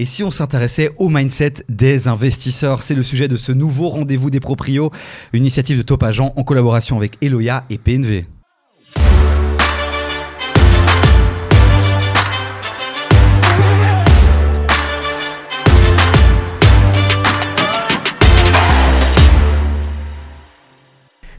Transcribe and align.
Et 0.00 0.04
si 0.04 0.22
on 0.22 0.30
s'intéressait 0.30 0.92
au 0.98 1.08
mindset 1.08 1.54
des 1.68 2.06
investisseurs, 2.06 2.82
c'est 2.82 2.94
le 2.94 3.02
sujet 3.02 3.26
de 3.26 3.36
ce 3.36 3.50
nouveau 3.50 3.88
rendez-vous 3.88 4.30
des 4.30 4.38
proprios, 4.38 4.92
une 5.32 5.42
initiative 5.42 5.76
de 5.76 5.82
Top 5.82 6.04
Agent 6.04 6.32
en 6.36 6.44
collaboration 6.44 6.96
avec 6.96 7.18
Eloya 7.20 7.64
et 7.68 7.78
PNV. 7.78 8.37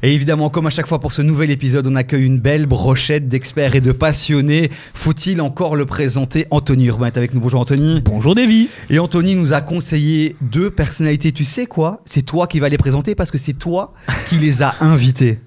Et 0.02 0.16
évidemment, 0.16 0.50
comme 0.50 0.66
à 0.66 0.70
chaque 0.70 0.88
fois 0.88 1.00
pour 1.00 1.12
ce 1.12 1.22
nouvel 1.22 1.52
épisode, 1.52 1.86
on 1.86 1.96
accueille 1.96 2.24
une 2.24 2.40
belle 2.40 2.68
brochette 2.68 3.28
d'experts 3.28 3.76
et 3.76 3.82
de 3.82 3.92
passionnés. 3.92 4.72
Faut-il 4.94 5.42
encore 5.42 5.76
le 5.76 5.86
présenter? 5.86 6.48
Anthony 6.52 6.86
Urbain 6.86 7.08
est 7.08 7.18
avec 7.18 7.34
nous. 7.34 7.42
Bonjour 7.42 7.60
Anthony. 7.60 8.02
Bonjour 8.06 8.34
Davy. 8.34 8.70
Et 8.90 8.98
Anthony 8.98 9.36
nous 9.36 9.52
a 9.52 9.60
conseillé 9.60 10.38
deux 10.42 10.72
personnalités. 10.72 11.34
Tu 11.34 11.44
sais 11.44 11.66
quoi? 11.66 12.02
C'est 12.06 12.22
toi 12.22 12.48
qui 12.48 12.62
vas 12.62 12.70
les 12.70 12.78
présenter 12.78 13.14
parce 13.14 13.30
que 13.30 13.38
c'est 13.38 13.54
toi 13.54 13.94
qui 14.30 14.36
les 14.36 14.62
as 14.62 14.74
invités. 14.82 15.42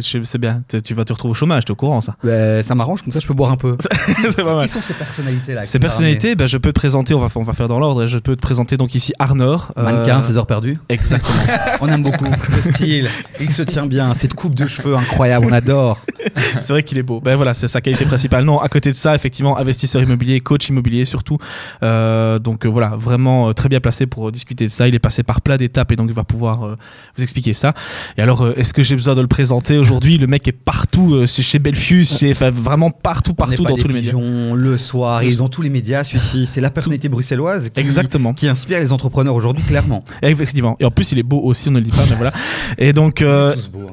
C'est 0.00 0.38
bien. 0.38 0.62
Tu 0.84 0.92
vas 0.94 1.04
te 1.04 1.12
retrouver 1.12 1.30
au 1.30 1.34
chômage, 1.34 1.64
t'es 1.64 1.70
au 1.70 1.76
courant 1.76 2.00
ça 2.00 2.16
bah, 2.24 2.64
Ça 2.64 2.74
m'arrange, 2.74 3.02
comme 3.02 3.12
ça 3.12 3.20
je 3.20 3.28
peux 3.28 3.34
boire 3.34 3.52
un 3.52 3.56
peu. 3.56 3.76
pas 4.36 4.56
mal. 4.56 4.66
Qui 4.66 4.72
sont 4.72 4.82
ces 4.82 4.94
personnalités-là 4.94 5.64
Ces 5.66 5.78
personnalités, 5.78 6.34
bah, 6.34 6.48
je 6.48 6.58
peux 6.58 6.72
te 6.72 6.80
présenter, 6.80 7.14
on 7.14 7.20
va, 7.20 7.28
on 7.36 7.42
va 7.44 7.52
faire 7.52 7.68
dans 7.68 7.78
l'ordre, 7.78 8.06
je 8.06 8.18
peux 8.18 8.34
te 8.34 8.42
présenter 8.42 8.76
donc 8.76 8.96
ici 8.96 9.12
Arnor. 9.20 9.72
Mannequin, 9.76 10.20
16 10.20 10.34
euh, 10.34 10.38
heures 10.40 10.46
perdues. 10.48 10.78
Exactement. 10.88 11.38
on 11.80 11.86
aime 11.86 12.02
beaucoup 12.02 12.24
le 12.24 12.72
style. 12.72 13.08
Il 13.40 13.50
se 13.50 13.62
tient 13.62 13.83
bien, 13.86 14.12
cette 14.14 14.34
coupe 14.34 14.54
de 14.54 14.66
cheveux 14.66 14.96
incroyable, 14.96 15.46
on 15.48 15.52
adore. 15.52 16.00
c'est 16.60 16.72
vrai 16.72 16.82
qu'il 16.82 16.98
est 16.98 17.02
beau. 17.02 17.20
Ben 17.20 17.36
voilà, 17.36 17.54
c'est 17.54 17.68
sa 17.68 17.80
qualité 17.80 18.04
principale. 18.04 18.44
Non, 18.44 18.58
à 18.58 18.68
côté 18.68 18.90
de 18.90 18.96
ça, 18.96 19.14
effectivement, 19.14 19.58
investisseur 19.58 20.02
immobilier, 20.02 20.40
coach 20.40 20.68
immobilier 20.68 21.04
surtout. 21.04 21.38
Euh, 21.82 22.38
donc 22.38 22.64
euh, 22.64 22.68
voilà, 22.68 22.96
vraiment 22.96 23.48
euh, 23.48 23.52
très 23.52 23.68
bien 23.68 23.80
placé 23.80 24.06
pour 24.06 24.30
discuter 24.32 24.66
de 24.66 24.70
ça. 24.70 24.88
Il 24.88 24.94
est 24.94 25.00
passé 25.00 25.22
par 25.22 25.40
plein 25.40 25.56
d'étapes 25.56 25.92
et 25.92 25.96
donc 25.96 26.08
il 26.08 26.14
va 26.14 26.24
pouvoir 26.24 26.76
vous 27.16 27.22
expliquer 27.22 27.54
ça. 27.54 27.74
Et 28.16 28.22
alors, 28.22 28.46
est-ce 28.56 28.72
que 28.72 28.82
j'ai 28.82 28.94
besoin 28.94 29.14
de 29.14 29.20
le 29.20 29.26
présenter 29.26 29.78
aujourd'hui? 29.78 30.18
Le 30.18 30.26
mec 30.26 30.46
est 30.48 30.52
partout, 30.52 31.26
c'est 31.26 31.42
chez 31.42 31.58
Belfius, 31.58 32.18
c'est 32.18 32.32
vraiment 32.32 32.90
partout, 32.90 33.34
partout 33.34 33.64
dans 33.64 33.76
tous 33.76 33.88
les 33.88 33.94
médias. 33.94 34.12
Le 34.12 34.78
soir, 34.78 35.22
ils 35.22 35.42
ont 35.42 35.48
tous 35.48 35.62
les 35.62 35.70
médias, 35.70 36.04
celui-ci. 36.04 36.46
C'est 36.46 36.60
la 36.60 36.70
personnalité 36.70 37.08
bruxelloise 37.08 37.70
qui, 37.70 37.80
Exactement. 37.80 38.34
qui 38.34 38.48
inspire 38.48 38.80
les 38.80 38.92
entrepreneurs 38.92 39.34
aujourd'hui, 39.34 39.64
clairement. 39.64 40.04
Effectivement. 40.22 40.76
Et 40.80 40.84
en 40.84 40.90
plus, 40.90 41.12
il 41.12 41.18
est 41.18 41.24
beau 41.24 41.40
aussi, 41.40 41.68
on 41.68 41.72
ne 41.72 41.78
le 41.78 41.84
dit 41.84 41.90
pas, 41.90 42.04
mais 42.08 42.16
voilà. 42.16 42.32
Et 42.78 42.92
donc, 42.92 43.24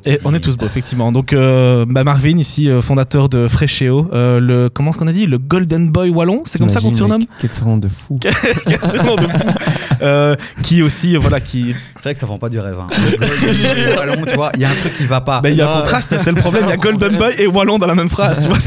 et 0.06 0.20
on 0.24 0.34
est 0.34 0.40
tous 0.40 0.58
beaux, 0.58 0.66
effectivement. 0.66 1.12
Donc, 1.12 1.34
euh, 1.34 1.86
bah, 1.88 2.04
Marvin, 2.04 2.38
ici, 2.38 2.70
euh, 2.70 2.82
fondateur 2.82 3.30
de 3.30 3.48
Freshéo, 3.48 4.10
euh, 4.14 4.40
le, 4.40 4.70
comment 4.70 4.92
est-ce 4.92 5.00
qu'on 5.00 5.08
a 5.08 5.14
dit? 5.14 5.26
Le 5.26 5.38
Golden 5.38 5.90
Boy 5.90 6.10
Wallon, 6.10 6.42
c'est 6.46 6.60
comme 6.60 6.70
ça 6.70 6.80
qu'on 6.80 6.92
te 6.92 6.96
surnomme? 6.96 7.24
Quel 7.40 7.54
surnom 7.54 7.78
de 7.78 7.88
fou. 7.88 8.20
Quel 8.22 8.84
surnom 8.84 9.16
de 9.16 9.22
fou 9.22 9.48
Qui 10.64 10.82
aussi, 10.82 11.16
voilà, 11.16 11.40
qui. 11.40 11.76
C'est 11.98 12.04
vrai 12.04 12.14
que 12.14 12.20
ça 12.20 12.26
vend 12.26 12.40
pas 12.40 12.50
du 12.50 12.60
rêve. 12.60 12.78
Hein. 12.80 12.88
Wallon, 13.98 14.26
tu 14.26 14.36
vois, 14.36 14.52
il 14.56 14.62
y 14.62 14.66
a 14.66 14.70
un 14.70 14.76
truc 14.76 14.98
qui 14.98 15.06
va 15.06 15.22
pas. 15.22 15.42
Bah, 15.42 15.50
il 15.50 15.58
y 15.58 15.62
a 15.62 15.72
un 15.72 15.82
contraste, 15.82 16.16
c'est 16.20 16.32
le 16.32 16.42
problème. 16.42 16.64
Il 16.66 16.70
y 16.70 16.74
a 16.74 16.78
Golden 16.78 17.16
Boy 17.18 17.36
et 17.38 17.48
Wallon 17.48 17.78
dans 17.78 17.88
la 17.88 17.96
même 17.96 18.10
phrase, 18.10 18.40
tu 18.42 18.48
vois. 18.48 18.58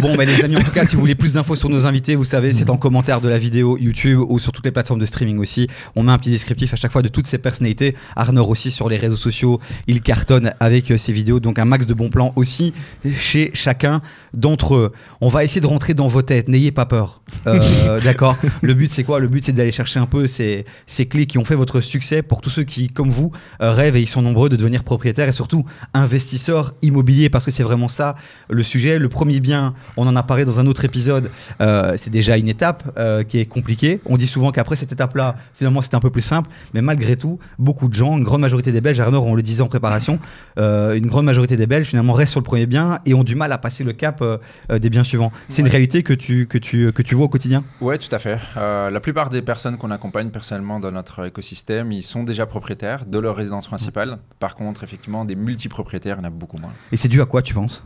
Bon, 0.00 0.16
bah, 0.16 0.24
les 0.24 0.42
amis, 0.44 0.56
en 0.56 0.60
tout 0.60 0.70
cas, 0.70 0.84
si 0.84 0.94
vous 0.94 1.00
voulez 1.00 1.14
plus 1.14 1.34
d'infos 1.34 1.56
sur 1.56 1.68
nos 1.68 1.86
invités, 1.86 2.14
vous 2.14 2.24
savez, 2.24 2.52
c'est 2.52 2.70
en 2.70 2.76
commentaire 2.76 3.20
de 3.20 3.28
la 3.28 3.38
vidéo 3.38 3.76
YouTube 3.78 4.20
ou 4.28 4.38
sur 4.38 4.52
toutes 4.52 4.64
les 4.64 4.70
plateformes 4.70 5.00
de 5.00 5.06
streaming 5.06 5.38
aussi. 5.38 5.66
On 5.96 6.04
met 6.04 6.12
un 6.12 6.18
petit 6.18 6.30
descriptif 6.30 6.72
à 6.72 6.76
chaque 6.76 6.92
fois 6.92 7.02
de 7.02 7.08
toutes 7.08 7.26
ces 7.26 7.38
personnalités. 7.38 7.96
Arnaud 8.16 8.44
aussi 8.46 8.70
sur 8.70 8.88
les 8.88 8.96
réseaux 8.96 9.16
sociaux, 9.16 9.60
il 9.86 10.00
cartonne 10.00 10.52
avec 10.60 10.92
ces 10.96 11.12
vidéos, 11.12 11.40
donc 11.40 11.58
un 11.58 11.64
max 11.64 11.86
de 11.86 11.94
bons 11.94 12.10
plans 12.10 12.32
aussi 12.36 12.72
chez 13.18 13.50
chacun 13.54 14.02
d'entre 14.32 14.74
eux. 14.74 14.92
On 15.20 15.28
va 15.28 15.44
essayer 15.44 15.60
de 15.60 15.66
rentrer 15.66 15.94
dans 15.94 16.06
vos 16.06 16.22
têtes, 16.22 16.48
n'ayez 16.48 16.72
pas 16.72 16.86
peur. 16.86 17.20
Euh, 17.46 18.00
d'accord 18.02 18.36
Le 18.62 18.74
but 18.74 18.90
c'est 18.90 19.04
quoi? 19.04 19.18
Le 19.18 19.28
but 19.28 19.44
c'est 19.44 19.52
d'aller 19.52 19.72
chercher 19.72 19.98
un 19.98 20.03
peu 20.06 20.26
ces, 20.26 20.64
ces, 20.86 21.06
clés 21.06 21.26
qui 21.26 21.38
ont 21.38 21.44
fait 21.44 21.54
votre 21.54 21.80
succès 21.80 22.22
pour 22.22 22.40
tous 22.40 22.50
ceux 22.50 22.64
qui, 22.64 22.88
comme 22.88 23.10
vous, 23.10 23.32
euh, 23.60 23.72
rêvent 23.72 23.96
et 23.96 24.00
ils 24.00 24.06
sont 24.06 24.22
nombreux 24.22 24.48
de 24.48 24.56
devenir 24.56 24.84
propriétaires 24.84 25.28
et 25.28 25.32
surtout 25.32 25.64
investisseurs 25.92 26.74
immobiliers 26.82 27.30
parce 27.30 27.44
que 27.44 27.50
c'est 27.50 27.62
vraiment 27.62 27.88
ça 27.88 28.14
le 28.48 28.62
sujet. 28.62 28.98
Le 28.98 29.08
premier 29.08 29.40
bien, 29.40 29.74
on 29.96 30.06
en 30.06 30.16
a 30.16 30.22
parlé 30.22 30.44
dans 30.44 30.60
un 30.60 30.66
autre 30.66 30.84
épisode, 30.84 31.30
euh, 31.60 31.94
c'est 31.96 32.10
déjà 32.10 32.36
une 32.36 32.48
étape 32.48 32.98
qui 33.28 33.38
est 33.38 33.46
compliquée. 33.46 34.00
On 34.06 34.16
dit 34.16 34.26
souvent 34.26 34.52
qu'après 34.52 34.76
cette 34.76 34.92
étape-là, 34.92 35.36
finalement 35.54 35.82
c'est 35.82 35.94
un 35.94 36.00
peu 36.00 36.10
plus 36.10 36.22
simple, 36.22 36.50
mais 36.72 36.82
malgré 36.82 37.16
tout, 37.16 37.38
beaucoup 37.58 37.88
de 37.88 37.94
gens, 37.94 38.16
une 38.16 38.24
grande 38.24 38.40
majorité 38.40 38.72
des 38.72 38.80
Belges, 38.80 39.00
Arnaud, 39.00 39.22
on 39.22 39.34
le 39.34 39.42
disait 39.42 39.62
en 39.62 39.68
préparation, 39.68 40.18
une 40.56 41.06
grande 41.06 41.24
majorité 41.24 41.56
des 41.56 41.66
Belges 41.66 41.88
finalement 41.88 42.12
restent 42.12 42.32
sur 42.32 42.40
le 42.40 42.44
premier 42.44 42.66
bien 42.66 42.98
et 43.06 43.14
ont 43.14 43.24
du 43.24 43.34
mal 43.34 43.52
à 43.52 43.58
passer 43.58 43.84
le 43.84 43.92
cap 43.92 44.22
des 44.70 44.90
biens 44.90 45.04
suivants. 45.04 45.32
C'est 45.48 45.62
une 45.62 45.68
réalité 45.68 46.02
que 46.02 46.14
tu, 46.14 46.46
que, 46.46 46.58
tu, 46.58 46.92
que 46.92 47.02
tu 47.02 47.14
vois 47.14 47.26
au 47.26 47.28
quotidien? 47.28 47.64
Oui, 47.80 47.98
tout 47.98 48.14
à 48.14 48.18
fait. 48.18 48.38
Euh, 48.56 48.90
la 48.90 49.00
plupart 49.00 49.30
des 49.30 49.42
personnes 49.42 49.76
qu'on 49.76 49.90
accompagne 49.94 50.30
personnellement 50.30 50.80
dans 50.80 50.90
notre 50.90 51.26
écosystème, 51.26 51.92
ils 51.92 52.02
sont 52.02 52.22
déjà 52.22 52.46
propriétaires 52.46 53.06
de 53.06 53.18
leur 53.18 53.36
résidence 53.36 53.66
principale. 53.66 54.18
Par 54.38 54.54
contre, 54.54 54.84
effectivement, 54.84 55.24
des 55.24 55.36
multipropriétaires, 55.36 56.16
il 56.18 56.20
y 56.20 56.24
en 56.26 56.28
a 56.28 56.30
beaucoup 56.30 56.58
moins. 56.58 56.72
Et 56.92 56.96
c'est 56.96 57.08
dû 57.08 57.20
à 57.22 57.26
quoi, 57.26 57.42
tu 57.42 57.54
penses? 57.54 57.84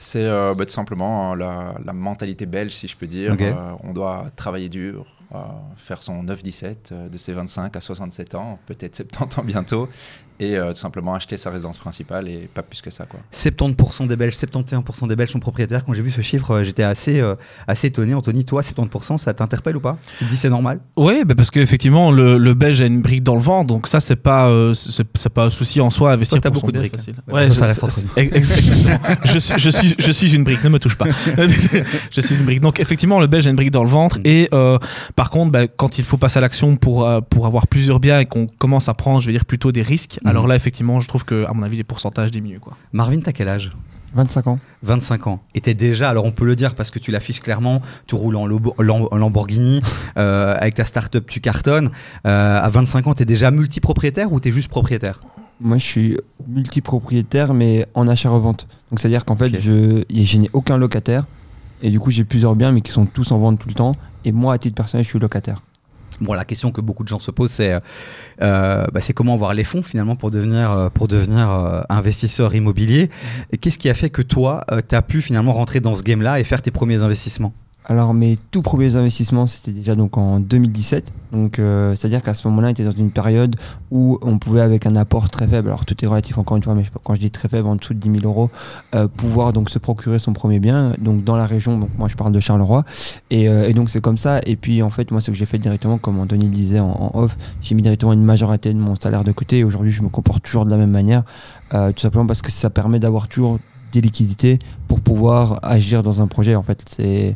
C'est 0.00 0.24
euh, 0.24 0.54
bah, 0.56 0.64
tout 0.64 0.72
simplement 0.72 1.32
hein, 1.32 1.36
la, 1.36 1.92
mentalité 1.92 2.46
belge, 2.46 2.72
si 2.72 2.86
je 2.86 2.96
peux 2.96 3.08
dire. 3.08 3.36
Euh, 3.40 3.72
on 3.82 3.92
doit 3.92 4.30
travailler 4.36 4.68
dur, 4.68 5.06
faire 5.76 6.04
son 6.04 6.22
9-17 6.22 7.10
de 7.10 7.18
ses 7.18 7.32
25 7.32 7.74
à 7.74 7.80
67 7.80 8.36
ans, 8.36 8.60
peut-être 8.66 8.94
70 9.12 9.38
ans 9.38 9.44
bientôt, 9.44 9.88
et 10.40 10.56
euh, 10.56 10.70
tout 10.70 10.78
simplement 10.78 11.14
acheter 11.14 11.36
sa 11.36 11.50
résidence 11.50 11.78
principale 11.78 12.28
et 12.28 12.48
pas 12.52 12.62
plus 12.62 12.80
que 12.80 12.90
ça. 12.90 13.06
Quoi. 13.06 13.20
70% 13.34 14.06
des 14.06 14.16
Belges, 14.16 14.34
71% 14.34 15.08
des 15.08 15.16
Belges 15.16 15.30
sont 15.30 15.40
propriétaires. 15.40 15.84
Quand 15.84 15.92
j'ai 15.94 16.02
vu 16.02 16.12
ce 16.12 16.20
chiffre, 16.20 16.52
euh, 16.52 16.62
j'étais 16.62 16.84
assez, 16.84 17.20
euh, 17.20 17.34
assez 17.66 17.88
étonné. 17.88 18.14
Anthony, 18.14 18.44
toi, 18.44 18.62
70%, 18.62 19.18
ça 19.18 19.34
t'interpelle 19.34 19.76
ou 19.76 19.80
pas? 19.80 19.98
Tu 20.18 20.24
te 20.24 20.30
dis 20.30 20.36
c'est 20.36 20.50
normal? 20.50 20.80
Oui, 20.96 21.24
bah 21.24 21.34
parce 21.36 21.50
qu'effectivement, 21.50 22.12
le, 22.12 22.38
le, 22.38 22.54
Belge 22.54 22.80
a 22.80 22.86
une 22.86 23.02
brique 23.02 23.22
dans 23.22 23.34
le 23.34 23.40
vent, 23.40 23.64
donc 23.64 23.88
ça, 23.88 24.00
c'est 24.00 24.16
pas, 24.16 24.52
c'est, 24.74 25.28
pas 25.28 25.46
un 25.46 25.50
souci 25.50 25.80
en 25.80 25.90
soi. 25.90 26.12
Investir 26.12 26.40
toi, 26.40 26.50
pour 26.50 26.62
beaucoup 26.62 26.72
de 26.72 26.78
briques. 26.78 26.94
Ouais, 27.28 27.50
ça, 27.50 27.66
reste 27.66 28.06
Exactement. 28.16 28.98
je, 29.24 29.38
suis, 29.38 29.54
je, 29.58 29.70
suis, 29.70 29.94
je 29.98 30.12
suis 30.12 30.34
une 30.34 30.44
brique, 30.44 30.62
ne 30.62 30.68
me 30.68 30.78
touche 30.78 30.96
pas. 30.96 31.06
je 32.10 32.20
suis 32.20 32.36
une 32.36 32.44
brique. 32.44 32.60
Donc 32.60 32.80
effectivement, 32.80 33.20
le 33.20 33.26
Belge 33.26 33.46
a 33.46 33.50
une 33.50 33.56
brique 33.56 33.70
dans 33.70 33.84
le 33.84 33.90
ventre. 33.90 34.18
Mm. 34.18 34.22
Et 34.24 34.48
par 35.16 35.30
contre, 35.30 35.50
bah, 35.50 35.66
quand 35.66 35.98
il 35.98 36.04
faut 36.04 36.16
passer 36.16 36.38
à 36.38 36.40
l'action 36.40 36.76
pour, 36.76 37.08
pour 37.28 37.46
avoir 37.46 37.66
plusieurs 37.66 38.00
biens 38.00 38.20
et 38.20 38.26
qu'on 38.26 38.46
commence 38.46 38.88
à 38.88 38.94
prendre, 38.94 39.20
je 39.20 39.26
vais 39.26 39.32
dire, 39.32 39.44
plutôt 39.44 39.72
des 39.72 39.82
risques, 39.82 40.18
alors 40.28 40.46
là, 40.46 40.56
effectivement, 40.56 41.00
je 41.00 41.08
trouve 41.08 41.24
que, 41.24 41.44
à 41.46 41.52
mon 41.52 41.62
avis, 41.62 41.76
les 41.76 41.84
pourcentages 41.84 42.30
diminuent. 42.30 42.60
Quoi. 42.60 42.76
Marvin, 42.92 43.20
t'as 43.20 43.32
quel 43.32 43.48
âge? 43.48 43.72
25 44.14 44.46
ans. 44.46 44.58
25 44.82 45.26
ans. 45.26 45.40
Et 45.54 45.60
t'es 45.60 45.74
déjà, 45.74 46.08
alors 46.08 46.24
on 46.24 46.32
peut 46.32 46.46
le 46.46 46.56
dire 46.56 46.74
parce 46.74 46.90
que 46.90 46.98
tu 46.98 47.10
l'affiches 47.10 47.40
clairement, 47.40 47.82
tu 48.06 48.14
roules 48.14 48.36
en, 48.36 48.46
Lamborghini, 48.46 49.82
euh, 50.18 50.54
avec 50.58 50.74
ta 50.74 50.84
start-up, 50.84 51.26
tu 51.28 51.40
cartonnes. 51.40 51.90
Euh, 52.26 52.60
à 52.60 52.68
25 52.70 53.06
ans, 53.06 53.14
t'es 53.14 53.24
déjà 53.24 53.50
multipropriétaire 53.50 54.32
ou 54.32 54.40
t'es 54.40 54.52
juste 54.52 54.68
propriétaire? 54.70 55.20
Moi, 55.60 55.78
je 55.78 55.84
suis 55.84 56.16
multipropriétaire, 56.46 57.52
mais 57.52 57.84
en 57.94 58.06
achat-revente. 58.06 58.66
Donc, 58.90 59.00
c'est-à-dire 59.00 59.24
qu'en 59.24 59.34
fait, 59.34 59.58
je, 59.58 60.04
je 60.10 60.38
n'ai 60.38 60.50
aucun 60.52 60.78
locataire. 60.78 61.24
Et 61.82 61.90
du 61.90 62.00
coup, 62.00 62.10
j'ai 62.10 62.24
plusieurs 62.24 62.56
biens, 62.56 62.72
mais 62.72 62.80
qui 62.80 62.92
sont 62.92 63.06
tous 63.06 63.32
en 63.32 63.38
vente 63.38 63.58
tout 63.58 63.68
le 63.68 63.74
temps. 63.74 63.94
Et 64.24 64.32
moi, 64.32 64.54
à 64.54 64.58
titre 64.58 64.74
personnel, 64.74 65.04
je 65.04 65.10
suis 65.10 65.18
locataire. 65.18 65.62
Bon, 66.20 66.34
la 66.34 66.44
question 66.44 66.72
que 66.72 66.80
beaucoup 66.80 67.04
de 67.04 67.08
gens 67.08 67.18
se 67.18 67.30
posent, 67.30 67.52
c'est 67.52 67.78
euh, 68.42 68.86
bah, 68.92 69.00
comment 69.14 69.34
avoir 69.34 69.54
les 69.54 69.64
fonds 69.64 69.82
finalement 69.82 70.16
pour 70.16 70.30
devenir, 70.30 70.70
euh, 70.70 70.88
pour 70.88 71.08
devenir 71.08 71.50
euh, 71.50 71.82
investisseur 71.88 72.54
immobilier. 72.54 73.08
Qu'est-ce 73.60 73.78
qui 73.78 73.88
a 73.88 73.94
fait 73.94 74.10
que 74.10 74.22
toi, 74.22 74.64
tu 74.88 74.94
as 74.94 75.02
pu 75.02 75.20
finalement 75.20 75.52
rentrer 75.52 75.80
dans 75.80 75.94
ce 75.94 76.02
game-là 76.02 76.40
et 76.40 76.44
faire 76.44 76.62
tes 76.62 76.70
premiers 76.70 77.02
investissements? 77.02 77.52
Alors 77.88 78.12
mes 78.12 78.36
tout 78.50 78.60
premiers 78.60 78.96
investissements, 78.96 79.46
c'était 79.46 79.72
déjà 79.72 79.94
donc 79.94 80.18
en 80.18 80.40
2017. 80.40 81.10
Donc 81.32 81.58
euh, 81.58 81.94
c'est-à-dire 81.94 82.22
qu'à 82.22 82.34
ce 82.34 82.46
moment-là, 82.48 82.68
on 82.68 82.70
était 82.70 82.84
dans 82.84 82.92
une 82.92 83.10
période 83.10 83.56
où 83.90 84.18
on 84.20 84.38
pouvait 84.38 84.60
avec 84.60 84.84
un 84.84 84.94
apport 84.94 85.30
très 85.30 85.46
faible, 85.48 85.68
alors 85.68 85.86
tout 85.86 85.96
est 86.04 86.06
relatif 86.06 86.36
encore 86.36 86.58
une 86.58 86.62
fois, 86.62 86.74
mais 86.74 86.84
quand 87.02 87.14
je 87.14 87.20
dis 87.20 87.30
très 87.30 87.48
faible, 87.48 87.66
en 87.66 87.76
dessous 87.76 87.94
de 87.94 87.98
10 87.98 88.20
000 88.20 88.24
euros, 88.24 88.50
euh, 88.94 89.08
pouvoir 89.08 89.54
donc 89.54 89.70
se 89.70 89.78
procurer 89.78 90.18
son 90.18 90.34
premier 90.34 90.60
bien. 90.60 90.92
Donc 90.98 91.24
dans 91.24 91.36
la 91.36 91.46
région, 91.46 91.78
donc 91.78 91.88
moi 91.96 92.08
je 92.08 92.16
parle 92.16 92.32
de 92.32 92.40
Charleroi, 92.40 92.84
et, 93.30 93.48
euh, 93.48 93.72
donc 93.72 93.88
c'est 93.88 94.02
comme 94.02 94.18
ça. 94.18 94.40
Et 94.44 94.56
puis 94.56 94.82
en 94.82 94.90
fait, 94.90 95.10
moi 95.10 95.22
ce 95.22 95.30
que 95.30 95.36
j'ai 95.36 95.46
fait 95.46 95.58
directement, 95.58 95.96
comme 95.96 96.20
Anthony 96.20 96.48
disait 96.48 96.80
en, 96.80 97.10
off, 97.14 97.38
j'ai 97.62 97.74
mis 97.74 97.82
directement 97.82 98.12
une 98.12 98.24
majorité 98.24 98.74
de 98.74 98.78
mon 98.78 98.96
salaire 98.96 99.24
de 99.24 99.32
côté. 99.32 99.60
Et 99.60 99.64
aujourd'hui, 99.64 99.92
je 99.92 100.02
me 100.02 100.10
comporte 100.10 100.44
toujours 100.44 100.66
de 100.66 100.70
la 100.70 100.76
même 100.76 100.90
manière, 100.90 101.22
tout 101.70 101.98
simplement 101.98 102.26
parce 102.26 102.42
que 102.42 102.50
ça 102.50 102.68
permet 102.68 102.98
d'avoir 102.98 103.28
toujours 103.28 103.58
des 103.92 104.02
liquidités 104.02 104.58
pour 104.86 105.00
pouvoir 105.00 105.60
agir 105.62 106.02
dans 106.02 106.20
un 106.20 106.26
projet. 106.26 106.54
En 106.54 106.62
fait, 106.62 106.84
c'est 106.86 107.34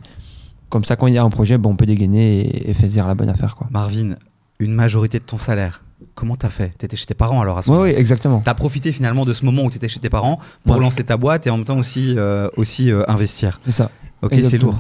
comme 0.73 0.85
ça, 0.87 0.97
quand 0.97 1.07
il 1.07 1.13
y 1.13 1.19
a 1.19 1.23
un 1.23 1.29
projet, 1.29 1.59
bon, 1.59 1.73
on 1.73 1.77
peut 1.77 1.85
dégainer 1.85 2.71
et, 2.71 2.73
faire 2.73 3.07
la 3.07 3.15
bonne 3.15 3.29
affaire. 3.29 3.57
Quoi. 3.57 3.67
Marvin, 3.71 4.15
une 4.59 4.73
majorité 4.73 5.19
de 5.19 5.25
ton 5.25 5.37
salaire, 5.37 5.85
comment 6.15 6.35
t'as 6.35 6.49
fait? 6.49 6.73
T'étais 6.79 6.97
chez 6.97 7.05
tes 7.05 7.15
parents 7.15 7.43
alors 7.43 7.59
à 7.59 7.63
ce 7.63 7.71
Oui, 7.71 7.91
exactement. 7.91 8.41
T'as 8.43 8.55
profité 8.55 8.91
finalement 8.91 9.27
de 9.27 9.35
ce 9.35 9.45
moment 9.45 9.65
où 9.65 9.71
t'étais 9.71 9.91
chez 9.91 10.01
tes 10.01 10.09
parents 10.09 10.39
pour 10.65 10.81
lancer 10.81 11.05
ta 11.05 11.19
boîte 11.19 11.47
et 11.47 11.51
en 11.51 11.59
même 11.59 11.67
temps 11.67 11.77
aussi, 11.77 12.15
euh, 12.17 12.49
aussi 12.57 12.91
euh, 12.91 13.03
investir. 13.07 13.61
C'est 13.67 13.73
ça. 13.73 13.91
Ok, 14.23 14.33
c'est 14.33 14.57
lourd. 14.57 14.79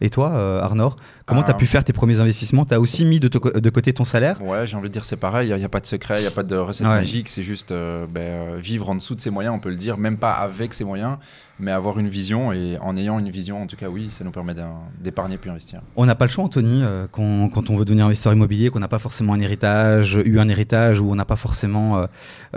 Et 0.00 0.10
toi, 0.10 0.30
euh, 0.32 0.60
Arnor, 0.62 0.96
comment 1.26 1.42
tu 1.42 1.50
as 1.50 1.54
Euh, 1.54 1.58
pu 1.58 1.66
faire 1.66 1.82
tes 1.82 1.92
premiers 1.92 2.20
investissements? 2.20 2.64
Tu 2.64 2.74
as 2.74 2.80
aussi 2.80 3.04
mis 3.04 3.18
de, 3.20 3.28
côté 3.70 3.92
ton 3.92 4.04
salaire? 4.04 4.40
Ouais, 4.42 4.66
j'ai 4.66 4.76
envie 4.76 4.88
de 4.88 4.92
dire 4.92 5.04
c'est 5.04 5.16
pareil, 5.16 5.48
il 5.50 5.56
n'y 5.56 5.64
a, 5.64 5.68
pas 5.68 5.80
de 5.80 5.86
secret, 5.86 6.18
il 6.18 6.22
n'y 6.22 6.26
a 6.28 6.30
pas 6.30 6.44
de 6.44 6.54
recette 6.56 6.86
Ouais. 6.86 6.94
magique, 6.94 7.28
c'est 7.28 7.42
juste 7.42 7.72
euh, 7.72 8.06
ben, 8.08 8.20
euh, 8.20 8.58
vivre 8.62 8.88
en 8.90 8.94
dessous 8.94 9.14
de 9.16 9.20
ses 9.20 9.30
moyens, 9.30 9.54
on 9.56 9.58
peut 9.58 9.70
le 9.70 9.76
dire, 9.76 9.98
même 9.98 10.16
pas 10.16 10.32
avec 10.32 10.72
ses 10.72 10.84
moyens, 10.84 11.18
mais 11.58 11.72
avoir 11.72 11.98
une 11.98 12.08
vision, 12.08 12.52
et 12.52 12.78
en 12.80 12.96
ayant 12.96 13.18
une 13.18 13.30
vision, 13.30 13.60
en 13.62 13.66
tout 13.66 13.74
cas 13.76 13.88
oui, 13.88 14.08
ça 14.10 14.22
nous 14.22 14.30
permet 14.30 14.54
d'épargner 15.00 15.36
puis 15.38 15.50
investir. 15.50 15.80
On 15.96 16.06
n'a 16.06 16.14
pas 16.14 16.26
le 16.26 16.30
choix, 16.30 16.44
Anthony, 16.44 16.80
euh, 16.84 17.06
quand, 17.10 17.48
quand 17.48 17.68
on 17.70 17.76
veut 17.76 17.84
devenir 17.84 18.06
investisseur 18.06 18.32
immobilier, 18.32 18.70
qu'on 18.70 18.78
n'a 18.78 18.86
pas 18.86 19.00
forcément 19.00 19.32
un 19.32 19.40
héritage, 19.40 20.14
eu 20.24 20.38
un 20.38 20.48
héritage, 20.48 21.00
ou 21.00 21.10
on 21.10 21.16
n'a 21.16 21.24
pas 21.24 21.34
forcément 21.34 21.98
euh, 21.98 22.06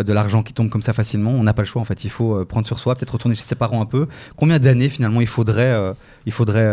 de 0.04 0.14
l'argent 0.14 0.44
qui 0.44 0.54
tombe 0.54 0.70
comme 0.70 0.84
ça 0.84 0.94
facilement. 0.94 1.32
On 1.32 1.42
n'a 1.44 1.54
pas 1.56 1.64
le 1.64 1.68
choix, 1.68 1.82
en 1.82 1.86
fait. 1.86 2.04
Il 2.04 2.12
faut 2.12 2.36
euh, 2.36 2.46
prendre 2.46 2.68
sur 2.68 2.80
soi, 2.80 2.94
peut-être 2.96 3.14
retourner 3.14 3.34
chez 3.36 3.42
ses 3.44 3.56
parents 3.56 3.82
un 3.82 3.88
peu. 3.88 4.08
Combien 4.36 4.60
d'années, 4.60 4.90
finalement, 4.90 5.22
il 5.22 5.28
faudrait. 5.28 5.72
euh, 5.72 5.94
il 6.28 6.32
faudrait 6.32 6.72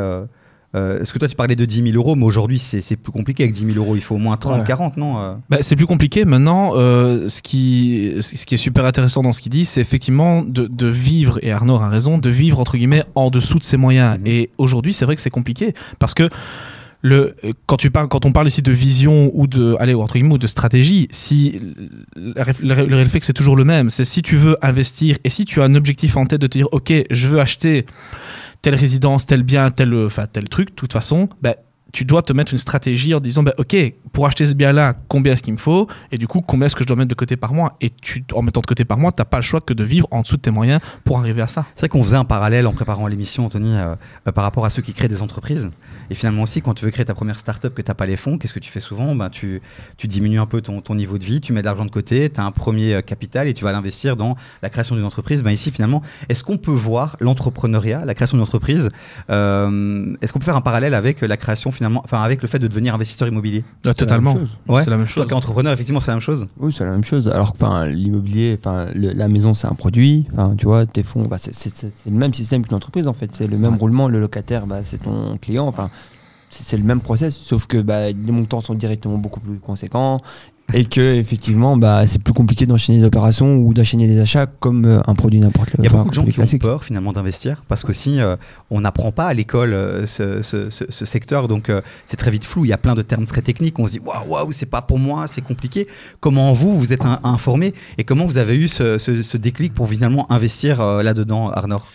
euh, 0.75 1.01
Est-ce 1.01 1.13
que 1.13 1.19
toi, 1.19 1.29
tu 1.29 1.35
parlais 1.37 1.57
de 1.57 1.65
10 1.65 1.83
000 1.93 1.97
euros, 1.97 2.15
mais 2.17 2.25
aujourd'hui, 2.25 2.59
c'est 2.59 2.81
c'est 2.83 2.97
plus 2.97 3.13
compliqué 3.13 3.43
avec 3.45 3.55
10 3.55 3.73
000 3.73 3.79
euros. 3.79 3.97
Il 3.97 4.03
faut 4.03 4.15
au 4.17 4.19
moins 4.19 4.37
30, 4.37 4.61
Ouais. 4.61 4.65
40, 4.67 4.97
non 4.97 5.19
euh 5.19 5.35
Bah, 5.49 5.59
c'est 5.63 5.77
plus 5.77 5.87
compliqué. 5.87 6.25
Maintenant, 6.25 6.73
euh, 6.77 7.29
ce, 7.29 7.41
qui, 7.43 8.15
ce 8.21 8.45
qui 8.47 8.55
est 8.55 8.59
super 8.59 8.85
intéressant 8.85 9.23
dans 9.23 9.33
ce 9.33 9.41
qu'il 9.43 9.53
dit, 9.53 9.65
c'est 9.65 9.81
effectivement 9.81 10.43
de, 10.43 10.67
de 10.67 10.87
vivre, 10.87 11.39
et 11.43 11.53
Arnaud 11.53 11.77
a 11.77 11.89
raison, 11.89 12.19
de 12.19 12.31
vivre 12.31 12.59
entre 12.61 12.77
guillemets 12.77 13.05
en 13.15 13.31
dessous 13.31 13.59
de 13.59 13.65
ses 13.65 13.77
moyens. 13.77 14.19
Mhm. 14.19 14.27
Et 14.27 14.51
aujourd'hui, 14.59 14.93
c'est 14.93 15.05
vrai 15.05 15.17
que 15.17 15.23
c'est 15.23 15.31
compliqué 15.31 15.75
parce 15.99 16.15
que 16.15 16.29
le, 17.01 17.37
quand, 17.67 17.77
tu 17.77 17.93
parles, 17.93 18.09
quand 18.09 18.27
on 18.27 18.33
parle 18.33 18.49
ici 18.49 18.61
de 18.61 18.73
vision 18.73 19.31
ou 19.33 19.47
de, 19.47 19.77
allez, 19.79 19.95
ou 19.95 20.03
entre 20.03 20.15
guillemets, 20.15 20.35
ou 20.35 20.39
de 20.39 20.49
stratégie, 20.49 21.07
si 21.13 21.61
le, 22.17 22.35
le- 22.61 22.87
le 22.87 22.97
réflexe 22.97 23.29
c'est 23.29 23.33
toujours 23.33 23.55
le 23.55 23.65
même, 23.65 23.89
c'est 23.89 24.05
si 24.05 24.21
tu 24.21 24.35
veux 24.35 24.57
investir 24.63 25.17
et 25.23 25.31
si 25.31 25.45
tu 25.45 25.61
as 25.63 25.65
un 25.65 25.75
objectif 25.77 26.17
en 26.17 26.27
tête 26.27 26.41
de 26.41 26.49
te 26.49 26.59
dire, 26.59 26.67
ok, 26.73 26.93
je 27.09 27.29
veux 27.29 27.39
acheter 27.39 27.87
telle 28.63 28.75
résidence, 28.75 29.27
tel 29.27 29.43
bien, 29.43 29.71
tel, 29.71 29.95
enfin, 29.95 30.27
tel 30.27 30.49
truc, 30.49 30.71
de 30.71 30.75
toute 30.75 30.93
façon, 30.93 31.29
ben, 31.43 31.55
tu 31.93 32.05
dois 32.05 32.23
te 32.23 32.33
mettre 32.33 32.53
une 32.53 32.59
stratégie 32.59 33.15
en 33.15 33.21
disant, 33.21 33.43
ben, 33.43 33.55
ok, 33.57 33.77
pour 34.13 34.27
acheter 34.27 34.47
ce 34.47 34.55
bien-là, 34.55 34.95
combien 35.09 35.33
est-ce 35.33 35.43
qu'il 35.43 35.55
me 35.55 35.59
faut 35.59 35.89
Et 36.13 36.19
du 36.19 36.27
coup, 36.27 36.43
combien 36.43 36.67
est-ce 36.67 36.77
que 36.77 36.83
je 36.83 36.87
dois 36.87 36.97
mettre 36.97 37.09
de 37.09 37.15
côté 37.15 37.37
par 37.37 37.55
mois 37.55 37.77
Et 37.81 37.91
tu, 37.91 38.25
en 38.35 38.43
mettant 38.43 38.61
de 38.61 38.67
côté 38.67 38.85
par 38.85 38.99
mois, 38.99 39.11
tu 39.11 39.21
n'as 39.21 39.25
pas 39.25 39.39
le 39.39 39.43
choix 39.43 39.61
que 39.61 39.73
de 39.73 39.85
vivre 39.85 40.07
en 40.11 40.21
dessous 40.21 40.37
de 40.37 40.43
tes 40.43 40.51
moyens 40.51 40.81
pour 41.05 41.19
arriver 41.19 41.41
à 41.41 41.47
ça. 41.47 41.65
C'est 41.75 41.83
vrai 41.83 41.89
qu'on 41.89 42.03
faisait 42.03 42.17
un 42.17 42.25
parallèle 42.25 42.67
en 42.67 42.73
préparant 42.73 43.07
l'émission, 43.07 43.47
Anthony, 43.47 43.75
euh, 43.75 43.95
euh, 44.27 44.33
par 44.33 44.45
rapport 44.45 44.67
à 44.67 44.71
ceux 44.71 44.83
qui 44.83 44.93
créent 44.93 45.09
des 45.09 45.23
entreprises. 45.23 45.71
Et 46.11 46.15
finalement 46.15 46.43
aussi, 46.43 46.61
quand 46.61 46.75
tu 46.75 46.85
veux 46.85 46.91
créer 46.91 47.07
ta 47.07 47.15
première 47.15 47.39
start-up, 47.39 47.75
que 47.75 47.81
tu 47.81 47.91
n'as 47.91 47.95
pas 47.95 48.07
les 48.07 48.17
fonds, 48.17 48.37
qu'est-ce 48.37 48.55
que 48.55 48.61
tu 48.61 48.71
fais 48.71 48.81
souvent? 48.81 49.15
Ben, 49.15 49.31
tu, 49.31 49.63
tu 49.97 50.09
diminues 50.09 50.41
un 50.41 50.47
peu 50.47 50.61
ton, 50.61 50.83
ton 50.83 50.95
niveau 50.95 51.17
de 51.17 51.25
vie, 51.25 51.41
tu 51.41 51.53
mets 51.55 51.61
de 51.61 51.67
l'argent 51.67 51.87
de 51.87 51.91
côté, 51.91 52.29
tu 52.29 52.41
as 52.41 52.45
un 52.45 52.51
premier 52.51 52.95
euh, 52.95 53.01
capital 53.01 53.49
et 53.49 53.55
tu 53.55 53.65
vas 53.65 53.73
l'investir 53.73 54.17
dans 54.17 54.37
la 54.63 54.69
création 54.69 54.95
d'une 54.95 55.05
entreprise. 55.05 55.43
Ben, 55.43 55.53
ici, 55.53 55.71
finalement, 55.71 56.03
est-ce 56.29 56.45
qu'on 56.45 56.59
peut 56.59 56.71
voir 56.71 57.17
l'entrepreneuriat, 57.21 58.05
la 58.05 58.15
création 58.15 58.37
d'une 58.37 58.43
entreprise, 58.43 58.91
est-ce 59.29 60.33
qu'on 60.33 60.39
peut 60.39 60.45
faire 60.45 60.57
un 60.57 60.61
parallèle 60.61 60.95
avec 60.95 61.23
la 61.23 61.37
création, 61.37 61.73
finalement, 61.79 62.03
enfin, 62.05 62.21
avec 62.23 62.43
le 62.43 62.49
fait 62.49 62.59
de 62.59 62.67
devenir 62.69 62.95
investisseur 62.95 63.29
immobilier 63.29 63.65
Ah, 63.87 63.95
totalement. 63.95 64.35
Ouais. 64.69 64.83
C'est 64.83 64.91
la 64.91 64.97
même 64.97 65.07
Toi 65.07 65.15
chose. 65.15 65.25
qui 65.27 65.31
es 65.31 65.35
entrepreneur, 65.35 65.73
effectivement, 65.73 66.01
c'est 66.01 66.11
la 66.11 66.17
même 66.17 66.21
chose. 66.23 66.47
Oui, 66.59 66.73
c'est 66.73 66.85
la 66.85 66.91
même 66.91 67.05
chose. 67.05 67.29
Alors 67.29 67.53
que 67.53 67.59
enfin, 67.65 67.87
l'immobilier, 67.87 68.59
enfin, 68.61 68.89
la 68.95 69.29
maison, 69.29 69.55
c'est 69.55 69.69
un 69.69 69.75
produit. 69.75 70.27
Enfin, 70.33 70.55
tu 70.59 70.67
vois, 70.67 70.85
tes 70.87 71.03
fonds, 71.05 71.23
bah, 71.23 71.39
c'est- 71.39 71.55
le 72.07 72.17
même 72.17 72.35
système 72.35 72.67
qu'une 72.67 72.75
entreprise 72.77 73.07
en 73.09 73.13
fait. 73.15 73.31
C'est 73.33 73.47
le 73.47 73.57
même 73.57 73.75
Ouais. 73.75 73.79
roulement. 73.79 74.09
Le 74.09 74.21
locataire, 74.21 74.67
bah, 74.67 74.81
c'est 74.83 74.99
ton 74.99 75.37
client. 75.39 75.67
Enfin, 75.67 75.89
c'est 76.51 76.77
le 76.77 76.85
même 76.85 77.01
process, 77.01 77.37
sauf 77.37 77.67
que 77.67 77.79
bah, 77.79 78.09
les 78.11 78.33
montants 78.33 78.61
sont 78.61 78.75
directement 78.75 79.19
beaucoup 79.19 79.41
plus 79.41 79.59
conséquents 79.59 80.21
et 80.75 80.85
que 80.85 81.15
effectivement, 81.15 81.79
bah, 81.79 82.07
c'est 82.07 82.23
plus 82.23 82.35
compliqué 82.35 82.67
d'enchaîner 82.67 82.99
les 82.99 83.05
opérations 83.07 83.57
ou 83.57 83.73
d'enchaîner 83.73 84.07
les 84.07 84.21
achats 84.21 84.45
comme 84.47 84.85
euh, 84.85 85.01
un 85.07 85.15
produit 85.15 85.41
n'importe 85.41 85.71
Il 85.79 85.85
y 85.85 85.87
a 85.87 85.91
beaucoup 85.91 86.11
de 86.11 86.15
gens 86.15 86.25
qui 86.25 86.39
ont 86.41 86.59
peur 86.59 86.85
finalement 86.85 87.13
d'investir 87.15 87.63
parce 87.69 87.85
que 87.85 87.95
si 87.95 88.21
euh, 88.21 88.37
on 88.71 88.83
n'apprend 88.83 89.11
pas 89.11 89.29
à 89.29 89.33
l'école 89.35 89.73
euh, 89.73 90.07
ce, 90.07 90.43
ce- 90.43 90.69
ce- 90.69 90.85
ce 90.91 91.05
secteur, 91.07 91.49
donc 91.49 91.73
c'est 92.05 92.19
très 92.19 92.31
vite 92.31 92.45
flou. 92.45 92.67
Il 92.67 92.69
y 92.69 92.73
a 92.75 92.77
plein 92.79 92.95
de 92.95 93.01
termes 93.01 93.25
très 93.25 93.41
techniques. 93.41 93.79
On 93.79 93.87
se 93.87 93.93
dit 93.93 94.01
waouh, 94.01 94.27
waouh, 94.29 94.53
c'est 94.53 94.67
pas 94.67 94.83
pour 94.83 94.99
moi, 94.99 95.27
c'est 95.27 95.41
compliqué. 95.43 95.87
Comment 96.21 96.53
vous, 96.53 96.79
vous 96.79 96.93
êtes 96.93 97.05
un- 97.07 97.21
informé 97.25 97.73
et 97.97 98.05
comment 98.05 98.27
vous 98.27 98.37
avez 98.37 98.57
eu 98.57 98.69
ce, 98.69 99.37
déclic 99.39 99.73
pour 99.73 99.89
finalement 99.89 100.31
investir 100.31 100.85
là-dedans, 101.03 101.49
Arnor 101.51 101.87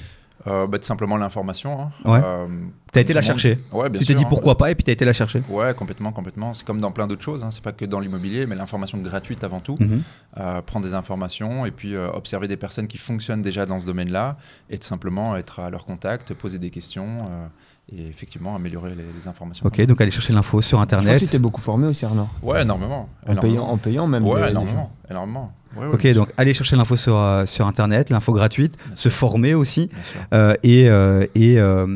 Euh, 0.45 0.67
bah, 0.67 0.77
tout 0.77 0.85
simplement 0.85 1.15
l'information. 1.17 1.81
hein. 1.81 1.89
Ouais. 2.03 2.19
Euh, 2.23 2.47
T'as 2.91 2.99
été 3.01 3.13
tout 3.13 3.15
la 3.15 3.21
monde- 3.21 3.25
chercher. 3.27 3.59
Ouais, 3.71 3.89
bien 3.89 3.99
Tu 4.01 4.05
t'es 4.05 4.13
dit 4.13 4.23
hein. 4.23 4.27
pourquoi 4.29 4.57
pas 4.57 4.69
et 4.71 4.75
puis 4.75 4.83
t'as 4.83 4.91
été 4.91 5.05
la 5.05 5.13
chercher. 5.13 5.41
Ouais, 5.49 5.73
complètement, 5.73 6.11
complètement. 6.11 6.53
C'est 6.53 6.65
comme 6.65 6.79
dans 6.81 6.91
plein 6.91 7.07
d'autres 7.07 7.23
choses. 7.23 7.43
Hein. 7.43 7.49
C'est 7.51 7.63
pas 7.63 7.71
que 7.71 7.85
dans 7.85 7.99
l'immobilier, 7.99 8.45
mais 8.45 8.55
l'information 8.55 8.97
gratuite 8.97 9.43
avant 9.43 9.59
tout. 9.61 9.77
Mhm. 9.79 10.03
Euh, 10.39 10.61
prendre 10.61 10.85
des 10.85 10.93
informations 10.93 11.65
et 11.65 11.71
puis 11.71 11.95
euh, 11.95 12.09
observer 12.11 12.47
des 12.47 12.57
personnes 12.57 12.87
qui 12.87 12.97
fonctionnent 12.97 13.41
déjà 13.41 13.65
dans 13.65 13.79
ce 13.79 13.85
domaine-là 13.85 14.37
et 14.69 14.77
tout 14.77 14.87
simplement 14.87 15.35
être 15.37 15.59
à 15.61 15.69
leur 15.69 15.85
contact, 15.85 16.33
poser 16.33 16.59
des 16.59 16.69
questions 16.71 17.07
euh, 17.29 17.47
et 17.91 18.07
effectivement 18.07 18.55
améliorer 18.55 18.95
les, 18.95 19.03
les 19.15 19.27
informations. 19.27 19.65
Ok, 19.65 19.81
donc 19.85 19.99
aller 20.01 20.11
chercher 20.11 20.33
l'info 20.33 20.61
sur 20.61 20.77
Je 20.79 20.83
pense 20.83 20.89
que 20.91 20.95
internet. 20.95 21.19
tu 21.19 21.27
t'es 21.27 21.39
beaucoup 21.39 21.61
formé 21.61 21.87
aussi, 21.87 22.05
Arnaud. 22.05 22.27
Ouais, 22.41 22.61
énormément. 22.63 23.07
En 23.25 23.31
énormément. 23.31 23.41
payant, 23.41 23.63
en 23.65 23.77
payant 23.77 24.07
même. 24.07 24.25
Ouais, 24.25 24.35
des- 24.35 24.45
des 24.45 24.51
énormément. 24.51 24.91
énormément. 25.09 25.51
Ouais, 25.77 25.85
ouais, 25.87 25.93
Ok, 25.93 26.07
donc 26.13 26.29
aller 26.37 26.53
chercher 26.53 26.75
l'info 26.75 26.95
sur, 26.95 27.17
euh, 27.17 27.45
sur 27.45 27.65
internet, 27.67 28.09
l'info 28.09 28.31
gratuite, 28.33 28.75
Bien 28.87 28.95
se 28.95 29.09
sûr. 29.09 29.11
former 29.11 29.53
aussi. 29.55 29.89
Euh, 30.33 30.53
et 30.63 30.89
euh, 30.89 31.25
et, 31.35 31.59
euh, 31.59 31.87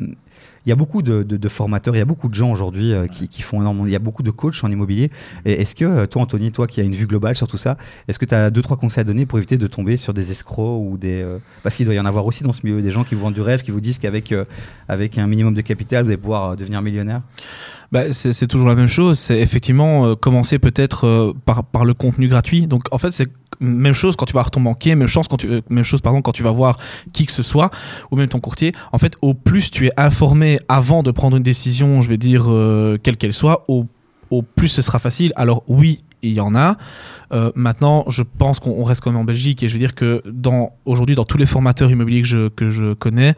il 0.65 0.69
y 0.69 0.73
a 0.73 0.75
beaucoup 0.75 1.01
de, 1.01 1.23
de- 1.23 1.37
de 1.37 1.47
formateurs, 1.47 1.95
il 1.95 1.99
y 1.99 2.01
a 2.01 2.05
beaucoup 2.05 2.27
de 2.27 2.33
gens 2.33 2.51
aujourd'hui 2.51 2.91
euh, 2.91 3.07
qui, 3.07 3.29
qui 3.29 3.41
font 3.41 3.61
énormément. 3.61 3.85
Il 3.85 3.91
y 3.93 3.95
a 3.95 3.99
beaucoup 3.99 4.21
de 4.21 4.31
coachs 4.31 4.61
en 4.65 4.69
immobilier. 4.69 5.11
Et 5.45 5.53
est-ce 5.61 5.73
que 5.75 6.05
toi, 6.07 6.23
Anthony, 6.23 6.51
toi 6.51 6.67
qui 6.67 6.81
as 6.81 6.83
une 6.83 6.91
vue 6.91 7.07
globale 7.07 7.37
sur 7.37 7.47
tout 7.47 7.55
ça, 7.55 7.77
est-ce 8.09 8.19
que 8.19 8.25
tu 8.25 8.35
as 8.35 8.49
deux, 8.49 8.61
trois 8.61 8.75
conseils 8.75 8.99
à 8.99 9.03
donner 9.05 9.25
pour 9.25 9.37
éviter 9.39 9.55
de 9.57 9.65
tomber 9.67 9.95
sur 9.95 10.13
des 10.13 10.29
escrocs 10.33 10.81
ou 10.85 10.97
des. 10.97 11.21
euh, 11.21 11.37
Parce 11.63 11.77
qu'il 11.77 11.85
doit 11.85 11.95
y 11.95 11.99
en 12.01 12.05
avoir 12.05 12.25
aussi 12.25 12.43
dans 12.43 12.51
ce 12.51 12.65
milieu, 12.65 12.81
des 12.81 12.91
gens 12.91 13.05
qui 13.05 13.15
vous 13.15 13.21
vendent 13.21 13.33
du 13.35 13.39
rêve, 13.41 13.61
qui 13.61 13.71
vous 13.71 13.79
disent 13.79 13.97
qu'avec 13.97 14.33
euh, 14.33 14.43
avec 14.89 15.17
un 15.17 15.25
minimum 15.27 15.53
de 15.53 15.61
capital, 15.61 16.03
vous 16.03 16.09
allez 16.09 16.17
pouvoir 16.17 16.49
euh, 16.51 16.55
devenir 16.57 16.81
millionnaire? 16.81 17.21
Bah, 17.93 18.11
c'est 18.11 18.33
c'est 18.33 18.47
toujours 18.47 18.67
la 18.67 18.75
même 18.75 18.89
chose. 18.89 19.17
C'est 19.17 19.39
effectivement 19.39 20.05
euh, 20.07 20.15
commencer 20.15 20.59
peut-être 20.59 21.07
euh, 21.07 21.33
par, 21.45 21.63
par 21.63 21.85
le 21.85 21.93
contenu 21.93 22.27
gratuit. 22.27 22.67
Donc 22.67 22.83
en 22.91 22.97
fait, 22.97 23.11
c'est 23.13 23.29
même 23.59 23.93
chose 23.93 24.15
quand 24.15 24.25
tu 24.25 24.33
vas 24.33 24.41
voir 24.41 24.51
ton 24.51 24.61
banquier, 24.61 24.95
même 24.95 25.07
chose 25.07 25.27
quand 25.27 25.37
tu, 25.37 25.49
euh, 25.49 25.61
même 25.69 25.83
chose 25.83 26.01
quand 26.01 26.31
tu 26.31 26.43
vas 26.43 26.51
voir 26.51 26.77
qui 27.13 27.25
que 27.25 27.31
ce 27.31 27.43
soit 27.43 27.69
ou 28.11 28.15
même 28.15 28.29
ton 28.29 28.39
courtier. 28.39 28.73
En 28.91 28.97
fait, 28.97 29.15
au 29.21 29.33
plus 29.33 29.71
tu 29.71 29.87
es 29.87 29.91
informé 29.97 30.59
avant 30.67 31.03
de 31.03 31.11
prendre 31.11 31.37
une 31.37 31.43
décision, 31.43 32.01
je 32.01 32.07
vais 32.07 32.17
dire 32.17 32.45
euh, 32.47 32.97
quelle 33.01 33.17
qu'elle 33.17 33.33
soit, 33.33 33.65
au 33.67 33.85
au 34.29 34.41
plus 34.41 34.67
ce 34.67 34.81
sera 34.81 34.99
facile. 34.99 35.31
Alors 35.35 35.63
oui, 35.67 35.99
il 36.21 36.33
y 36.33 36.39
en 36.39 36.55
a. 36.55 36.77
Euh, 37.33 37.51
maintenant, 37.55 38.05
je 38.07 38.23
pense 38.23 38.59
qu'on 38.59 38.71
on 38.71 38.83
reste 38.83 39.01
quand 39.01 39.11
même 39.11 39.19
en 39.19 39.25
Belgique 39.25 39.61
et 39.61 39.67
je 39.67 39.73
veux 39.73 39.79
dire 39.79 39.95
que 39.95 40.23
dans 40.25 40.73
aujourd'hui 40.85 41.15
dans 41.15 41.25
tous 41.25 41.37
les 41.37 41.45
formateurs 41.45 41.91
immobiliers 41.91 42.21
que 42.21 42.27
je, 42.27 42.47
que 42.47 42.69
je 42.69 42.93
connais, 42.93 43.35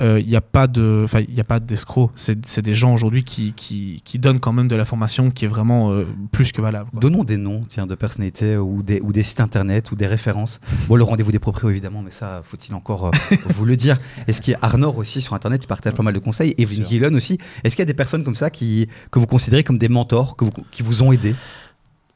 euh, 0.00 0.18
il 0.20 0.26
n'y 0.26 0.36
a 0.36 0.40
pas 0.40 0.66
de, 0.66 1.02
enfin 1.04 1.20
il 1.20 1.34
n'y 1.34 1.40
a 1.40 1.44
pas 1.44 1.60
d'escrocs. 1.60 2.10
C'est 2.14 2.46
c'est 2.46 2.62
des 2.62 2.74
gens 2.74 2.94
aujourd'hui 2.94 3.24
qui, 3.24 3.52
qui, 3.52 4.00
qui 4.04 4.18
donnent 4.18 4.40
quand 4.40 4.52
même 4.52 4.68
de 4.68 4.76
la 4.76 4.84
formation 4.84 5.30
qui 5.30 5.44
est 5.44 5.48
vraiment 5.48 5.92
euh, 5.92 6.06
plus 6.32 6.52
que 6.52 6.62
valable. 6.62 6.90
quoi. 6.90 7.00
Donnons 7.00 7.24
des 7.24 7.36
noms 7.36 7.64
tiens, 7.68 7.86
de 7.86 7.94
personnalités 7.94 8.56
ou 8.56 8.82
des, 8.82 9.00
ou 9.00 9.12
des 9.12 9.22
sites 9.22 9.40
internet 9.40 9.90
ou 9.92 9.96
des 9.96 10.06
références. 10.06 10.60
Bon, 10.88 10.96
le 10.96 11.04
rendez-vous 11.04 11.32
des 11.32 11.38
proprios, 11.38 11.70
évidemment, 11.70 12.02
mais 12.02 12.10
ça, 12.10 12.40
faut-il 12.42 12.74
encore 12.74 13.06
euh, 13.06 13.10
vous 13.54 13.64
le 13.64 13.76
dire 13.76 13.98
Est-ce 14.26 14.40
qu'il 14.40 14.52
y 14.52 14.54
a 14.54 14.58
Arnor 14.62 14.96
aussi 14.98 15.20
sur 15.20 15.34
internet 15.34 15.60
Tu 15.60 15.66
partages 15.66 15.94
pas 15.94 16.02
mal 16.02 16.14
de 16.14 16.18
conseils. 16.18 16.54
Et 16.58 16.66
sûr. 16.66 16.86
Gillen 16.86 17.14
aussi. 17.14 17.38
Est-ce 17.64 17.76
qu'il 17.76 17.82
y 17.82 17.86
a 17.86 17.86
des 17.86 17.94
personnes 17.94 18.24
comme 18.24 18.36
ça 18.36 18.50
qui, 18.50 18.88
que 19.10 19.18
vous 19.18 19.26
considérez 19.26 19.64
comme 19.64 19.78
des 19.78 19.88
mentors, 19.88 20.36
que 20.36 20.44
vous, 20.44 20.52
qui 20.70 20.82
vous 20.82 21.02
ont 21.02 21.12
aidé 21.12 21.34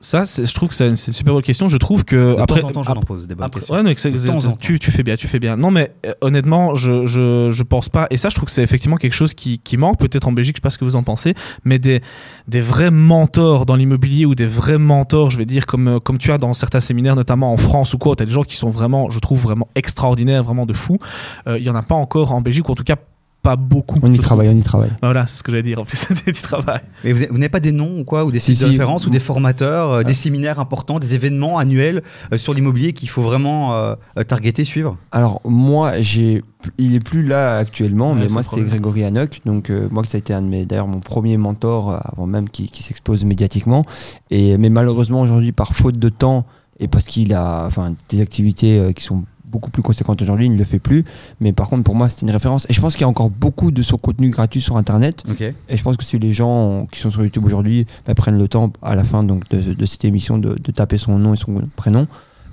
Ça, 0.03 0.25
c'est- 0.25 0.47
je 0.47 0.55
trouve 0.55 0.71
que 0.71 0.75
c'est 0.75 0.89
une, 0.89 0.97
super 0.97 1.35
bonne 1.35 1.43
question. 1.43 1.69
Je 1.69 1.77
trouve 1.77 2.05
que 2.05 2.35
De 2.37 2.41
après, 2.41 2.63
temps 2.63 2.69
en 2.69 2.73
temps, 2.73 2.83
je 2.83 2.91
ap- 2.91 2.97
en 2.97 3.01
pose 3.03 3.27
des 3.27 3.35
bonnes 3.35 3.45
Après- 3.45 3.61
questions. 3.61 3.75
ouais, 3.75 3.83
non, 3.83 3.91
De 3.91 4.41
temps 4.47 4.57
tu, 4.59 4.79
tu 4.79 4.91
fais 4.91 5.03
bien, 5.03 5.15
tu 5.17 5.29
fais 5.29 5.39
bien. 5.39 5.59
Non, 5.59 5.71
mais 5.71 5.93
euh, 6.07 6.13
honnêtement, 6.23 6.75
je, 6.75 7.05
je, 7.05 7.51
je 7.51 7.63
pense 7.63 7.91
pas. 7.91 8.07
Et 8.11 8.17
ça, 8.17 8.31
je 8.31 8.35
trouve 8.35 8.47
que 8.47 8.51
c'est 8.53 8.63
effectivement 8.63 8.97
quelque 8.97 9.13
chose 9.13 9.35
qui, 9.35 9.59
qui 9.59 9.77
manque, 9.77 9.99
peut-être 9.99 10.27
en 10.27 10.33
Belgique, 10.33 10.57
je 10.57 10.61
sais 10.61 10.63
pas 10.63 10.71
ce 10.71 10.79
que 10.79 10.87
vous 10.87 10.97
en 10.97 11.03
pensez, 11.03 11.35
mais 11.65 11.79
des, 11.79 12.01
des 12.49 12.63
vrais 12.63 12.91
mentors 12.91 13.67
dans 13.67 13.77
l'immobilier 13.77 14.25
ou 14.25 14.35
des 14.35 14.47
vrais 14.47 14.79
mentors, 14.79 15.31
je 15.31 15.37
vais 15.37 15.45
dire, 15.45 15.67
comme, 15.67 15.87
euh, 15.89 16.01
comme 16.01 16.17
tu 16.17 16.33
as 16.33 16.39
dans 16.39 16.55
certains 16.55 16.81
séminaires, 16.81 17.15
notamment 17.15 17.53
en 17.53 17.59
France 17.59 17.93
ou 17.93 17.99
quoi, 17.99 18.17
tu 18.17 18.23
as 18.23 18.27
des 18.27 18.33
gens 18.33 18.43
qui 18.45 18.57
sont 18.57 18.71
vraiment, 18.71 19.11
je 19.11 19.19
trouve, 19.19 19.41
vraiment 19.43 19.69
extraordinaires, 19.75 20.43
vraiment 20.43 20.65
de 20.65 20.73
fous. 20.73 20.99
Euh, 21.47 21.59
Il 21.59 21.65
y 21.65 21.69
en 21.69 21.75
a 21.75 21.83
pas 21.83 21.95
encore 21.95 22.33
en 22.33 22.41
Belgique, 22.41 22.67
ou 22.71 22.73
en 22.73 22.75
tout 22.75 22.85
cas 22.85 22.97
pas 23.43 23.57
beaucoup. 23.57 23.99
On 24.03 24.13
y 24.13 24.19
travaille, 24.19 24.49
on 24.49 24.57
y 24.57 24.63
travaille. 24.63 24.91
Voilà, 25.03 25.27
c'est 25.27 25.39
ce 25.39 25.43
que 25.43 25.51
j'allais 25.51 25.63
dire. 25.63 25.79
En 25.81 25.85
plus, 25.85 25.97
c'était 26.09 26.33
du 26.33 26.41
travail. 26.41 26.81
Mais 27.05 27.13
vous, 27.13 27.33
n'avez 27.39 27.49
pas 27.49 27.61
des 27.61 27.73
noms 27.73 27.99
ou 28.01 28.05
quoi, 28.05 28.25
ou 28.25 28.31
des 28.31 28.39
Si, 28.41 28.55
sites 28.55 28.65
de 28.65 28.67
si. 28.69 28.73
référence, 28.73 29.07
ou 29.07 29.11
des 29.11 29.21
formateurs, 29.21 29.91
euh, 29.91 30.03
des 30.03 30.15
séminaires 30.15 30.59
importants, 30.61 30.99
des 30.99 31.15
événements 31.15 31.59
annuels 31.59 32.03
euh, 32.33 32.37
sur 32.39 32.55
l'immobilier 32.55 32.93
qu'il 32.93 33.09
faut 33.09 33.23
vraiment 33.23 33.75
euh, 33.75 33.95
targeter, 34.27 34.65
suivre? 34.65 34.97
Alors 35.13 35.41
moi, 35.45 36.01
j'ai, 36.01 36.43
il 36.79 36.95
est 36.95 37.01
plus 37.05 37.23
là 37.23 37.57
actuellement, 37.57 38.13
Ouais, 38.13 38.21
mais 38.21 38.29
moi 38.29 38.43
c'était. 38.43 38.63
Grégory 38.63 39.05
Hanoc, 39.05 39.41
donc 39.47 39.71
euh, 39.71 39.89
moi 39.91 40.05
ça 40.05 40.17
a 40.17 40.19
été 40.19 40.35
un 40.35 40.43
de 40.43 40.47
mes, 40.49 40.67
d'ailleurs 40.67 40.87
mon 40.89 41.01
premier 41.01 41.37
mentor 41.37 41.91
euh, 41.91 41.99
avant 42.05 42.27
même 42.27 42.49
qu'il 42.49 42.71
qu'il 42.71 42.85
s'expose 42.85 43.25
médiatiquement. 43.25 43.85
Et 44.31 44.59
mais 44.59 44.69
malheureusement 44.71 45.23
aujourd'hui, 45.23 45.53
par 45.53 45.75
faute 45.75 45.99
de 45.99 46.09
temps 46.09 46.47
et 46.79 46.89
parce 46.89 47.05
qu'il 47.05 47.35
a, 47.35 47.67
enfin, 47.67 47.95
des 48.09 48.21
activités 48.23 48.79
euh, 48.79 48.93
qui 48.93 49.05
sont 49.05 49.23
beaucoup 49.51 49.71
plus 49.71 49.83
conséquentes 49.83 50.23
aujourd'hui, 50.23 50.47
il 50.47 50.53
ne 50.53 50.59
le 50.59 50.65
fait 50.65 50.79
plus. 50.79 51.05
Mais 51.41 51.53
par 51.53 51.69
contre, 51.69 51.85
pour 51.85 51.95
moi, 51.95 52.09
c'était 52.09 52.23
une 52.23 52.31
référence. 52.31 52.67
Et 52.71 52.73
je 52.73 52.81
pense 52.81 52.95
qu'il 52.95 53.03
y 53.03 53.05
a 53.05 53.09
encore 53.09 53.31
beaucoup 53.31 53.71
de 53.71 53.83
son 53.83 53.97
contenu 53.97 54.31
gratuit 54.31 54.61
sur 54.61 54.77
Internet. 54.77 55.25
Et 55.69 55.77
je 55.77 55.83
pense 55.83 55.97
que 55.97 56.05
si 56.05 56.19
les 56.19 56.33
gens 56.33 56.87
qui 56.91 57.01
sont 57.01 57.11
sur 57.11 57.23
YouTube 57.23 57.45
aujourd'hui 57.45 57.87
bah, 58.07 58.15
prennent 58.15 58.39
le 58.39 58.49
temps 58.49 58.73
à 58.83 58.95
la 58.95 59.05
fin 59.05 59.25
donc, 59.25 59.49
de, 59.51 59.75
de 59.75 59.87
cette 59.87 60.05
émission 60.05 60.39
de, 60.39 60.55
de 60.55 60.73
taper 60.73 60.99
son 60.99 61.19
nom 61.19 61.35
et 61.35 61.37
son 61.37 61.63
prénom, 61.77 62.07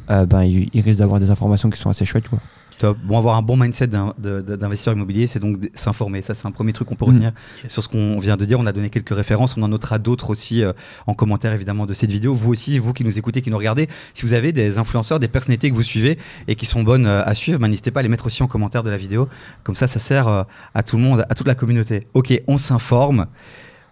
euh, 0.10 0.25
ben, 0.25 0.44
ils, 0.44 0.70
ils 0.74 0.82
risquent 0.82 1.00
d'avoir 1.00 1.20
des 1.20 1.30
informations 1.30 1.70
qui 1.70 1.80
sont 1.80 1.89
assez 1.89 2.06
chouettes. 2.06 2.27
Quoi. 2.30 2.39
Top. 2.77 2.98
Bon, 3.03 3.17
avoir 3.17 3.38
un 3.38 3.41
bon 3.41 3.57
mindset 3.57 3.88
d'investisseur 3.88 4.93
immobilier, 4.93 5.25
c'est 5.25 5.39
donc 5.39 5.57
s'informer. 5.74 6.22
Ça, 6.22 6.36
c'est 6.36 6.46
un 6.46 6.51
premier 6.51 6.74
truc 6.74 6.88
qu'on 6.88 6.96
peut 6.96 7.05
retenir 7.05 7.31
Yes. 7.63 7.74
sur 7.74 7.81
ce 7.81 7.88
qu'on 7.89 8.19
vient 8.19 8.38
de 8.38 8.46
dire. 8.46 8.60
On 8.60 8.65
a 8.67 8.72
donné 8.72 8.89
quelques 8.91 9.15
références. 9.15 9.57
On 9.57 9.63
en 9.63 9.67
notera 9.67 9.98
d'autres 9.98 10.29
aussi 10.29 10.63
euh, 10.63 10.74
en 11.07 11.13
commentaire, 11.15 11.53
évidemment, 11.53 11.88
de 11.88 11.93
cette 11.96 12.12
vidéo. 12.12 12.34
Vous 12.36 12.51
aussi, 12.51 12.77
vous 12.77 12.93
qui 12.93 13.03
nous 13.03 13.17
écoutez, 13.17 13.41
qui 13.41 13.50
nous 13.50 13.57
regardez, 13.57 13.88
si 14.13 14.25
vous 14.25 14.34
avez 14.34 14.51
des 14.51 14.77
influenceurs, 14.77 15.19
des 15.19 15.27
personnalités 15.27 15.72
que 15.72 15.75
vous 15.75 15.81
suivez 15.84 16.19
et 16.48 16.55
qui 16.55 16.65
sont 16.67 16.84
bonnes 16.84 17.07
euh, 17.07 17.24
à 17.25 17.34
suivre, 17.34 17.57
ben, 17.60 17.67
n'hésitez 17.67 17.89
pas 17.89 18.01
à 18.01 18.03
les 18.03 18.10
mettre 18.10 18.27
aussi 18.27 18.43
en 18.43 18.48
commentaire 18.48 18.84
de 18.84 18.89
la 18.91 18.98
vidéo. 18.98 19.27
Comme 19.63 19.75
ça, 19.75 19.88
ça 19.88 20.00
sert 20.00 20.27
euh, 20.27 20.43
à 20.75 20.84
tout 20.84 20.98
le 20.98 21.03
monde, 21.03 21.25
à 21.29 21.34
toute 21.36 21.48
la 21.48 21.55
communauté. 21.55 22.07
Ok, 22.13 22.39
on 22.48 22.60
s'informe. 22.60 23.25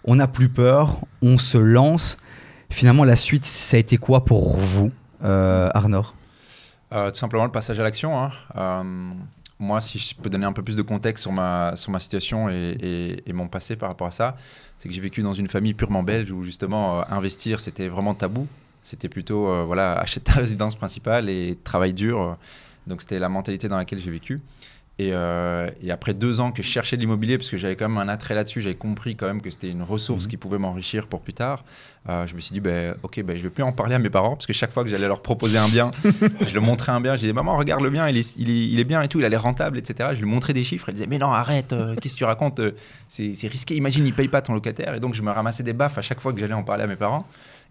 On 0.03 0.15
n'a 0.15 0.27
plus 0.27 0.49
peur. 0.49 0.99
On 1.23 1.37
se 1.39 1.57
lance. 1.57 2.17
Finalement, 2.69 3.03
la 3.03 3.15
suite, 3.15 3.45
ça 3.45 3.77
a 3.77 3.79
été 3.79 3.97
quoi 3.97 4.25
pour 4.25 4.57
vous, 4.57 4.91
Arnor 5.23 6.13
Euh, 6.93 7.09
tout 7.11 7.17
simplement 7.17 7.45
le 7.45 7.51
passage 7.51 7.79
à 7.79 7.83
l'action. 7.83 8.17
hein. 8.21 8.31
Euh, 8.55 9.11
moi, 9.57 9.81
si 9.81 9.97
je 9.97 10.13
peux 10.15 10.29
donner 10.29 10.45
un 10.45 10.53
peu 10.53 10.63
plus 10.63 10.75
de 10.75 10.81
contexte 10.81 11.23
sur 11.23 11.31
ma, 11.31 11.75
sur 11.75 11.91
ma 11.91 11.99
situation 11.99 12.49
et, 12.49 13.23
mon 13.33 13.47
passé 13.47 13.75
par 13.75 13.89
rapport 13.89 14.07
à 14.07 14.11
ça, 14.11 14.35
c'est 14.77 14.89
que 14.89 14.93
j'ai 14.93 15.01
vécu 15.01 15.21
dans 15.21 15.33
une 15.33 15.47
famille 15.47 15.73
purement 15.73 16.03
belge 16.03 16.31
où 16.31 16.43
justement 16.43 16.99
euh, 16.99 17.03
investir 17.09 17.59
c'était 17.59 17.87
vraiment 17.87 18.13
tabou. 18.13 18.47
C'était 18.81 19.09
plutôt 19.09 19.65
voilà 19.65 19.93
acheter 19.93 20.19
ta 20.19 20.33
résidence 20.41 20.75
principale 20.75 21.29
et 21.29 21.57
travail 21.63 21.93
dur. 21.93 22.37
Donc 22.85 23.01
c'était 23.01 23.17
la 23.17 23.29
mentalité 23.29 23.67
dans 23.67 23.77
laquelle 23.77 23.99
j'ai 23.99 24.11
vécu. 24.11 24.39
Et, 24.97 25.09
euh, 25.11 25.69
et 25.81 25.91
après 25.91 26.13
deux 26.13 26.39
ans 26.39 26.53
que 26.53 26.63
je 26.63 26.69
cherchais 26.69 26.95
de 26.95 27.01
l'immobilier, 27.01 27.37
parce 27.37 27.49
que 27.49 27.57
j'avais 27.57 27.75
quand 27.75 27.89
même 27.89 27.97
un 27.97 28.07
attrait 28.07 28.33
là-dessus, 28.33 28.61
j'avais 28.61 28.75
compris 28.75 29.17
quand 29.17 29.25
même 29.27 29.41
que 29.41 29.49
c'était 29.49 29.69
une 29.69 29.83
ressource 29.83 30.23
Mhm. 30.23 30.29
qui 30.29 30.37
pouvait 30.37 30.57
m'enrichir 30.57 31.07
pour 31.07 31.19
plus 31.21 31.33
tard. 31.33 31.65
euh, 32.07 32.25
je 32.27 32.35
me 32.35 32.39
suis 32.39 32.53
dit, 32.53 32.59
ben, 32.59 32.95
ok, 33.03 33.21
ben, 33.23 33.35
je 33.35 33.41
vais 33.43 33.49
plus 33.49 33.63
en 33.63 33.71
parler 33.73 33.95
à 33.95 33.99
mes 33.99 34.11
parents, 34.11 34.35
parce 34.35 34.45
que 34.45 34.53
chaque 34.53 34.71
fois 34.71 34.83
que 34.83 34.89
j'allais 34.89 35.07
leur 35.07 35.21
proposer 35.23 35.57
un 35.57 35.67
bien, 35.67 35.89
je 36.47 36.53
leur 36.53 36.63
montrais 36.63 36.91
un 36.91 37.01
bien, 37.01 37.15
je 37.15 37.21
disais, 37.21 37.33
maman, 37.33 37.57
regarde 37.57 37.81
le 37.81 37.89
bien, 37.89 38.07
il 38.07 38.15
est, 38.17 38.35
il 38.37 38.47
est, 38.49 38.67
il 38.69 38.79
est 38.79 38.83
bien 38.85 39.01
et 39.01 39.07
tout, 39.07 39.17
il 39.19 39.25
a 39.25 39.29
l'air 39.29 39.41
rentable, 39.41 39.77
etc. 39.79 40.11
Je 40.13 40.19
lui 40.19 40.27
montrais 40.29 40.53
des 40.53 40.63
chiffres, 40.63 40.87
elle 40.87 40.93
disait, 40.95 41.07
mais 41.07 41.17
non, 41.17 41.31
arrête, 41.33 41.73
euh, 41.73 41.95
qu'est-ce 42.01 42.13
que 42.13 42.19
tu 42.19 42.23
racontes 42.25 42.61
C'est 43.09 43.33
c'est 43.33 43.47
risqué, 43.47 43.75
imagine, 43.75 44.05
il 44.05 44.13
paye 44.13 44.27
pas 44.29 44.41
ton 44.43 44.53
locataire. 44.53 44.93
Et 44.93 44.99
donc, 44.99 45.13
je 45.15 45.23
me 45.23 45.31
ramassais 45.31 45.63
des 45.63 45.73
baffes 45.73 45.97
à 45.97 46.01
chaque 46.03 46.21
fois 46.21 46.31
que 46.31 46.39
j'allais 46.39 46.53
en 46.53 46.63
parler 46.63 46.83
à 46.83 46.87
mes 46.87 46.95
parents. 46.95 47.25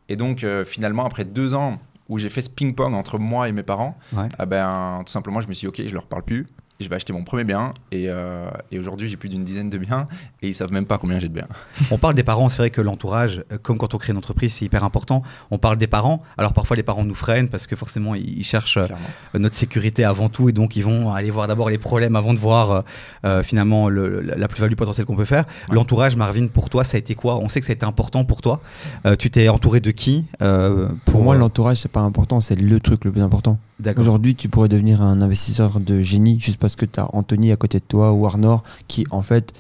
Et 0.09 0.17
donc, 0.17 0.45
finalement, 0.67 1.07
après 1.07 1.25
deux 1.25 1.55
ans 1.55 1.79
où 2.09 2.19
j'ai 2.19 2.29
fait 2.29 2.43
ce 2.43 2.51
ping-pong 2.51 2.93
entre 2.93 3.19
moi 3.19 3.49
et 3.49 3.53
mes 3.53 3.63
parents, 3.63 3.97
Ouais. 4.13 4.29
ah 4.39 4.45
ben, 4.47 5.03
tout 5.07 5.13
simplement, 5.13 5.41
je 5.41 5.47
me 5.49 5.53
suis 5.55 5.67
dit, 5.71 5.81
ok, 5.83 5.89
je 5.89 5.95
leur 5.95 6.05
parle 6.07 6.25
plus. 6.25 6.45
Je 6.81 6.89
vais 6.89 6.97
acheter 6.97 7.13
mon 7.13 7.23
premier 7.23 7.45
bien 7.45 7.73
et, 7.93 8.07
euh, 8.09 8.51
et 8.73 8.81
aujourd'hui 8.81 9.07
j'ai 9.07 9.17
plus 9.17 9.29
d'une 9.29 9.45
dizaine 9.45 9.71
de 9.71 9.79
biens 9.79 10.09
et 10.43 10.49
ils 10.49 10.55
savent 10.55 10.73
même 10.73 10.87
pas 10.87 10.99
combien 10.99 11.21
j'ai 11.21 11.29
de 11.29 11.33
biens. 11.33 11.47
On 11.93 11.99
parle 11.99 12.15
des 12.17 12.25
parents, 12.25 12.49
c'est 12.49 12.59
vrai 12.59 12.71
que 12.71 12.81
l'entourage, 12.81 13.45
euh, 13.53 13.59
comme 13.63 13.79
quand 13.79 13.95
on 13.95 13.99
crée 13.99 14.11
une 14.11 14.19
entreprise, 14.19 14.55
c'est 14.55 14.65
hyper 14.65 14.83
important. 14.83 15.23
On 15.53 15.59
parle 15.59 15.77
des 15.79 15.87
parents. 15.87 16.21
Alors 16.37 16.53
parfois 16.53 16.77
les 16.77 16.83
parents 16.83 17.05
nous 17.05 17.15
freinent 17.15 17.49
parce 17.49 17.69
que 17.69 17.77
forcément 17.77 18.17
ils 18.17 18.43
cherchent 18.43 18.77
euh, 18.77 18.87
Clairement. 18.87 19.07
notre 19.39 19.55
sécurité 19.55 20.03
avant 20.05 20.29
tout 20.29 20.49
et 20.49 20.53
donc 20.53 20.75
ils 20.75 20.83
vont 20.83 21.13
aller 21.15 21.31
voir 21.31 21.47
d'abord 21.47 21.71
les 21.71 21.79
problèmes 21.79 22.17
avant 22.17 22.35
de 22.35 22.41
voir 22.41 22.83
euh, 23.25 23.43
finalement 23.45 23.89
le- 23.89 24.21
le- 24.21 24.35
la 24.37 24.49
plus-value 24.49 24.75
potentielle 24.75 25.07
qu'on 25.07 25.15
peut 25.17 25.25
faire. 25.25 25.45
Ouais. 25.69 25.77
L'entourage, 25.77 26.17
Marvin, 26.17 26.49
pour 26.49 26.71
toi, 26.71 26.83
ça 26.83 26.97
a 26.97 26.99
été 26.99 27.15
quoi? 27.15 27.37
On 27.39 27.49
sait 27.49 27.61
que 27.61 27.67
ça 27.67 27.73
a 27.73 27.77
été 27.77 27.87
important 27.87 28.25
pour 28.25 28.43
toi. 28.43 28.61
Euh, 29.07 29.15
tu 29.15 29.31
t'es 29.31 29.49
entouré 29.49 29.79
de 29.79 29.93
qui 29.93 30.27
euh, 30.43 30.89
Pour 31.05 31.23
moi, 31.23 31.37
euh, 31.37 31.39
l'entourage, 31.39 31.77
c'est 31.79 31.91
pas 31.93 32.01
important, 32.01 32.41
c'est 32.41 32.57
le 32.61 32.81
truc 32.81 33.05
le 33.05 33.13
plus 33.13 33.23
important. 33.23 33.59
Aujourd'hui, 33.97 34.35
tu 34.35 34.49
pourrais 34.49 34.69
devenir 34.69 35.03
un 35.03 35.21
investisseur 35.21 35.81
de 35.81 36.01
génie 36.01 36.39
juste 36.41 36.59
parce 36.59 36.77
que 36.77 36.85
tu 36.85 37.01
as 37.01 37.09
Anthony 37.15 37.53
à 37.53 37.57
côté 37.57 37.79
de 37.79 37.85
toi 37.87 38.13
ou 38.13 38.27
Arnor 38.27 38.63
qui, 38.89 39.05
en 39.11 39.23
fait, 39.23 39.53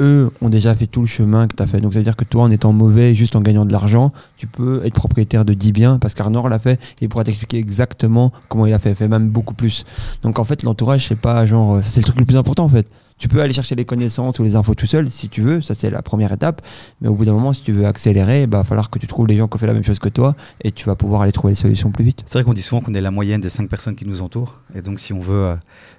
eux 0.00 0.30
ont 0.40 0.48
déjà 0.48 0.74
fait 0.76 0.86
tout 0.86 1.00
le 1.00 1.08
chemin 1.08 1.48
que 1.48 1.56
tu 1.56 1.62
as 1.62 1.66
fait. 1.66 1.80
Donc, 1.80 1.92
ça 1.92 1.98
veut 1.98 2.04
dire 2.04 2.14
que 2.16 2.24
toi, 2.24 2.44
en 2.44 2.50
étant 2.52 2.72
mauvais, 2.72 3.14
juste 3.16 3.34
en 3.34 3.40
gagnant 3.40 3.64
de 3.64 3.72
l'argent, 3.72 4.12
tu 4.36 4.46
peux 4.46 4.80
être 4.84 4.94
propriétaire 4.94 5.44
de 5.44 5.54
10 5.54 5.72
biens 5.72 5.98
parce 5.98 6.14
qu'Arnor 6.14 6.48
l'a 6.48 6.60
fait 6.60 6.74
et 7.00 7.06
il 7.06 7.08
pourra 7.08 7.24
t'expliquer 7.24 7.58
exactement 7.58 8.32
comment 8.48 8.64
il 8.66 8.72
a 8.72 8.78
fait. 8.78 8.90
Il 8.90 8.96
fait 8.96 9.08
même 9.08 9.28
beaucoup 9.28 9.54
plus. 9.54 9.84
Donc, 10.22 10.38
en 10.38 10.44
fait, 10.44 10.62
l'entourage, 10.62 11.08
c'est 11.08 11.16
pas 11.18 11.44
genre. 11.44 11.74
euh, 11.76 11.80
C'est 11.82 12.00
le 12.00 12.04
truc 12.04 12.20
le 12.20 12.26
plus 12.26 12.36
important, 12.36 12.64
en 12.64 12.68
fait. 12.68 12.86
Tu 13.18 13.28
peux 13.28 13.40
aller 13.40 13.52
chercher 13.52 13.74
les 13.74 13.84
connaissances 13.84 14.38
ou 14.38 14.44
les 14.44 14.54
infos 14.54 14.74
tout 14.74 14.86
seul 14.86 15.10
si 15.10 15.28
tu 15.28 15.42
veux, 15.42 15.60
ça 15.60 15.74
c'est 15.74 15.90
la 15.90 16.02
première 16.02 16.32
étape. 16.32 16.62
Mais 17.00 17.08
au 17.08 17.14
bout 17.14 17.24
d'un 17.24 17.32
moment, 17.32 17.52
si 17.52 17.62
tu 17.62 17.72
veux 17.72 17.86
accélérer, 17.86 18.42
il 18.42 18.48
va 18.48 18.62
falloir 18.64 18.90
que 18.90 18.98
tu 18.98 19.06
trouves 19.06 19.26
les 19.26 19.36
gens 19.36 19.48
qui 19.48 19.56
ont 19.56 19.58
fait 19.58 19.66
la 19.66 19.74
même 19.74 19.84
chose 19.84 19.98
que 19.98 20.08
toi 20.08 20.36
et 20.62 20.70
tu 20.70 20.86
vas 20.86 20.94
pouvoir 20.94 21.22
aller 21.22 21.32
trouver 21.32 21.52
les 21.52 21.56
solutions 21.56 21.90
plus 21.90 22.04
vite. 22.04 22.22
C'est 22.26 22.38
vrai 22.38 22.44
qu'on 22.44 22.54
dit 22.54 22.62
souvent 22.62 22.80
qu'on 22.80 22.94
est 22.94 23.00
la 23.00 23.10
moyenne 23.10 23.40
des 23.40 23.48
cinq 23.48 23.68
personnes 23.68 23.96
qui 23.96 24.06
nous 24.06 24.22
entourent. 24.22 24.60
Et 24.74 24.82
donc, 24.82 25.00
si 25.00 25.12
on 25.12 25.18
veut 25.18 25.34
euh, 25.44 25.54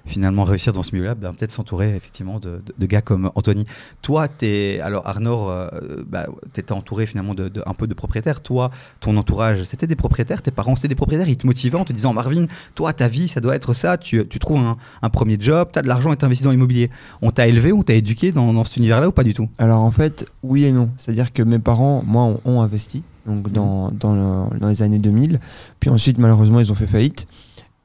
finalement 0.06 0.44
réussir 0.44 0.72
dans 0.72 0.82
ce 0.82 0.92
milieu-là, 0.92 1.14
ben, 1.14 1.32
peut-être 1.34 1.52
s'entourer 1.52 1.94
effectivement 1.96 2.38
de, 2.38 2.62
de- 2.64 2.74
de 2.78 2.86
gars 2.86 3.02
comme 3.02 3.30
Anthony. 3.34 3.66
Toi, 4.02 4.28
es, 4.42 4.80
alors 4.80 5.06
Arnor, 5.06 5.50
euh, 5.50 5.68
bah, 6.06 6.26
tu 6.54 6.60
étais 6.60 6.72
entouré 6.72 7.06
finalement 7.06 7.34
de, 7.34 7.48
de- 7.48 7.62
un 7.66 7.74
peu 7.74 7.86
de 7.86 7.94
propriétaires. 7.94 8.40
Toi, 8.40 8.70
ton 9.00 9.16
entourage, 9.16 9.64
c'était 9.64 9.86
des 9.86 9.96
propriétaires 9.96 10.40
Tes 10.42 10.50
parents, 10.50 10.76
c'était 10.76 10.88
des 10.88 10.94
propriétaires 10.94 11.28
Ils 11.28 11.36
te 11.36 11.46
motivaient 11.46 11.78
en 11.78 11.84
te 11.84 11.92
disant 11.92 12.12
Marvin, 12.12 12.46
toi, 12.74 12.92
ta 12.92 13.08
vie, 13.08 13.28
ça 13.28 13.40
doit 13.40 13.54
être 13.56 13.74
ça. 13.74 13.98
Tu, 13.98 14.26
tu 14.28 14.38
trouves 14.38 14.58
un, 14.58 14.76
un 15.02 15.10
premier 15.10 15.36
job, 15.40 15.68
tu 15.72 15.78
as 15.78 15.82
de 15.82 15.88
l'argent 15.88 16.12
et 16.12 16.16
tu 16.16 16.24
investis 16.24 16.44
dans 16.44 16.50
l'immobilier. 16.52 16.90
On 17.22 17.30
t'a 17.30 17.46
élevé, 17.48 17.72
on 17.72 17.82
t'a 17.82 17.94
éduqué 17.94 18.30
dans, 18.32 18.52
dans 18.52 18.64
cet 18.64 18.76
univers-là 18.76 19.08
ou 19.08 19.12
pas 19.12 19.24
du 19.24 19.34
tout? 19.34 19.48
Alors 19.58 19.82
en 19.84 19.90
fait, 19.90 20.24
oui 20.42 20.64
et 20.64 20.72
non. 20.72 20.90
C'est-à-dire 20.96 21.32
que 21.32 21.42
mes 21.42 21.58
parents, 21.58 22.02
moi, 22.06 22.22
ont, 22.24 22.40
ont 22.44 22.60
investi 22.62 23.02
donc 23.26 23.52
dans, 23.52 23.90
dans, 23.90 24.14
le- 24.50 24.58
dans 24.58 24.68
les 24.68 24.82
années 24.82 24.98
2000. 24.98 25.40
Puis 25.78 25.90
ensuite, 25.90 26.18
malheureusement, 26.18 26.58
ils 26.60 26.72
ont 26.72 26.74
fait 26.74 26.86
faillite. 26.86 27.26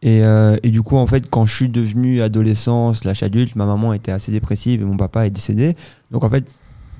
Et, 0.06 0.24
euh, 0.24 0.56
et 0.62 0.70
du 0.70 0.84
coup, 0.84 0.98
en 0.98 1.08
fait, 1.08 1.28
quand 1.32 1.46
je 1.46 1.56
suis 1.56 1.68
devenu 1.68 2.22
adolescent 2.22 2.94
slash 2.94 3.24
adulte, 3.24 3.56
ma 3.56 3.66
maman 3.66 3.92
était 3.92 4.12
assez 4.12 4.32
dépressive 4.32 4.84
et 4.84 4.86
mon 4.86 4.98
papa 4.98 5.26
est 5.26 5.32
décédé. 5.32 5.74
Donc 6.12 6.24
en 6.24 6.30
fait, 6.30 6.46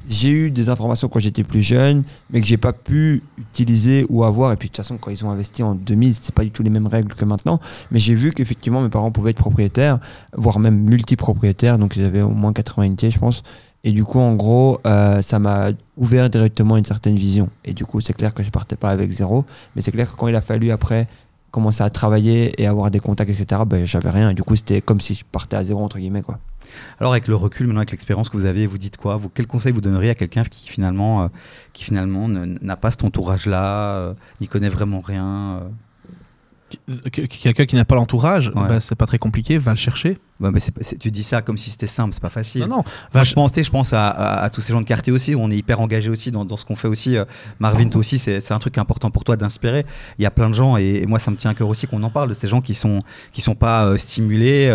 j'ai 0.10 0.32
eu 0.32 0.52
des 0.52 0.70
informations 0.70 1.08
quand 1.08 1.20
j'étais 1.20 1.44
plus 1.44 1.62
jeune, 1.62 2.04
mais 2.32 2.42
que 2.42 2.48
j'ai 2.48 2.58
pas 2.58 2.74
pu 2.74 3.22
utiliser 3.38 4.08
ou 4.10 4.24
avoir. 4.24 4.52
Et 4.52 4.56
puis 4.56 4.70
de 4.70 4.74
toute 4.74 4.84
façon, 4.84 4.98
quand 4.98 5.12
ils 5.12 5.24
ont 5.24 5.30
investi 5.30 5.62
en 5.62 5.76
2000, 5.76 6.16
c'est 6.20 6.34
pas 6.34 6.44
du 6.44 6.50
tout 6.50 6.64
les 6.64 6.72
mêmes 6.72 6.88
règles 6.88 7.14
que 7.14 7.26
maintenant. 7.26 7.60
Mais 7.92 8.00
j'ai 8.00 8.16
vu 8.16 8.32
qu'effectivement, 8.32 8.82
mes 8.82 8.90
parents 8.90 9.12
pouvaient 9.12 9.32
être 9.32 9.38
propriétaires, 9.38 10.00
voire 10.36 10.58
même 10.58 10.80
multipropriétaires. 10.80 11.78
Donc 11.78 11.98
ils 11.98 12.06
avaient 12.06 12.24
au 12.24 12.32
moins 12.32 12.54
80 12.54 12.86
unités, 12.88 13.12
je 13.12 13.20
pense. 13.20 13.44
Et 13.84 13.92
du 13.92 14.04
coup, 14.04 14.20
en 14.20 14.34
gros, 14.34 14.80
euh, 14.88 15.22
ça 15.22 15.38
m'a 15.38 15.70
ouvert 15.96 16.32
directement 16.32 16.76
une 16.76 16.86
certaine 16.86 17.16
vision. 17.16 17.50
Et 17.64 17.74
du 17.76 17.86
coup, 17.86 18.02
c'est 18.02 18.14
clair 18.14 18.34
que 18.34 18.42
je 18.42 18.50
partais 18.50 18.76
pas 18.76 18.90
avec 18.90 19.12
zéro. 19.12 19.46
Mais 19.76 19.84
c'est 19.84 19.92
clair 19.92 20.12
que 20.12 20.18
quand 20.18 20.28
il 20.28 20.36
a 20.36 20.42
fallu 20.42 20.72
après 20.72 21.08
commencer 21.56 21.84
à 21.84 21.90
travailler 21.90 22.62
et 22.62 22.68
avoir 22.68 22.92
des 22.92 23.00
contacts, 23.00 23.32
etc., 23.32 23.62
ben, 23.66 23.86
j'avais 23.86 24.10
rien. 24.10 24.34
Du 24.34 24.44
coup, 24.44 24.58
c'était 24.58 24.82
comme 24.82 25.00
si 25.00 25.16
je 25.16 25.24
partais 25.24 25.56
à 25.56 25.64
zéro, 25.64 25.82
entre 25.82 26.00
guillemets. 26.00 26.22
Quoi. 26.22 26.38
Alors 27.00 27.14
avec 27.14 27.30
le 27.30 27.36
recul, 27.36 27.68
maintenant 27.68 27.80
avec 27.80 27.92
l'expérience 27.92 28.28
que 28.28 28.36
vous 28.36 28.44
avez, 28.44 28.68
vous 28.68 28.78
dites 28.78 28.98
quoi? 28.98 29.16
Vous, 29.16 29.30
Quel 29.30 29.48
conseil 29.48 29.72
vous 29.72 29.80
donneriez 29.80 30.10
à 30.10 30.16
quelqu'un 30.16 30.44
qui 30.44 30.68
finalement, 30.68 31.24
euh, 31.24 31.28
qui 31.72 31.86
finalement 31.86 32.28
n'a 32.28 32.76
pas 32.76 32.92
cet 32.92 33.06
entourage-là, 33.06 33.96
euh, 33.96 34.14
n'y 34.42 34.50
connaît 34.50 34.68
vraiment 34.68 35.00
rien 35.00 35.62
euh? 35.62 35.70
Quelqu'un 37.12 37.66
qui 37.66 37.76
n'a 37.76 37.86
pas 37.86 37.96
l'entourage, 37.96 38.48
Ouais. 38.56 38.68
bah, 38.68 38.80
c'est 38.82 38.96
pas 38.96 39.06
très 39.06 39.20
compliqué, 39.20 39.58
va 39.58 39.72
le 39.72 39.78
chercher. 39.78 40.18
Mais 40.40 40.50
Tu 41.00 41.12
dis 41.12 41.24
ça 41.24 41.42
comme 41.42 41.58
si 41.58 41.70
c'était 41.70 41.88
simple, 41.88 42.14
c'est 42.14 42.22
pas 42.22 42.30
facile. 42.30 42.62
Non, 42.64 42.78
non, 42.78 42.84
va 43.14 43.24
je 43.24 43.30
je 43.30 43.70
pense 43.72 43.94
à, 43.94 44.08
à- 44.10 44.44
à 44.44 44.50
tous 44.50 44.60
ces 44.62 44.74
gens 44.74 44.82
de 44.82 44.86
quartier 44.86 45.14
aussi, 45.14 45.34
où 45.36 45.40
on 45.40 45.50
est 45.50 45.56
hyper 45.56 45.80
engagé 45.80 46.10
aussi 46.10 46.32
dans, 46.32 46.44
dans 46.44 46.58
ce 46.58 46.66
qu'on 46.66 46.76
fait 46.76 46.88
aussi. 46.90 47.16
Euh, 47.16 47.24
Marvin, 47.60 47.86
toi 47.88 48.00
aussi, 48.00 48.18
c'est 48.20 48.52
un 48.52 48.60
truc 48.60 48.78
important 48.78 49.12
pour 49.12 49.24
toi 49.24 49.38
d'inspirer. 49.38 49.86
Il 50.20 50.24
y 50.24 50.26
a 50.26 50.32
plein 50.32 50.50
de 50.50 50.56
gens, 50.56 50.76
et, 50.76 51.02
et 51.04 51.06
moi, 51.06 51.20
ça 51.20 51.32
me 51.32 51.38
tient 51.38 51.52
à 51.52 51.54
cœur 51.54 51.70
aussi 51.70 51.88
qu'on 51.88 52.04
en 52.04 52.10
parle, 52.10 52.30
de 52.30 52.34
ces 52.34 52.48
gens 52.48 52.60
qui 52.62 52.74
sont, 52.74 53.00
qui 53.32 53.42
sont 53.42 53.56
pas 53.56 53.86
euh, 53.86 53.98
stimulés 53.98 54.68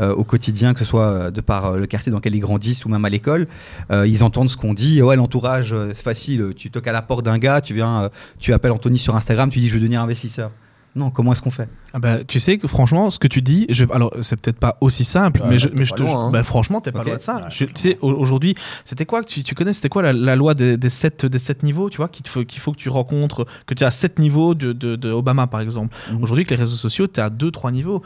euh, 0.00 0.12
au 0.14 0.24
quotidien, 0.24 0.74
que 0.74 0.80
ce 0.80 0.84
soit 0.84 1.30
de 1.30 1.40
par 1.40 1.72
le 1.76 1.86
quartier 1.86 2.10
dans 2.12 2.18
lequel 2.18 2.34
ils 2.34 2.40
grandissent 2.40 2.84
ou 2.84 2.88
même 2.90 3.04
à 3.04 3.08
l'école. 3.08 3.46
Euh, 3.90 4.06
ils 4.06 4.22
entendent 4.24 4.50
ce 4.50 4.56
qu'on 4.56 4.74
dit. 4.74 5.00
Ouais, 5.00 5.16
l'entourage, 5.16 5.74
c'est 5.94 6.02
facile. 6.02 6.52
Tu 6.56 6.70
toques 6.70 6.88
à 6.88 6.92
la 6.92 7.02
porte 7.02 7.24
d'un 7.24 7.38
gars, 7.38 7.60
tu 7.62 7.72
viens, 7.72 8.10
tu 8.38 8.52
appelles 8.52 8.72
Anthony 8.72 8.98
sur 8.98 9.16
Instagram, 9.16 9.48
tu 9.48 9.60
dis 9.60 9.68
je 9.68 9.74
veux 9.74 9.80
devenir 9.80 10.02
investisseur. 10.02 10.50
Non, 10.96 11.10
comment 11.10 11.32
est-ce 11.32 11.42
qu'on 11.42 11.50
fait? 11.50 11.68
Ah 11.92 11.98
bah, 11.98 12.24
tu 12.26 12.40
sais 12.40 12.56
que 12.58 12.66
franchement, 12.66 13.10
ce 13.10 13.18
que 13.18 13.28
tu 13.28 13.42
dis, 13.42 13.66
je, 13.68 13.84
alors 13.92 14.12
c'est 14.22 14.40
peut-être 14.40 14.58
pas 14.58 14.78
aussi 14.80 15.04
simple, 15.04 15.42
Ouais, 15.42 15.48
mais 15.50 15.58
je, 15.58 15.68
mais 15.72 15.84
je 15.84 15.90
pas 15.90 15.96
te, 15.98 16.02
loin, 16.02 16.26
hein. 16.26 16.30
bah, 16.30 16.42
franchement, 16.42 16.80
t'es 16.80 16.90
pas 16.90 17.04
loin 17.04 17.16
de 17.16 17.20
ça. 17.20 17.36
Ouais, 17.36 17.42
Je- 17.50 17.64
tu 17.66 17.72
sais, 17.76 17.98
au- 18.00 18.12
aujourd'hui, 18.12 18.54
c'était 18.84 19.04
quoi 19.06 19.22
que 19.22 19.28
tu, 19.28 19.42
tu 19.44 19.54
connais, 19.54 19.72
c'était 19.74 19.90
quoi 19.90 20.02
la, 20.02 20.12
la 20.14 20.34
loi 20.36 20.54
des, 20.54 20.76
des, 20.76 20.90
sept, 20.90 21.26
des 21.26 21.38
sept 21.38 21.62
niveaux, 21.62 21.90
tu 21.90 21.98
vois, 21.98 22.08
qu'il 22.08 22.26
faut, 22.26 22.44
qu'il 22.44 22.60
faut 22.60 22.72
que 22.72 22.78
tu 22.78 22.88
rencontres, 22.88 23.44
que 23.66 23.74
tu 23.74 23.84
as 23.84 23.90
sept 23.90 24.18
niveaux 24.18 24.54
de, 24.54 24.72
de, 24.72 24.96
de 24.96 25.10
Obama 25.12 25.46
par 25.46 25.60
exemple. 25.60 25.94
Mhm. 26.10 26.22
Aujourd'hui, 26.22 26.40
avec 26.42 26.50
les 26.50 26.56
réseaux 26.56 26.76
sociaux, 26.76 27.06
tu 27.06 27.20
as 27.20 27.28
deux, 27.30 27.50
trois 27.50 27.70
niveaux. 27.70 28.02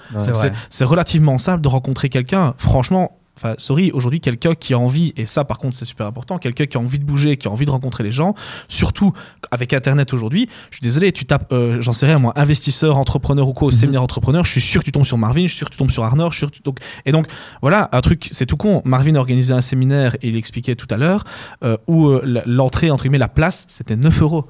C'est 0.69 0.85
relativement 0.85 1.39
simple 1.39 1.61
de 1.61 1.69
rencontrer 1.69 2.09
quelqu'un. 2.09 2.55
Franchement, 2.59 3.20
enfin, 3.43 3.55
sorry, 3.59 3.91
aujourd'hui, 3.93 4.21
quelqu'un 4.21 4.55
qui 4.55 4.75
a 4.75 4.79
envie, 4.79 5.15
et 5.17 5.25
ça 5.25 5.45
par 5.45 5.59
contre 5.59 5.75
c'est 5.75 5.85
super 5.87 6.07
important, 6.07 6.39
quelqu'un 6.39 6.67
qui 6.67 6.77
a 6.77 6.81
envie 6.81 6.99
de 6.99 7.05
bouger, 7.05 7.37
qui 7.39 7.49
a 7.49 7.51
envie 7.51 7.65
de 7.65 7.71
rencontrer 7.71 8.05
les 8.05 8.13
gens, 8.13 8.35
surtout 8.69 9.13
avec 9.51 9.73
Internet 9.73 10.13
aujourd'hui, 10.13 10.49
je 10.71 10.77
suis 10.77 10.83
désolé, 10.83 11.13
tu 11.13 11.25
tapes, 11.25 11.53
euh, 11.53 11.81
j'en 11.81 11.93
sais 11.93 12.07
rien 12.07 12.19
moi, 12.19 12.33
investisseur, 12.37 12.97
entrepreneur 12.99 13.49
ou 13.49 13.53
quoi, 13.55 13.69
au 13.69 13.71
Mhm. 13.71 13.77
séminaire 13.77 14.03
entrepreneur, 14.03 14.45
je 14.45 14.51
suis 14.51 14.61
sûr 14.61 14.81
que 14.81 14.85
tu 14.85 14.93
tombes 14.93 15.07
sur 15.07 15.17
Marvin, 15.19 15.43
je 15.43 15.49
suis 15.49 15.57
sûr 15.59 15.67
que 15.69 15.73
tu 15.73 15.79
tombes 15.79 15.91
sur 15.91 16.05
Arnor, 16.05 16.33
je 16.33 16.37
suis 16.37 16.41
sûr 16.47 16.51
que 16.51 16.57
tu- 16.57 16.63
donc, 16.63 16.79
et 17.07 17.13
donc 17.13 17.27
voilà, 17.63 17.89
un 17.93 18.01
truc, 18.03 18.29
c'est 18.33 18.47
tout 18.47 18.57
con. 18.57 18.83
Marvin 18.85 19.15
a 19.15 19.19
organisé 19.19 19.53
un 19.55 19.61
séminaire, 19.63 20.17
et 20.23 20.29
il 20.29 20.37
expliquait 20.37 20.75
tout 20.77 20.87
à 20.91 20.97
l'heure, 20.97 21.25
euh, 21.65 21.77
où 21.87 22.09
euh, 22.09 22.43
l'entrée, 22.47 22.91
entre 22.91 23.05
guillemets, 23.05 23.19
la 23.19 23.29
place, 23.29 23.65
c'était 23.69 23.97
9 23.97 24.21
euros. 24.23 24.45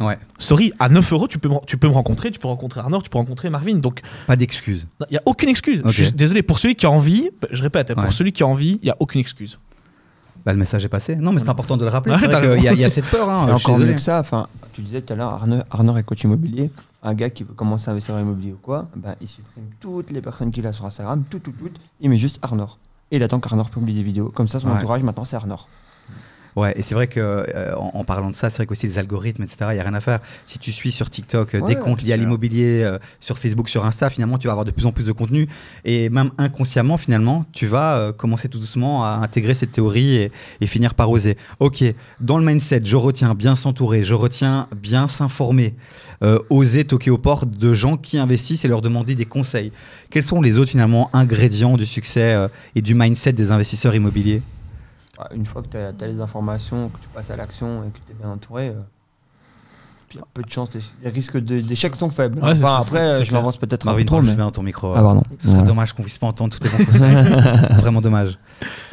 Ouais, 0.00 0.16
Sorry, 0.38 0.72
à 0.78 0.88
9 0.88 1.12
euros, 1.12 1.26
tu 1.26 1.38
peux, 1.38 1.48
me- 1.48 1.64
tu 1.66 1.76
peux 1.76 1.88
me 1.88 1.92
rencontrer, 1.92 2.30
tu 2.30 2.38
peux 2.38 2.46
rencontrer 2.46 2.80
Arnor, 2.80 3.02
tu 3.02 3.10
peux 3.10 3.18
rencontrer 3.18 3.50
Marvin. 3.50 3.74
Donc, 3.76 4.00
pas 4.28 4.36
d'excuses. 4.36 4.86
il 5.00 5.12
n'y 5.12 5.16
a 5.18 5.22
aucune 5.26 5.48
excuse. 5.48 5.80
Ok. 5.80 5.90
Je 5.90 6.04
suis 6.04 6.12
désolé, 6.12 6.42
pour 6.42 6.58
celui 6.60 6.76
qui 6.76 6.86
a 6.86 6.90
envie, 6.90 7.30
bah, 7.42 7.48
je 7.50 7.60
répète, 7.62 7.92
pour 7.94 8.04
Ouais. 8.04 8.10
celui 8.12 8.32
qui 8.32 8.42
a 8.44 8.46
envie, 8.46 8.78
il 8.82 8.84
n'y 8.84 8.90
a 8.90 8.96
aucune 9.00 9.20
excuse. 9.20 9.58
Bah, 10.46 10.52
le 10.52 10.58
message 10.58 10.84
est 10.84 10.88
passé. 10.88 11.16
Non, 11.16 11.32
mais 11.32 11.40
c'est 11.40 11.48
important 11.48 11.76
de 11.76 11.84
le 11.84 11.90
rappeler. 11.90 12.14
Y, 12.14 12.72
il 12.74 12.78
y 12.80 12.84
a 12.84 12.90
cette 12.90 13.06
peur. 13.06 13.28
Hein, 13.28 13.48
Et 13.48 13.52
je 13.52 13.56
suis 13.56 13.66
encore 13.66 13.74
mieux 13.78 13.84
désolé. 13.86 13.94
que 13.96 14.00
ça, 14.02 14.20
enfin, 14.20 14.46
tu 14.72 14.82
disais 14.82 15.00
tout 15.02 15.12
à 15.12 15.16
l'heure, 15.16 15.32
Arnaud, 15.32 15.58
Arnaud 15.70 15.96
est 15.96 16.02
coach 16.04 16.22
immobilier. 16.22 16.70
un 17.02 17.14
gars 17.14 17.30
qui 17.30 17.44
veut 17.44 17.54
commencer 17.54 17.88
à 17.88 17.92
investir 17.92 18.14
en 18.16 18.20
immobilier 18.20 18.52
ou 18.52 18.58
quoi, 18.60 18.88
ben, 18.96 19.14
il 19.20 19.28
supprime 19.28 19.64
toutes 19.78 20.10
les 20.10 20.20
personnes 20.20 20.50
qu'il 20.50 20.66
a 20.66 20.72
sur 20.72 20.84
Instagram, 20.84 21.22
tout, 21.30 21.38
tout, 21.38 21.52
tout, 21.52 21.70
il 22.00 22.10
met 22.10 22.16
juste 22.16 22.38
Arnor. 22.42 22.78
Et 23.12 23.16
il 23.16 23.22
attend 23.22 23.38
qu'Arnor 23.40 23.70
publie 23.70 23.94
des 23.94 24.02
vidéos. 24.02 24.30
Comme 24.30 24.48
ça, 24.48 24.58
son 24.60 24.66
Ouais. 24.68 24.74
entourage, 24.74 25.02
maintenant, 25.04 25.24
c'est 25.24 25.36
Arnor. 25.36 25.68
Ouais, 26.56 26.74
et 26.76 26.82
c'est 26.82 26.94
vrai 26.94 27.06
que 27.06 27.20
euh, 27.20 27.74
en, 27.76 27.92
en 27.94 28.04
parlant 28.04 28.30
de 28.30 28.34
ça, 28.34 28.50
c'est 28.50 28.56
vrai 28.56 28.66
qu'aussi 28.66 28.86
les 28.86 28.98
algorithmes, 28.98 29.42
etc., 29.42 29.66
il 29.70 29.74
n'y 29.74 29.80
a 29.80 29.84
rien 29.84 29.94
à 29.94 30.00
faire. 30.00 30.20
Si 30.44 30.58
tu 30.58 30.72
suis 30.72 30.90
sur 30.90 31.10
TikTok 31.10 31.54
euh, 31.54 31.60
Ouais, 31.60 31.74
des 31.74 31.80
comptes 31.80 32.02
liés 32.02 32.12
à 32.12 32.16
l'immobilier, 32.16 32.82
euh, 32.82 32.98
sur 33.20 33.38
Facebook, 33.38 33.68
sur 33.68 33.84
Insta, 33.84 34.10
finalement, 34.10 34.38
tu 34.38 34.46
vas 34.46 34.52
avoir 34.52 34.64
de 34.64 34.70
plus 34.70 34.86
en 34.86 34.92
plus 34.92 35.06
de 35.06 35.12
contenu. 35.12 35.48
Et 35.84 36.08
même 36.08 36.30
inconsciemment, 36.38 36.96
finalement, 36.96 37.44
tu 37.52 37.66
vas 37.66 38.12
commencer 38.16 38.48
tout 38.48 38.58
doucement 38.58 39.04
à 39.04 39.20
intégrer 39.22 39.54
cette 39.54 39.72
théorie 39.72 40.16
et, 40.16 40.32
et 40.60 40.66
finir 40.66 40.94
par 40.94 41.10
oser. 41.10 41.36
Ok, 41.60 41.84
dans 42.20 42.38
le 42.38 42.44
mindset, 42.44 42.82
je 42.84 42.96
retiens 42.96 43.34
bien 43.34 43.54
s'entourer, 43.54 44.02
je 44.02 44.14
retiens 44.14 44.68
bien 44.76 45.08
s'informer, 45.08 45.74
oser 46.50 46.84
toquer 46.84 47.10
aux 47.10 47.18
portes 47.18 47.50
de 47.50 47.74
gens 47.74 47.96
qui 47.96 48.18
investissent 48.18 48.64
et 48.64 48.68
leur 48.68 48.82
demander 48.82 49.14
des 49.14 49.26
conseils. 49.26 49.72
Quels 50.10 50.22
sont 50.22 50.40
les 50.40 50.58
autres, 50.58 50.70
finalement, 50.70 51.10
ingrédients 51.12 51.76
du 51.76 51.86
succès 51.86 52.36
et 52.74 52.82
du 52.82 52.94
mindset 52.94 53.32
des 53.32 53.50
investisseurs 53.50 53.94
immobiliers? 53.94 54.42
Une 55.32 55.46
fois 55.46 55.62
que 55.62 55.68
tu 55.68 55.76
as, 55.76 56.06
les 56.06 56.20
informations, 56.20 56.88
que 56.88 56.98
tu 56.98 57.08
passes 57.08 57.30
à 57.30 57.36
l'action 57.36 57.84
et 57.84 57.90
que 57.90 57.98
tu 57.98 58.12
es 58.12 58.14
bien 58.14 58.30
entouré, 58.30 58.68
euh, 58.68 58.80
il 60.12 60.16
y 60.16 60.20
a 60.20 60.24
peu 60.32 60.42
de 60.42 60.50
chances, 60.50 60.70
les, 60.74 60.80
les 61.04 61.10
risques 61.10 61.36
de- 61.38 61.58
d'échec 61.60 61.94
sont 61.96 62.10
faibles. 62.10 62.38
Ouais, 62.42 62.52
Enfin, 62.52 62.78
après, 62.80 62.98
euh, 63.00 63.24
je 63.24 63.32
m'avance 63.32 63.56
peut-être 63.58 63.86
un 63.86 63.90
Marvin, 63.90 64.02
peu 64.02 64.06
trop, 64.06 64.22
mais... 64.22 64.34
bien 64.34 64.50
ton 64.50 64.62
micro. 64.62 64.92
Ah, 64.96 65.02
pardon. 65.02 65.22
Ce 65.38 65.48
serait 65.48 65.62
dommage 65.62 65.92
qu'on 65.92 66.02
puisse 66.02 66.18
pas 66.18 66.26
entendre 66.26 66.56
toutes 66.56 66.68
tes 66.70 66.74
infos. 66.82 66.98
Vraiment 67.80 68.00
dommage. 68.00 68.38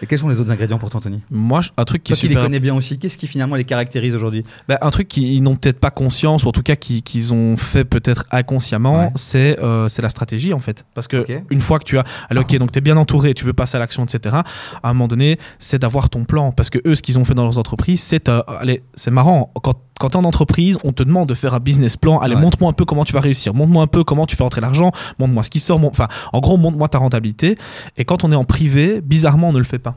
Et 0.02 0.06
quels 0.06 0.20
sont 0.20 0.28
les 0.30 0.40
autres 0.40 0.52
ingrédients 0.52 0.78
pour 0.78 0.90
toi, 0.90 1.00
Anthony? 1.00 1.22
Moi, 1.32 1.62
un 1.78 1.86
truc 1.86 2.04
qui 2.04 2.12
Toi 2.14 2.18
qui 2.20 2.28
les 2.28 2.34
super 2.34 2.44
connais 2.44 2.60
bien 2.60 2.76
aussi, 2.76 3.00
qu'est-ce 3.00 3.18
qui 3.18 3.28
finalement 3.28 3.56
les 3.56 3.64
caractérise 3.64 4.14
aujourd'hui? 4.14 4.44
Bah, 4.68 4.78
un 4.82 4.92
truc 4.92 5.08
qu'ils 5.08 5.42
n'ont 5.42 5.56
peut-être 5.56 5.80
pas 5.80 5.90
conscience, 5.92 6.44
ou 6.44 6.50
en 6.50 6.52
tout 6.52 6.64
cas 6.64 6.76
qui- 6.76 7.02
qu'ils 7.02 7.34
ont 7.34 7.56
fait 7.58 7.86
peut-être 7.86 8.26
inconsciemment, 8.32 8.98
Ouais. 9.06 9.12
c'est 9.16 9.60
euh, 9.62 9.88
c'est 9.90 10.02
la 10.02 10.10
stratégie 10.10 10.54
en 10.54 10.60
fait. 10.60 10.86
Parce 10.94 11.08
que 11.08 11.26
une 11.50 11.62
fois 11.62 11.80
que 11.80 11.86
tu 11.86 11.98
as, 11.98 12.04
allez, 12.30 12.42
ok, 12.42 12.58
donc 12.58 12.72
tu 12.72 12.78
es 12.78 12.82
bien 12.82 12.98
entouré, 12.98 13.34
tu 13.34 13.46
veux 13.46 13.54
passer 13.54 13.78
à 13.78 13.80
l'action, 13.80 14.04
etc. 14.04 14.36
À 14.84 14.90
un 14.90 14.94
moment 14.94 15.08
donné, 15.08 15.40
c'est 15.60 15.80
d'avoir 15.80 16.10
ton 16.10 16.26
plan. 16.26 16.52
Parce 16.52 16.70
que 16.70 16.80
eux, 16.86 16.96
ce 16.96 17.02
qu'ils 17.02 17.18
ont 17.18 17.26
fait 17.26 17.34
dans 17.34 17.44
leurs 17.44 17.58
entreprises, 17.58 18.02
c'est, 18.04 18.30
euh, 18.30 18.42
allez, 18.60 18.84
c'est 18.96 19.12
marrant. 19.12 19.52
Quand, 19.64 19.74
quand 20.00 20.10
tu 20.10 20.18
es 20.18 20.20
en 20.20 20.26
entreprise, 20.26 20.78
on 20.84 20.92
te 20.92 21.04
demande 21.06 21.30
de 21.30 21.34
faire 21.36 21.54
un 21.54 21.60
business 21.60 21.96
plan. 21.98 22.20
Allez, 22.20 22.36
Ouais. 22.36 22.42
montre-moi 22.42 22.70
un 22.70 22.74
peu 22.74 22.84
comment 22.86 23.06
tu 23.06 23.14
vas 23.14 23.22
réussir. 23.22 23.54
Montre-moi 23.54 23.84
un 23.84 23.88
peu 23.88 24.04
comment 24.04 24.26
tu 24.26 24.36
fais 24.36 24.44
entrer 24.44 24.62
l'argent. 24.62 24.92
Montre-moi 25.20 25.44
ce 25.44 25.50
qui 25.50 25.60
sort. 25.60 25.80
mon- 25.80 25.90
Enfin, 25.90 26.08
en 26.34 26.40
gros, 26.40 26.58
montre-moi 26.58 26.88
ta 26.90 26.98
rentabilité. 26.98 27.58
Et 27.98 28.04
quand 28.06 28.24
on 28.24 28.32
est 28.32 28.36
en 28.36 28.44
privé, 28.44 29.00
bizarrement, 29.02 29.50
on 29.50 29.54
ne 29.54 29.58
le 29.60 29.64
fait 29.64 29.80
pas. 29.80 29.96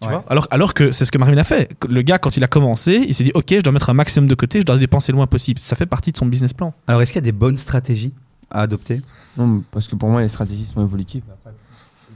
Tu 0.00 0.08
Ouais. 0.08 0.14
vois? 0.14 0.24
Alors, 0.28 0.48
alors 0.50 0.74
que 0.74 0.90
c'est 0.90 1.04
ce 1.04 1.12
que 1.12 1.18
Marvin 1.18 1.36
a 1.38 1.44
fait. 1.44 1.70
Le 1.88 2.02
gars, 2.02 2.18
quand 2.18 2.36
il 2.36 2.42
a 2.44 2.48
commencé, 2.48 3.04
il 3.06 3.14
s'est 3.14 3.24
dit 3.24 3.32
Ok, 3.34 3.46
je 3.50 3.60
dois 3.60 3.72
mettre 3.72 3.90
un 3.90 3.94
maximum 3.94 4.28
de 4.28 4.34
côté, 4.34 4.60
je 4.60 4.66
dois 4.66 4.76
dépenser 4.76 5.12
le 5.12 5.16
moins 5.16 5.26
possible. 5.26 5.60
Ça 5.60 5.76
fait 5.76 5.86
partie 5.86 6.10
de 6.12 6.16
son 6.16 6.26
business 6.26 6.52
plan. 6.52 6.74
Alors, 6.86 7.00
est-ce 7.02 7.12
qu'il 7.12 7.20
y 7.20 7.24
a 7.24 7.30
des 7.30 7.32
bonnes 7.32 7.56
stratégies 7.56 8.12
à 8.50 8.62
adopter? 8.62 9.02
Non, 9.36 9.62
parce 9.70 9.86
que 9.88 9.96
pour 9.96 10.08
moi, 10.08 10.20
les 10.20 10.28
stratégies 10.28 10.66
sont 10.72 10.80
évolutives. 10.82 11.22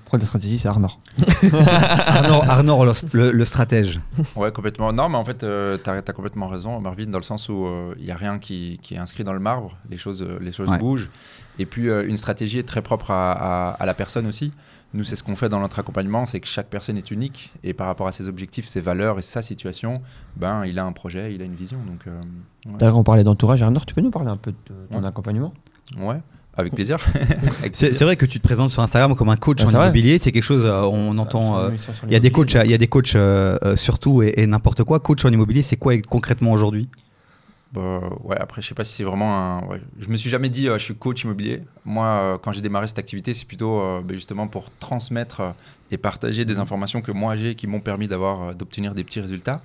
Après, 0.09 0.17
le 0.17 0.17
pro 0.17 0.17
de 0.17 0.23
la 0.23 0.27
stratégie, 0.27 0.59
c'est 0.59 0.69
Arnor. 0.69 1.01
Arnaud, 2.07 2.43
Arnaud, 2.49 2.85
le, 2.85 2.93
le- 3.13 3.33
le 3.33 3.45
stratège. 3.45 4.01
Ouais, 4.37 4.51
complètement. 4.53 4.93
Non, 4.93 5.09
mais 5.09 5.19
en 5.19 5.25
fait, 5.25 5.43
euh, 5.45 5.77
tu 5.83 5.91
as, 5.91 6.01
complètement 6.13 6.49
raison, 6.49 6.81
Marvin, 6.81 7.05
dans 7.07 7.19
le 7.19 7.25
sens 7.25 7.49
où 7.49 7.67
il 7.99 8.05
n'y 8.05 8.11
a 8.11 8.17
rien 8.17 8.39
qui, 8.39 8.79
qui 8.83 8.95
est 8.95 8.99
inscrit 8.99 9.25
dans 9.25 9.33
le 9.35 9.39
marbre. 9.41 9.77
Les 9.91 9.97
choses, 9.99 10.23
euh, 10.23 10.39
les 10.41 10.53
choses 10.53 10.69
Ouais. 10.69 10.79
bougent. 10.79 11.11
Et 11.59 11.67
puis, 11.67 11.89
euh, 11.91 12.07
une 12.09 12.17
stratégie 12.17 12.59
est 12.59 12.67
très 12.69 12.83
propre 12.83 13.11
à, 13.11 13.33
à- 13.33 13.71
à 13.73 13.87
la 13.87 13.95
personne 13.95 14.27
aussi. 14.27 14.53
Nous, 14.95 15.05
c'est 15.05 15.17
ce 15.17 15.23
qu'on 15.23 15.37
fait 15.37 15.51
dans 15.51 15.61
notre 15.61 15.79
accompagnement, 15.81 16.25
c'est 16.25 16.41
que 16.41 16.47
chaque 16.49 16.69
personne 16.69 16.97
est 16.97 17.11
unique. 17.11 17.53
Et 17.63 17.75
par 17.75 17.87
rapport 17.89 18.07
à 18.09 18.13
ses 18.13 18.27
objectifs, 18.29 18.67
ses 18.67 18.81
valeurs 18.81 19.19
et 19.19 19.23
sa 19.23 19.43
situation, 19.43 20.01
ben, 20.37 20.65
il 20.65 20.79
a 20.79 20.85
un 20.87 20.93
projet, 20.93 21.35
il 21.35 21.43
a 21.43 21.45
une 21.45 21.55
vision. 21.57 21.79
Donc, 21.87 22.07
euh, 22.07 22.19
ouais. 22.67 22.79
D'ailleurs, 22.79 22.97
on 22.97 23.05
parlait 23.05 23.25
d'entourage. 23.25 23.61
Arnor, 23.63 23.85
tu 23.85 23.95
peux 23.95 24.01
nous 24.01 24.11
parler 24.11 24.31
un 24.31 24.39
peu 24.39 24.53
de 24.53 24.57
ton 24.91 25.01
Ouais. 25.03 25.07
accompagnement? 25.07 25.53
Ouais, 25.99 26.21
avec 26.59 26.75
plaisir. 26.77 26.99
C'est 27.73 28.03
vrai 28.03 28.17
que 28.17 28.27
tu 28.27 28.39
te 28.41 28.45
présentes 28.47 28.71
sur 28.71 28.83
Instagram 28.83 29.15
comme 29.15 29.31
un 29.31 29.37
coach 29.37 29.61
Ah, 29.63 29.67
en 29.69 29.71
immobilier. 29.71 30.19
C'est 30.19 30.33
quelque 30.33 30.43
chose, 30.43 30.65
euh, 30.67 30.83
on 30.83 31.17
entend. 31.19 31.77
Sur 31.79 31.93
euh, 31.93 32.07
Il 32.07 32.13
y 32.13 32.17
a 32.17 32.21
des 32.21 32.31
coachs, 32.31 32.55
il 32.55 32.71
y 32.71 32.75
a 32.75 32.79
des 32.79 32.89
coachs 32.89 33.15
euh, 33.15 33.57
euh, 33.65 33.77
surtout 33.77 34.23
et, 34.23 34.35
et 34.37 34.47
n'importe 34.47 34.85
quoi. 34.85 35.01
Coach 35.01 35.25
en 35.25 35.31
immobilier, 35.31 35.63
c'est 35.63 35.77
quoi 35.77 35.95
concrètement 36.03 36.53
aujourd'hui? 36.53 36.89
Bah, 37.73 38.01
ouais, 38.25 38.37
après, 38.39 38.63
je 38.63 38.69
sais 38.69 38.75
pas 38.75 38.85
si 38.85 38.95
c'est 38.97 39.05
vraiment 39.05 39.37
un. 39.37 39.67
ouais. 39.67 39.81
Je 39.99 40.09
me 40.09 40.17
suis 40.17 40.31
jamais 40.31 40.49
dit, 40.49 40.69
euh, 40.69 40.79
je 40.79 40.85
suis 40.85 40.95
coach 40.95 41.25
immobilier. 41.25 41.63
Moi, 41.85 42.07
euh, 42.07 42.39
quand 42.43 42.53
j'ai 42.53 42.63
démarré 42.63 42.87
cette 42.87 42.99
activité, 42.99 43.35
c'est 43.35 43.47
plutôt 43.47 43.81
euh, 43.81 44.01
ben, 44.03 44.15
justement 44.15 44.47
pour 44.47 44.71
transmettre 44.79 45.41
euh, 45.41 45.51
et 45.91 45.99
partager 45.99 46.45
des 46.47 46.59
informations 46.59 47.03
que 47.03 47.13
moi 47.13 47.37
j'ai 47.37 47.55
qui 47.55 47.67
m'ont 47.67 47.81
permis 47.81 48.09
d'avoir, 48.09 48.43
euh, 48.43 48.55
d'obtenir 48.55 48.95
des 48.95 49.05
petits 49.05 49.21
résultats. 49.21 49.61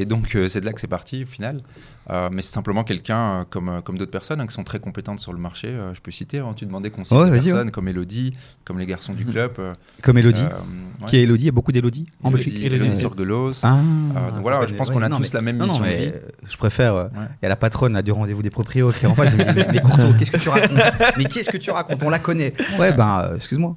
Et 0.00 0.06
donc, 0.06 0.34
euh, 0.34 0.48
c'est 0.48 0.60
de 0.60 0.66
là 0.66 0.72
que 0.72 0.80
c'est 0.80 0.86
parti 0.86 1.24
au 1.24 1.26
final. 1.26 1.58
Euh, 2.08 2.28
mais 2.32 2.40
c'est 2.42 2.52
simplement 2.54 2.82
quelqu'un 2.84 3.18
euh, 3.40 3.44
comme, 3.48 3.82
comme 3.84 3.98
d'autres 3.98 4.10
personnes 4.10 4.40
hein, 4.40 4.46
qui 4.46 4.54
sont 4.54 4.64
très 4.64 4.80
compétentes 4.80 5.20
sur 5.20 5.32
le 5.32 5.38
marché. 5.38 5.68
Je 5.92 6.00
peux 6.00 6.10
citer, 6.10 6.38
hein, 6.38 6.52
tu 6.56 6.64
demandais 6.64 6.90
qu'on 6.90 7.04
cite 7.04 7.16
Ouais, 7.16 7.26
des 7.26 7.32
personnes 7.38 7.70
comme 7.70 7.86
Elodie, 7.88 8.32
comme 8.64 8.78
les 8.78 8.86
garçons 8.86 9.12
du 9.12 9.26
club. 9.26 9.52
euh, 9.58 9.74
Comme 10.02 10.16
Elodie. 10.18 10.42
Qui 11.06 11.16
est 11.18 11.22
Elodie 11.22 11.42
Il 11.42 11.46
y 11.46 11.48
a 11.50 11.52
beaucoup 11.52 11.70
d'Elodie 11.72 12.06
en 12.22 12.30
Belgique 12.30 12.64
Elodie. 12.64 12.96
Sorgelos. 12.96 13.52
Ah, 13.62 13.76
donc 14.32 14.40
voilà, 14.42 14.66
je 14.66 14.74
pense 14.74 14.88
qu'on 14.90 15.02
a 15.02 15.08
non, 15.08 15.18
tous 15.18 15.24
mais- 15.32 15.38
la 15.38 15.42
même 15.42 15.56
non, 15.58 15.66
non, 15.66 15.78
mission 15.78 15.84
de 15.84 15.90
mais, 15.90 16.22
je 16.48 16.56
préfère. 16.56 17.10
Il 17.14 17.44
y 17.44 17.46
a 17.46 17.48
la 17.50 17.56
patronne 17.56 17.92
là, 17.92 18.02
du 18.02 18.10
rendez-vous 18.12 18.42
des 18.42 18.50
proprios 18.50 18.90
qui 18.90 19.04
est 19.04 19.08
en 19.08 19.14
face. 19.14 19.34
mais, 19.36 19.66
mais 19.72 19.82
qu'est-ce 20.18 20.30
que 20.30 20.38
tu 20.38 20.48
racontes? 20.48 20.70
Mais 21.18 21.24
qu'est-ce 21.26 21.50
que 21.50 21.58
tu 21.58 21.70
racontes? 21.70 22.02
On 22.02 22.10
la 22.10 22.18
connaît. 22.18 22.54
Ouais, 22.78 22.92
ben, 22.92 23.32
excuse-moi. 23.36 23.76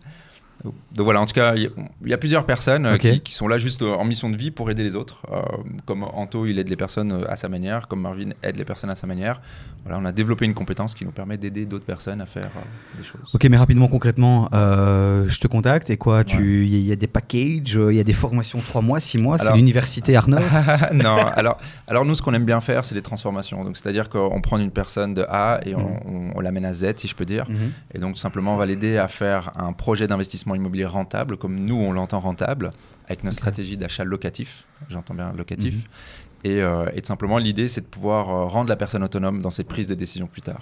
Donc 0.63 1.03
voilà, 1.05 1.19
en 1.21 1.25
tout 1.25 1.33
cas, 1.33 1.55
il 1.55 1.63
y 1.63 1.65
a- 1.65 1.69
il 2.03 2.09
y, 2.09 2.13
a 2.13 2.17
plusieurs 2.17 2.45
personnes 2.45 2.85
euh, 2.85 2.97
qui, 2.97 3.19
qui 3.21 3.33
sont 3.33 3.47
là 3.47 3.57
juste 3.57 3.81
euh, 3.81 3.93
en 3.93 4.05
mission 4.05 4.29
de 4.29 4.37
vie 4.37 4.49
pour 4.51 4.69
aider 4.71 4.83
les 4.83 4.95
autres. 4.95 5.21
Euh, 5.31 5.41
comme 5.85 6.03
Anto, 6.03 6.45
il 6.45 6.57
aide 6.59 6.69
les 6.69 6.75
personnes 6.75 7.25
à 7.27 7.35
sa 7.35 7.49
manière, 7.49 7.87
comme 7.87 8.01
Marvin 8.01 8.29
aide 8.43 8.55
les 8.57 8.63
personnes 8.65 8.89
à 8.89 8.95
sa 8.95 9.05
manière. 9.07 9.41
Voilà, 9.83 9.99
on 10.01 10.05
a 10.05 10.11
développé 10.13 10.45
une 10.45 10.53
compétence 10.53 10.93
qui 10.95 11.03
nous 11.03 11.11
permet 11.11 11.37
d'aider 11.37 11.65
d'autres 11.65 11.83
personnes 11.85 12.21
à 12.21 12.25
faire 12.25 12.49
euh, 12.55 12.97
des 12.97 13.03
choses. 13.03 13.31
Ok, 13.33 13.45
mais 13.49 13.57
rapidement, 13.57 13.87
concrètement, 13.89 14.47
je 14.53 15.39
te 15.39 15.47
contacte 15.47 15.89
et 15.89 15.97
quoi 15.97 16.23
Tu, 16.23 16.65
il 16.65 16.79
y, 16.87 16.91
a 16.91 16.95
des 16.95 17.07
packages, 17.07 17.73
il 17.89 17.95
y 17.95 17.99
a 17.99 18.03
des 18.03 18.13
formations 18.13 18.59
3 18.59 18.81
mois, 18.81 18.99
6 18.99 19.17
mois. 19.21 19.37
C'est 19.37 19.53
l'université 19.53 20.15
Arnaud. 20.15 20.37
non, 20.93 21.15
alors, 21.35 21.59
alors 21.87 22.05
nous, 22.05 22.15
ce 22.15 22.21
qu'on 22.21 22.33
aime 22.33 22.45
bien 22.45 22.61
faire, 22.61 22.85
c'est 22.85 22.95
les 22.95 23.01
transformations. 23.01 23.63
Donc, 23.63 23.77
c'est-à-dire 23.77 24.09
qu'on 24.09 24.39
prend 24.41 24.57
une 24.57 24.71
personne 24.71 25.13
de 25.13 25.25
A 25.29 25.59
et 25.65 25.75
on, 25.75 25.79
on- 26.07 26.31
on 26.35 26.39
l'amène 26.39 26.65
à 26.65 26.73
Z, 26.73 26.93
si 26.97 27.07
je 27.07 27.15
peux 27.15 27.25
dire. 27.25 27.49
Mhm. 27.49 27.71
Et 27.93 27.99
donc, 27.99 28.17
simplement, 28.17 28.53
on 28.53 28.57
va 28.57 28.65
l'aider 28.65 28.97
à 28.97 29.07
faire 29.07 29.51
un 29.55 29.73
projet 29.73 30.07
d'investissement 30.07 30.52
immobilier 30.55 30.85
rentable, 30.85 31.37
comme 31.37 31.55
nous, 31.59 31.75
on 31.75 31.91
l'entend 31.91 32.19
rentable, 32.19 32.71
avec 33.07 33.23
notre 33.23 33.37
stratégie 33.37 33.77
d'achat 33.77 34.03
locatif. 34.03 34.65
J'entends 34.89 35.13
bien 35.13 35.31
locatif. 35.33 35.75
Mhm. 35.75 35.81
Et, 36.45 36.61
euh, 36.61 36.85
et 36.93 37.03
simplement, 37.03 37.37
l'idée, 37.37 37.67
c'est 37.67 37.81
de 37.81 37.85
pouvoir 37.85 38.29
euh, 38.29 38.45
rendre 38.45 38.69
la 38.69 38.75
personne 38.75 39.03
autonome 39.03 39.41
dans 39.41 39.51
ses 39.51 39.63
prises 39.63 39.87
de 39.87 39.95
décision 39.95 40.27
plus 40.27 40.41
tard. 40.41 40.61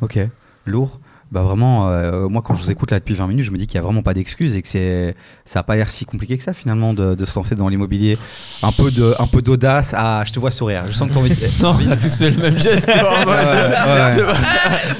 Ok, 0.00 0.18
lourd. 0.66 1.00
Bah 1.30 1.42
vraiment, 1.42 1.88
euh, 1.88 2.28
moi 2.28 2.42
quand 2.42 2.54
je 2.54 2.62
vous 2.64 2.72
écoute 2.72 2.90
là 2.90 2.98
depuis 2.98 3.14
20 3.14 3.28
minutes, 3.28 3.44
je 3.44 3.52
me 3.52 3.56
dis 3.56 3.68
qu'il 3.68 3.78
n'y 3.78 3.84
a 3.84 3.86
vraiment 3.86 4.02
pas 4.02 4.14
d'excuses 4.14 4.56
et 4.56 4.62
que 4.62 4.68
c'est, 4.68 5.14
ça 5.44 5.60
n'a 5.60 5.62
pas 5.62 5.76
l'air 5.76 5.88
si 5.88 6.04
compliqué 6.04 6.36
que 6.36 6.42
ça 6.42 6.52
finalement 6.52 6.92
de, 6.92 7.14
de 7.14 7.24
se 7.24 7.36
lancer 7.36 7.54
dans 7.54 7.68
l'immobilier. 7.68 8.18
Un 8.64 8.72
peu 8.72 8.90
de, 8.90 9.14
un 9.16 9.28
peu 9.28 9.40
d'audace. 9.40 9.94
Ah, 9.96 10.24
je 10.26 10.32
te 10.32 10.40
vois 10.40 10.50
sourire. 10.50 10.86
Je 10.88 10.92
sens 10.92 11.06
que 11.06 11.12
tu 11.12 11.18
as 11.18 11.20
envie. 11.20 11.30
De... 11.30 11.36
Non, 11.62 11.76
on 11.86 11.90
a 11.92 11.96
tous 11.96 12.16
fait 12.16 12.30
le 12.30 12.36
même 12.42 12.58
geste. 12.58 12.84
Ouais, 12.88 12.94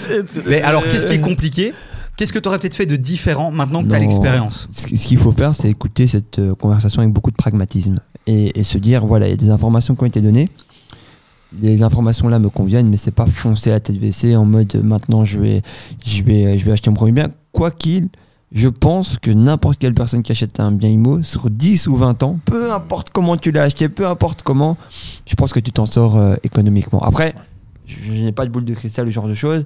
ouais. 0.08 0.22
Mais 0.46 0.62
alors, 0.62 0.84
qu'est-ce 0.84 1.08
qui 1.08 1.14
est 1.14 1.20
compliqué? 1.20 1.74
Qu'est-ce 2.20 2.34
que 2.34 2.38
tu 2.38 2.48
aurais 2.50 2.58
peut-être 2.58 2.74
fait 2.74 2.84
de 2.84 2.96
différent 2.96 3.50
maintenant 3.50 3.82
que 3.82 3.88
tu 3.88 3.94
as 3.94 3.98
l'expérience 3.98 4.68
Ce 4.72 4.86
qu'il 4.88 5.16
faut 5.16 5.32
faire, 5.32 5.54
c'est 5.54 5.70
écouter 5.70 6.06
cette 6.06 6.38
euh, 6.38 6.54
conversation 6.54 7.00
avec 7.00 7.14
beaucoup 7.14 7.30
de 7.30 7.36
pragmatisme 7.36 7.98
et, 8.26 8.60
et 8.60 8.62
se 8.62 8.76
dire 8.76 9.06
voilà, 9.06 9.26
il 9.26 9.30
y 9.30 9.32
a 9.32 9.38
des 9.38 9.48
informations 9.48 9.94
qui 9.94 10.02
ont 10.02 10.06
été 10.06 10.20
données. 10.20 10.50
Les 11.62 11.82
informations 11.82 12.28
là 12.28 12.38
me 12.38 12.50
conviennent, 12.50 12.90
mais 12.90 12.98
c'est 12.98 13.10
pas 13.10 13.24
foncer 13.24 13.70
à 13.70 13.72
la 13.72 13.80
tête 13.80 13.96
WC 13.96 14.36
en 14.36 14.44
mode 14.44 14.70
euh, 14.76 14.82
maintenant 14.82 15.24
je 15.24 15.38
vais, 15.38 15.62
je 16.04 16.22
vais, 16.22 16.58
je 16.58 16.66
vais 16.66 16.72
acheter 16.72 16.90
mon 16.90 16.96
premier 16.96 17.12
bien. 17.12 17.28
Quoi 17.52 17.70
qu'il, 17.70 18.10
je 18.52 18.68
pense 18.68 19.16
que 19.16 19.30
n'importe 19.30 19.78
quelle 19.78 19.94
personne 19.94 20.22
qui 20.22 20.30
achète 20.30 20.60
un 20.60 20.72
bien 20.72 20.90
IMO 20.90 21.22
sur 21.22 21.48
10 21.48 21.86
ou 21.86 21.96
20 21.96 22.22
ans, 22.22 22.38
peu 22.44 22.70
importe 22.70 23.08
comment 23.14 23.38
tu 23.38 23.50
l'as 23.50 23.62
acheté, 23.62 23.88
peu 23.88 24.06
importe 24.06 24.42
comment, 24.42 24.76
je 25.24 25.34
pense 25.36 25.54
que 25.54 25.60
tu 25.60 25.72
t'en 25.72 25.86
sors 25.86 26.18
euh, 26.18 26.34
économiquement. 26.42 27.00
Après, 27.00 27.34
je, 27.86 28.12
je 28.12 28.22
n'ai 28.22 28.32
pas 28.32 28.44
de 28.44 28.50
boule 28.50 28.66
de 28.66 28.74
cristal 28.74 29.08
ce 29.08 29.12
genre 29.12 29.26
de 29.26 29.32
choses, 29.32 29.64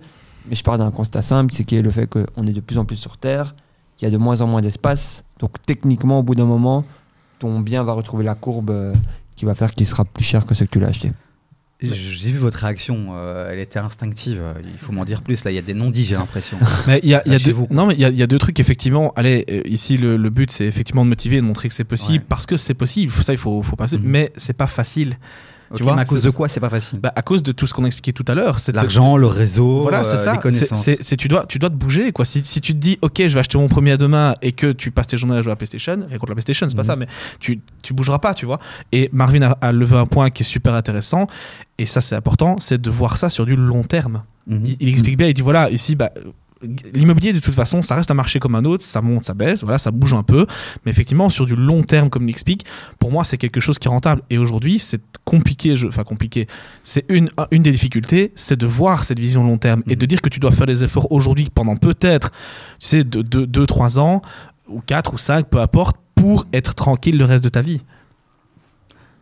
mais 0.49 0.55
je 0.55 0.63
pars 0.63 0.79
d'un 0.79 0.91
constat 0.91 1.23
simple, 1.23 1.53
c'est 1.55 1.65
qui 1.65 1.77
est 1.77 1.83
le 1.83 1.91
fait 1.91 2.07
qu'on 2.09 2.47
est 2.47 2.53
de 2.53 2.61
plus 2.61 2.79
en 2.79 2.85
plus 2.85 2.97
sur 2.97 3.17
Terre, 3.17 3.55
qu'il 3.97 4.07
y 4.07 4.09
a 4.09 4.13
de 4.13 4.19
moins 4.19 4.41
en 4.41 4.47
moins 4.47 4.61
d'espace. 4.63 5.25
Donc 5.39 5.53
techniquement, 5.67 6.19
au 6.21 6.23
bout 6.23 6.35
d'un 6.35 6.45
moment, 6.47 6.85
ton 7.39 7.61
bien 7.61 7.83
va 7.83 7.93
retrouver 7.93 8.25
la 8.25 8.35
courbe 8.35 8.71
euh, 8.71 8.93
qui 9.37 9.45
va 9.45 9.55
faire 9.55 9.75
qu'il 9.75 9.87
sera 9.87 10.05
plus 10.05 10.25
cher 10.25 10.47
que 10.47 10.55
ce 10.55 10.65
que 10.65 10.71
tu 10.71 10.81
l'as 10.81 10.89
acheté. 10.89 11.13
J'ai 11.83 12.31
vu 12.31 12.39
votre 12.39 12.59
réaction, 12.59 13.09
euh, 13.13 13.51
elle 13.53 13.59
était 13.59 13.79
instinctive. 13.81 14.41
Il 14.65 14.79
faut 14.79 14.93
m'en 14.93 15.05
dire 15.05 15.21
plus. 15.21 15.45
Là, 15.45 15.51
il 15.51 15.55
y 15.55 15.59
a 15.59 15.63
des 15.63 15.75
non-dits, 15.75 16.05
j'ai 16.05 16.15
l'impression. 16.15 16.57
Mais 16.87 17.01
il 17.03 17.11
y 17.11 17.15
a, 17.15 17.23
il 17.27 17.33
y 17.33 17.35
a 17.35 17.39
deux, 17.39 17.55
non, 17.71 17.85
mais 17.87 17.95
il 17.95 18.01
y 18.01 18.05
a, 18.07 18.09
il 18.09 18.17
y 18.17 18.23
a 18.23 18.27
deux 18.27 18.39
trucs 18.39 18.59
effectivement. 18.59 19.13
Allez, 19.17 19.45
euh, 19.51 19.61
ici 19.67 19.99
le, 19.99 20.17
le 20.17 20.31
but 20.31 20.51
c'est 20.51 20.65
effectivement 20.65 21.05
de 21.05 21.11
motiver 21.11 21.37
et 21.39 21.41
de 21.43 21.47
montrer 21.47 21.69
que 21.69 21.75
c'est 21.75 21.85
possible 21.85 22.21
Ouais. 22.21 22.27
parce 22.29 22.47
que 22.47 22.57
c'est 22.57 22.73
possible. 22.75 23.13
Ça 23.23 23.33
il 23.33 23.39
faut, 23.39 23.61
faut 23.63 23.77
passer. 23.77 23.99
Mhm. 23.99 24.05
Mais 24.07 24.33
c'est 24.37 24.57
pas 24.57 24.69
facile. 24.69 25.19
Ok, 25.71 25.81
vois, 25.83 25.95
mais 25.97 26.03
à 26.03 26.05
cause 26.05 26.23
de 26.23 26.31
quoi 26.31 26.49
c'est 26.49 26.61
pas 26.61 26.69
facile? 26.71 27.01
Bah, 27.01 27.13
à 27.17 27.23
cause 27.23 27.43
de 27.43 27.53
tout 27.53 27.67
ce 27.67 27.75
qu'on 27.75 27.85
a 27.85 27.87
expliqué 27.87 28.13
tout 28.13 28.25
à 28.29 28.35
l'heure. 28.35 28.59
L'argent, 28.73 29.17
le 29.17 29.27
réseau, 29.27 29.83
Voilà, 29.83 30.05
c'est 30.05 30.15
euh, 30.15 30.19
ça. 30.19 30.31
les 30.33 30.37
C'est- 30.37 30.43
connaissances. 30.43 30.83
c'est- 30.83 31.03
c'est- 31.03 31.17
tu, 31.17 31.29
dois, 31.29 31.47
tu 31.47 31.59
dois 31.59 31.71
te 31.71 31.75
bouger. 31.75 32.13
Quoi. 32.13 32.25
Si, 32.25 32.45
si 32.45 32.61
tu 32.61 32.73
te 32.75 32.79
dis, 32.79 32.99
OK, 33.03 33.15
je 33.19 33.35
vais 33.35 33.41
acheter 33.41 33.59
mon 33.59 33.69
premier 33.69 33.93
à 33.93 33.97
demain 33.97 34.35
et 34.43 34.53
que 34.53 34.73
tu 34.73 34.91
passes 34.91 35.07
tes 35.09 35.17
journées 35.17 35.37
à 35.37 35.43
jouer 35.43 35.53
à 35.53 35.57
PlayStation, 35.57 35.99
rien 36.09 36.19
contre 36.19 36.31
la 36.33 36.35
PlayStation, 36.37 36.69
c'est 36.69 36.77
pas 36.77 36.83
Mhm. 36.83 36.87
ça, 36.87 36.97
mais 36.97 37.07
tu, 37.41 37.61
tu 37.83 37.95
bougeras 37.95 38.19
pas, 38.19 38.35
tu 38.35 38.47
vois. 38.47 38.59
Et 38.93 39.09
Marvin 39.13 39.43
a, 39.43 39.51
a 39.61 39.73
levé 39.73 39.97
un 39.97 40.07
point 40.07 40.31
qui 40.31 40.43
est 40.43 40.47
super 40.47 40.75
intéressant. 40.75 41.27
Et 41.79 41.87
ça, 41.87 42.01
c'est 42.01 42.15
important, 42.15 42.57
c'est 42.59 42.81
de 42.81 42.91
voir 42.91 43.17
ça 43.17 43.29
sur 43.31 43.47
du 43.47 43.57
long 43.57 43.83
terme. 43.83 44.23
Mhm. 44.47 44.61
Il, 44.67 44.77
il 44.81 44.89
explique 44.91 45.17
bien, 45.17 45.27
il 45.29 45.35
dit 45.35 45.41
voilà, 45.43 45.71
ici, 45.71 45.97
bah, 45.97 46.11
l'immobilier 46.93 47.33
de 47.33 47.39
toute 47.41 47.55
façon, 47.55 47.83
ça 47.83 47.95
reste 47.95 48.11
un 48.11 48.15
marché 48.15 48.39
comme 48.41 48.55
un 48.55 48.65
autre, 48.65 48.83
ça 48.85 49.01
monte, 49.03 49.25
ça 49.25 49.35
baisse, 49.35 49.63
voilà, 49.63 49.79
ça 49.79 49.91
bouge 49.91 50.15
un 50.15 50.23
peu, 50.23 50.47
mais 50.85 50.91
effectivement 50.91 51.29
sur 51.31 51.47
du 51.47 51.57
long 51.57 51.83
terme, 51.83 52.11
comme 52.11 52.29
il 52.29 52.31
explique, 52.31 52.65
pour 52.99 53.11
moi 53.13 53.25
c'est 53.25 53.37
quelque 53.39 53.61
chose 53.61 53.79
qui 53.79 53.89
est 53.89 53.91
rentable. 53.91 54.23
Et 54.31 54.39
aujourd'hui, 54.39 54.79
c'est 54.79 55.01
compliqué, 55.25 55.77
je- 55.77 55.87
enfin 55.87 56.05
compliqué. 56.05 56.47
C'est 56.83 57.05
une 57.09 57.29
une 57.51 57.63
des 57.63 57.73
difficultés, 57.73 58.33
c'est 58.35 58.57
de 58.59 58.67
voir 58.67 59.05
cette 59.05 59.19
vision 59.19 59.45
long 59.45 59.59
terme 59.59 59.83
et 59.87 59.93
Mhm. 59.95 59.97
de 59.99 60.07
dire 60.07 60.21
que 60.23 60.29
tu 60.29 60.41
dois 60.41 60.53
faire 60.53 60.67
des 60.67 60.83
efforts 60.85 61.11
aujourd'hui 61.13 61.49
pendant 61.55 61.77
peut-être, 61.77 62.31
tu 62.79 62.87
sais, 62.87 63.05
2 63.05 63.67
3 63.67 63.99
ans 63.99 64.23
ou 64.69 64.81
4 64.81 65.15
ou 65.15 65.19
5, 65.19 65.47
peu 65.49 65.61
importe, 65.61 65.97
pour 66.15 66.47
être 66.53 66.75
tranquille 66.75 67.19
le 67.19 67.25
reste 67.25 67.45
de 67.45 67.49
ta 67.51 67.61
vie. 67.63 67.83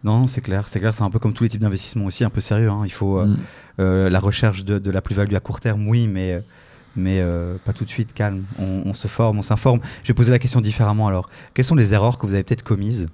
Non, 0.04 0.18
non, 0.18 0.26
c'est 0.26 0.40
clair, 0.40 0.64
c'est 0.68 0.80
clair, 0.80 0.92
c'est 0.94 1.02
un 1.04 1.10
peu 1.10 1.20
comme 1.20 1.32
tous 1.32 1.44
les 1.44 1.48
types 1.50 1.60
d'investissements 1.60 2.06
aussi, 2.06 2.24
un 2.24 2.30
peu 2.30 2.40
sérieux. 2.40 2.70
hein. 2.70 2.82
Il 2.84 2.90
faut 2.92 3.20
euh, 3.20 3.26
Mm. 3.26 3.36
euh, 3.80 4.10
la 4.10 4.18
recherche 4.18 4.64
de, 4.64 4.78
de 4.80 4.90
la 4.90 5.00
plus-value 5.00 5.34
à 5.34 5.40
court 5.40 5.60
terme, 5.60 5.86
oui, 5.86 6.08
mais, 6.08 6.32
euh, 6.32 6.40
mais 6.96 7.20
euh, 7.20 7.56
pas 7.64 7.72
tout 7.72 7.84
de 7.84 7.90
suite, 7.90 8.12
calme. 8.14 8.44
On, 8.58 8.92
se 8.92 9.08
forme, 9.08 9.38
on 9.38 9.42
s'informe. 9.42 9.80
Je 10.02 10.08
vais 10.08 10.14
poser 10.14 10.30
la 10.30 10.38
question 10.38 10.60
différemment 10.60 11.08
alors. 11.08 11.28
Quelles 11.54 11.64
sont 11.64 11.74
les 11.74 11.94
erreurs 11.94 12.18
que 12.18 12.26
vous 12.26 12.34
avez 12.34 12.42
peut-être 12.42 12.62
commises 12.62 13.06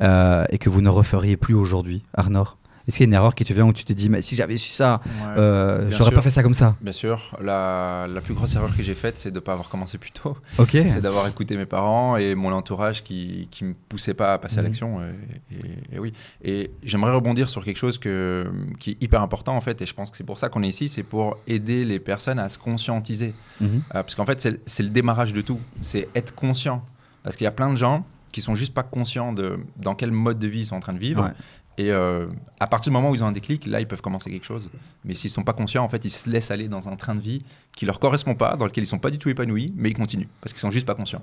euh, 0.00 0.44
et 0.50 0.58
que 0.58 0.70
vous 0.70 0.80
ne 0.80 0.88
referiez 0.88 1.36
plus 1.36 1.54
aujourd'hui, 1.54 2.02
Arnor? 2.14 2.58
Est-ce 2.88 2.96
qu'il 2.96 3.04
y 3.04 3.06
a 3.06 3.10
une 3.10 3.14
erreur 3.14 3.34
qui 3.34 3.44
te 3.44 3.52
vient 3.52 3.64
où 3.66 3.72
tu 3.72 3.84
te 3.84 3.92
dis, 3.92 4.08
mais 4.08 4.22
si 4.22 4.34
j'avais 4.34 4.56
su 4.56 4.68
ça, 4.70 5.00
Ouais. 5.04 5.10
euh, 5.38 5.90
j'aurais 5.90 6.04
sûr. 6.10 6.12
pas 6.14 6.22
fait 6.22 6.30
ça 6.30 6.42
comme 6.42 6.54
ça 6.54 6.76
Bien 6.80 6.92
sûr, 6.92 7.36
la, 7.40 8.06
la 8.08 8.20
plus 8.20 8.34
grosse 8.34 8.54
erreur 8.56 8.76
que 8.76 8.82
j'ai 8.82 8.94
faite, 8.94 9.18
c'est 9.18 9.30
de 9.30 9.36
ne 9.36 9.40
pas 9.40 9.52
avoir 9.52 9.68
commencé 9.68 9.98
plus 9.98 10.10
tôt. 10.10 10.36
Ok. 10.58 10.70
C'est 10.88 11.00
d'avoir 11.00 11.26
écouté 11.28 11.56
mes 11.56 11.66
parents 11.66 12.16
et 12.16 12.34
mon 12.34 12.52
entourage 12.52 13.02
qui 13.02 13.48
ne 13.62 13.68
me 13.68 13.74
poussait 13.88 14.14
pas 14.14 14.34
à 14.34 14.38
passer 14.38 14.58
à 14.58 14.62
Mhm. 14.62 14.66
l'action. 14.66 15.00
Et, 15.02 15.54
et- 15.56 15.96
et 15.96 15.98
oui. 15.98 16.12
Et 16.42 16.70
j'aimerais 16.82 17.12
rebondir 17.12 17.48
sur 17.48 17.64
quelque 17.64 17.76
chose 17.78 17.98
que, 17.98 18.50
qui 18.80 18.90
est 18.92 19.02
hyper 19.02 19.22
important 19.22 19.56
en 19.56 19.60
fait. 19.60 19.80
Et 19.82 19.86
je 19.86 19.94
pense 19.94 20.10
que 20.10 20.16
c'est 20.16 20.24
pour 20.24 20.38
ça 20.38 20.48
qu'on 20.48 20.62
est 20.62 20.68
ici. 20.68 20.88
C'est 20.88 21.02
pour 21.04 21.38
aider 21.46 21.84
les 21.84 21.98
personnes 22.00 22.38
à 22.38 22.48
se 22.48 22.58
conscientiser. 22.58 23.34
Mhm. 23.60 23.68
Euh, 23.68 23.80
parce 24.02 24.14
qu'en 24.14 24.26
fait, 24.26 24.40
c'est 24.40 24.60
c'est 24.66 24.82
le 24.82 24.88
démarrage 24.90 25.32
de 25.32 25.40
tout. 25.40 25.60
C'est 25.80 26.08
être 26.14 26.34
conscient. 26.34 26.84
Parce 27.22 27.36
qu'il 27.36 27.44
y 27.44 27.48
a 27.48 27.52
plein 27.52 27.70
de 27.70 27.76
gens 27.76 28.04
qui 28.32 28.40
sont 28.40 28.54
juste 28.54 28.72
pas 28.74 28.82
conscients 28.82 29.32
de 29.32 29.58
dans 29.76 29.94
quel 29.94 30.10
mode 30.10 30.38
de 30.38 30.48
vie 30.48 30.60
ils 30.60 30.66
sont 30.66 30.76
en 30.76 30.80
train 30.80 30.94
de 30.94 30.98
vivre. 30.98 31.22
Ouais. 31.22 31.30
Et 31.78 31.90
euh, 31.90 32.26
à 32.60 32.66
partir 32.66 32.90
du 32.90 32.94
moment 32.94 33.10
où 33.10 33.14
ils 33.14 33.24
ont 33.24 33.26
un 33.26 33.32
déclic, 33.32 33.66
là, 33.66 33.80
ils 33.80 33.86
peuvent 33.88 34.02
commencer 34.02 34.30
quelque 34.30 34.44
chose. 34.44 34.68
Mais 35.04 35.14
s'ils 35.14 35.30
sont 35.30 35.42
pas 35.42 35.54
conscients, 35.54 35.82
en 35.84 35.88
fait, 35.88 36.04
ils 36.04 36.10
se 36.10 36.28
laissent 36.28 36.50
aller 36.50 36.68
dans 36.68 36.88
un 36.88 36.96
train 36.96 37.14
de 37.14 37.20
vie 37.20 37.42
qui 37.74 37.86
leur 37.86 37.98
correspond 37.98 38.34
pas, 38.34 38.56
dans 38.56 38.66
lequel 38.66 38.84
ils 38.84 38.86
sont 38.86 38.98
pas 38.98 39.10
du 39.10 39.18
tout 39.18 39.30
épanouis, 39.30 39.72
mais 39.76 39.88
ils 39.90 39.94
continuent 39.94 40.28
parce 40.42 40.52
qu'ils 40.52 40.60
sont 40.60 40.70
juste 40.70 40.86
pas 40.86 40.94
conscients. 40.94 41.22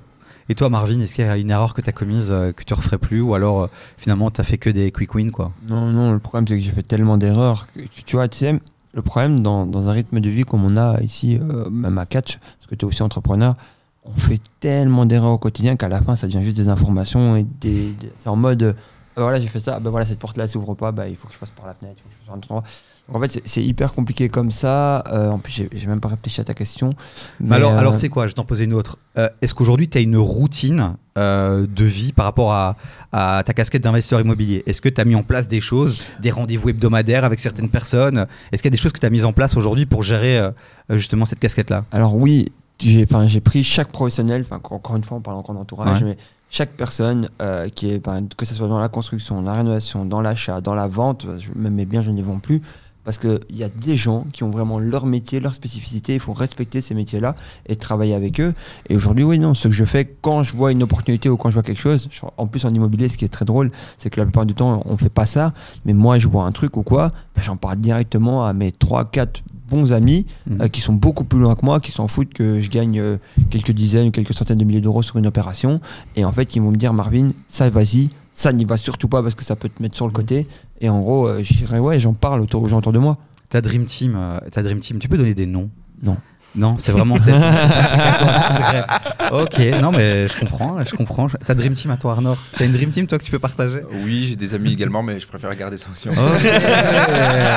Et 0.51 0.55
toi, 0.55 0.69
Marvin, 0.69 0.99
est-ce 1.01 1.13
qu'il 1.13 1.23
y 1.23 1.27
a 1.27 1.37
une 1.37 1.51
erreur 1.51 1.75
que 1.75 1.81
tu 1.81 1.89
as 1.89 1.93
commise 1.93 2.31
euh, 2.31 2.51
que 2.51 2.63
tu 2.63 2.73
referais 2.73 2.97
plus 2.97 3.21
ou 3.21 3.35
alors 3.35 3.61
euh, 3.61 3.67
finalement 3.97 4.31
tu 4.31 4.41
as 4.41 4.43
fait 4.43 4.57
que 4.57 4.71
des 4.71 4.91
quick 4.91 5.13
wins 5.13 5.29
quoi? 5.29 5.51
Non, 5.69 5.85
non, 5.91 6.11
le 6.11 6.17
problème 6.17 6.47
c'est 6.47 6.55
que 6.57 6.63
j'ai 6.63 6.71
fait 6.71 6.81
tellement 6.81 7.17
d'erreurs. 7.19 7.67
que, 7.67 7.81
Tu 7.81 8.03
tu 8.03 8.15
vois, 8.15 8.27
tu 8.27 8.39
sais, 8.39 8.59
le 8.95 9.01
problème 9.03 9.41
dans, 9.41 9.67
dans 9.67 9.87
un 9.89 9.91
rythme 9.91 10.19
de 10.19 10.29
vie 10.31 10.45
comme 10.45 10.65
on 10.65 10.75
a 10.75 10.99
ici, 11.01 11.37
euh, 11.39 11.69
même 11.69 11.99
à 11.99 12.07
Catch, 12.07 12.39
parce 12.39 12.65
que 12.67 12.73
tu 12.73 12.83
es 12.83 12.87
aussi 12.87 13.03
entrepreneur, 13.03 13.55
on 14.03 14.13
fait 14.17 14.41
tellement 14.59 15.05
d'erreurs 15.05 15.33
au 15.33 15.37
quotidien 15.37 15.75
qu'à 15.75 15.87
la 15.89 16.01
fin 16.01 16.15
ça 16.15 16.25
devient 16.25 16.41
juste 16.43 16.57
des 16.57 16.69
informations 16.69 17.35
et 17.35 17.43
des, 17.61 17.91
des- 17.91 18.11
c'est 18.17 18.29
en 18.29 18.35
mode 18.35 18.75
euh, 19.17 19.21
voilà, 19.21 19.39
j'ai 19.39 19.47
fait 19.47 19.59
ça, 19.59 19.79
ben 19.79 19.89
voilà, 19.89 20.05
cette 20.05 20.19
porte 20.19 20.37
là 20.37 20.47
s'ouvre 20.47 20.75
pas, 20.75 20.91
bah, 20.91 21.07
il 21.07 21.15
faut 21.15 21.27
que 21.27 21.33
je 21.33 21.39
passe 21.39 21.51
par 21.51 21.65
la 21.65 21.73
fenêtre, 21.73 21.95
il 21.99 22.03
faut 22.03 22.09
que 22.09 22.13
je 22.13 22.19
passe 22.19 22.27
par 22.27 22.35
un 22.35 22.37
autre 22.37 22.51
endroit. 22.51 22.63
Donc 23.07 23.15
en 23.17 23.21
fait, 23.27 23.41
c'est- 23.43 23.63
hyper 23.63 23.93
compliqué 23.93 24.29
comme 24.29 24.51
ça. 24.51 25.03
Euh, 25.11 25.29
en 25.31 25.39
plus, 25.39 25.51
j'ai 25.51 25.67
j'ai 25.73 25.87
même 25.87 25.99
pas 25.99 26.09
réfléchi 26.09 26.41
à 26.41 26.43
ta 26.43 26.53
question. 26.53 26.91
Mais 27.39 27.55
alors, 27.55 27.73
euh, 27.73 27.77
alors 27.79 27.93
tu 27.95 28.01
sais 28.01 28.09
quoi, 28.09 28.27
je 28.27 28.33
t'en 28.33 28.43
poser 28.45 28.65
une 28.65 28.73
autre. 28.73 28.97
Euh, 29.17 29.27
Est-ce 29.41 29.55
qu'aujourd'hui, 29.55 29.89
tu 29.89 29.97
as 29.97 30.01
une 30.01 30.15
routine 30.17 30.95
euh, 31.17 31.65
de 31.67 31.83
vie 31.85 32.13
par 32.13 32.25
rapport 32.25 32.53
à, 32.53 32.75
à 33.11 33.41
ta 33.43 33.53
casquette 33.53 33.81
d'investisseur 33.83 34.21
immobilier? 34.21 34.61
Est-ce 34.67 34.79
que 34.81 34.89
tu 34.89 35.01
as 35.01 35.05
mis 35.05 35.15
en 35.15 35.23
place 35.23 35.47
des 35.47 35.59
choses, 35.59 35.99
des 36.21 36.29
rendez-vous 36.29 36.69
hebdomadaires 36.69 37.25
avec 37.25 37.39
certaines 37.39 37.69
personnes? 37.69 38.27
Est-ce 38.51 38.61
qu'il 38.61 38.69
y 38.69 38.73
a 38.73 38.77
des 38.77 38.81
choses 38.81 38.91
que 38.93 38.99
tu 38.99 39.07
as 39.07 39.09
mises 39.09 39.25
en 39.25 39.33
place 39.33 39.57
aujourd'hui 39.57 39.87
pour 39.87 40.03
gérer 40.03 40.39
justement 40.91 41.25
cette 41.25 41.39
casquette-là? 41.39 41.85
Alors 41.91 42.15
oui, 42.15 42.45
j'ai 42.79 43.07
j'ai 43.25 43.41
pris 43.41 43.63
chaque 43.63 43.91
professionnel, 43.91 44.45
encore 44.51 44.95
une 44.95 45.03
fois 45.03 45.17
on 45.17 45.21
parle 45.21 45.37
encore 45.37 45.55
d'entourage, 45.55 46.01
Ouais. 46.03 46.09
mais 46.09 46.17
chaque 46.49 46.71
personne 46.71 47.29
euh, 47.41 47.69
qui 47.69 47.91
est, 47.91 48.03
ben, 48.03 48.27
que 48.35 48.45
ce 48.45 48.55
soit 48.55 48.67
dans 48.67 48.79
la 48.79 48.89
construction, 48.89 49.41
dans 49.41 49.51
la 49.51 49.57
rénovation, 49.57 50.05
dans 50.05 50.21
l'achat, 50.21 50.61
dans 50.61 50.75
la 50.75 50.87
vente, 50.87 51.25
même 51.55 51.75
mes 51.75 51.85
biens 51.85 52.01
je 52.01 52.11
ne 52.11 52.15
les 52.17 52.23
vends 52.23 52.39
plus, 52.39 52.61
parce 53.09 53.17
qu'il 53.17 53.57
y 53.57 53.63
a 53.63 53.69
des 53.69 53.97
gens 53.97 54.27
qui 54.33 54.43
ont 54.43 54.51
vraiment 54.51 54.77
leur 54.77 55.07
métier, 55.07 55.39
leur 55.39 55.55
spécificité, 55.55 56.13
il 56.13 56.19
faut 56.19 56.33
respecter 56.33 56.79
ces 56.79 56.93
métiers-là 56.93 57.33
et 57.67 57.75
travailler 57.75 58.13
avec 58.13 58.39
eux. 58.39 58.53
Et 58.87 58.95
aujourd'hui, 58.95 59.23
oui, 59.23 59.39
non, 59.39 59.55
ce 59.55 59.67
que 59.67 59.73
je 59.73 59.83
fais 59.83 60.05
quand 60.21 60.43
je 60.43 60.55
vois 60.55 60.71
une 60.71 60.83
opportunité 60.83 61.27
ou 61.27 61.35
quand 61.35 61.49
je 61.49 61.55
vois 61.55 61.63
quelque 61.63 61.81
chose, 61.81 62.07
en 62.37 62.45
plus 62.45 62.65
en 62.65 62.69
immobilier, 62.69 63.07
ce 63.09 63.17
qui 63.17 63.25
est 63.25 63.29
très 63.29 63.45
drôle, 63.45 63.71
c'est 63.97 64.11
que 64.11 64.19
la 64.19 64.27
plupart 64.27 64.45
du 64.45 64.53
temps, 64.53 64.83
on 64.85 64.95
fait 64.95 65.09
pas 65.09 65.25
ça, 65.25 65.55
mais 65.85 65.93
moi 65.93 66.19
je 66.19 66.27
vois 66.27 66.43
un 66.43 66.51
truc 66.51 66.77
ou 66.77 66.83
quoi, 66.83 67.09
ben, 67.35 67.41
j'en 67.41 67.55
parle 67.57 67.77
directement 67.77 68.45
à 68.45 68.53
mes 68.53 68.69
3-4 68.69 69.41
bons 69.71 69.91
amis 69.91 70.27
Mhm. 70.45 70.61
euh, 70.61 70.67
qui 70.67 70.81
sont 70.81 70.93
beaucoup 70.93 71.23
plus 71.23 71.39
loin 71.39 71.55
que 71.55 71.65
moi, 71.65 71.79
qui 71.79 71.91
s'en 71.91 72.07
foutent 72.07 72.33
que 72.35 72.61
je 72.61 72.69
gagne 72.69 72.99
euh, 72.99 73.17
quelques 73.49 73.71
dizaines 73.71 74.09
ou 74.09 74.11
quelques 74.11 74.35
centaines 74.35 74.59
de 74.59 74.65
milliers 74.65 74.81
d'euros 74.81 75.01
sur 75.01 75.17
une 75.17 75.25
opération. 75.25 75.81
Et 76.15 76.25
en 76.25 76.31
fait, 76.31 76.55
ils 76.55 76.61
vont 76.61 76.69
me 76.69 76.77
dire, 76.77 76.93
Marvin, 76.93 77.29
ça 77.47 77.71
vas-y, 77.71 78.09
ça 78.33 78.53
n'y 78.53 78.65
va 78.65 78.77
surtout 78.77 79.07
pas 79.09 79.21
parce 79.21 79.35
que 79.35 79.43
ça 79.43 79.55
peut 79.55 79.67
te 79.67 79.81
mettre 79.81 79.95
sur 79.95 80.05
le 80.05 80.13
côté. 80.13 80.47
Et 80.81 80.89
en 80.89 80.99
gros, 81.01 81.27
euh, 81.27 81.41
je 81.43 81.53
dirais, 81.53 81.79
ouais, 81.79 81.99
j'en 81.99 82.13
parle 82.13 82.41
autour, 82.41 82.63
aux 82.63 82.69
gens 82.69 82.77
autour 82.77 82.93
de 82.93 82.99
moi. 82.99 83.17
Ta 83.49 83.61
Dream 83.61 83.85
Team, 83.85 84.13
euh, 84.15 84.39
ta 84.51 84.61
Dream 84.63 84.79
Team, 84.79 84.99
tu 84.99 85.07
peux 85.09 85.17
donner 85.17 85.33
des 85.33 85.45
noms? 85.45 85.69
Non. 86.03 86.17
Non, 86.55 86.75
c'est 86.79 86.91
vraiment. 86.91 87.15
Ok, 89.31 89.59
non 89.81 89.91
mais 89.91 90.27
je 90.27 90.39
comprends, 90.39 90.77
je 90.83 90.95
comprends. 90.95 91.27
Ta 91.45 91.53
Dream 91.53 91.73
Team 91.75 91.91
à 91.91 91.97
toi, 91.97 92.13
Arnor. 92.13 92.37
T'as 92.57 92.65
une 92.65 92.71
Dream 92.71 92.89
Team 92.89 93.05
toi 93.05 93.19
que 93.19 93.23
tu 93.23 93.29
peux 93.29 93.37
partager? 93.39 93.81
Oui, 94.03 94.25
j'ai 94.27 94.35
des 94.35 94.55
amis 94.55 94.73
également, 94.73 95.03
mais 95.03 95.19
je 95.19 95.27
préfère 95.27 95.55
garder 95.55 95.77
ça 95.77 95.89
aussi. 95.93 96.09
en 96.09 96.13
Ok, 96.13 96.17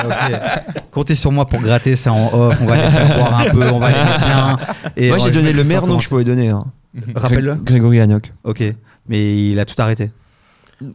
ok. 0.05 0.75
Comptez 0.91 1.15
sur 1.15 1.33
moi 1.33 1.47
pour 1.47 1.61
gratter 1.61 1.97
ça 1.97 2.13
en 2.13 2.31
off. 2.35 2.59
On 2.61 2.67
va 2.67 2.77
les 2.77 2.91
faire 2.91 3.17
boire 3.17 3.39
un 3.41 3.45
peu, 3.51 3.71
on 3.71 3.79
va 3.79 3.89
les 3.89 3.95
bien. 3.95 4.57
Et 4.97 5.09
moi, 5.09 5.19
j'ai 5.19 5.31
donné 5.31 5.53
le 5.55 5.65
meilleur 5.65 5.87
nom 5.87 5.97
que 5.97 6.03
je 6.03 6.09
pouvais 6.11 6.25
donner. 6.25 6.51
hein. 6.51 6.65
Rappelle-le. 7.15 7.55
Gré- 7.55 7.65
Grégory 7.65 8.01
Hanoc. 8.01 8.33
Ok, 8.45 8.63
mais 9.09 9.49
il 9.51 9.59
a 9.59 9.65
tout 9.65 9.77
arrêté. 9.79 10.11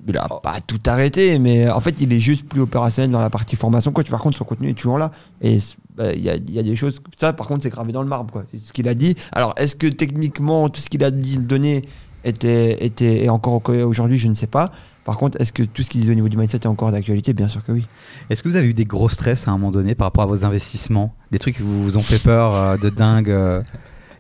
Il 0.08 0.18
a 0.18 0.28
pas 0.42 0.60
tout 0.66 0.80
arrêté, 0.86 1.40
mais 1.40 1.70
en 1.70 1.80
fait, 1.82 1.96
il 2.02 2.12
est 2.14 2.20
juste 2.20 2.48
plus 2.48 2.62
opérationnel 2.62 3.12
dans 3.12 3.20
la 3.20 3.30
partie 3.30 3.56
formation. 3.56 3.92
Quoi. 3.92 4.04
Par 4.06 4.22
contre, 4.22 4.38
son 4.38 4.44
contenu 4.46 4.70
est 4.70 4.74
toujours 4.74 4.98
là. 4.98 5.12
Et 5.42 5.60
bah, 5.96 6.14
il 6.14 6.22
y, 6.22 6.30
a, 6.30 6.36
il 6.36 6.52
y 6.52 6.60
a 6.60 6.64
des 6.64 6.76
choses. 6.76 7.00
Ça, 7.18 7.34
par 7.34 7.48
contre, 7.48 7.64
c'est 7.64 7.70
gravé 7.70 7.92
dans 7.92 8.02
le 8.02 8.08
marbre. 8.08 8.32
Quoi. 8.32 8.44
C'est 8.52 8.60
ce 8.62 8.72
qu'il 8.74 8.88
a 8.88 8.94
dit. 8.96 9.16
Alors, 9.32 9.54
est-ce 9.58 9.76
que 9.76 9.88
techniquement, 9.88 10.70
tout 10.70 10.82
ce 10.82 10.90
qu'il 10.90 11.04
a 11.04 11.12
dit, 11.12 11.38
donné 11.38 11.84
était, 12.24 12.86
était 12.86 13.24
est 13.26 13.30
encore 13.30 13.62
au- 13.68 13.74
aujourd'hui? 13.84 14.18
Je 14.18 14.28
ne 14.28 14.36
sais 14.36 14.48
pas. 14.48 14.72
Par 15.06 15.18
contre, 15.18 15.40
est-ce 15.40 15.54
que 15.54 15.64
tout 15.64 15.84
ce 15.84 15.90
qu'il 15.90 16.02
dit 16.02 16.12
au 16.12 16.16
niveau 16.16 16.28
du 16.28 16.36
mindset 16.38 16.58
est 16.58 16.66
encore 16.68 16.92
d'actualité? 16.92 17.32
Bien 17.34 17.48
sûr 17.48 17.64
que 17.64 17.72
oui. 17.72 17.88
Est-ce 18.30 18.44
que 18.44 18.50
vous 18.50 18.56
avez 18.58 18.68
eu 18.68 18.74
des 18.74 18.86
gros 18.86 19.08
stress 19.10 19.48
à 19.48 19.52
un 19.52 19.58
moment 19.58 19.72
donné 19.72 19.96
par 19.96 20.08
rapport 20.08 20.24
à 20.24 20.28
vos 20.28 20.44
investissements? 20.44 21.14
Des 21.32 21.40
trucs 21.40 21.56
qui 21.58 21.62
vous, 21.64 21.84
vous 21.84 21.96
ont 21.98 22.02
fait 22.02 22.22
peur 22.22 22.54
euh, 22.54 22.78
de 22.78 22.90
dingue 22.90 23.30
euh, 23.32 23.62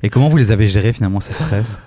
Et 0.01 0.09
comment 0.09 0.29
vous 0.29 0.37
les 0.37 0.51
avez 0.51 0.67
gérés 0.69 0.93
finalement 0.93 1.19
ces 1.19 1.33
stress? 1.33 1.77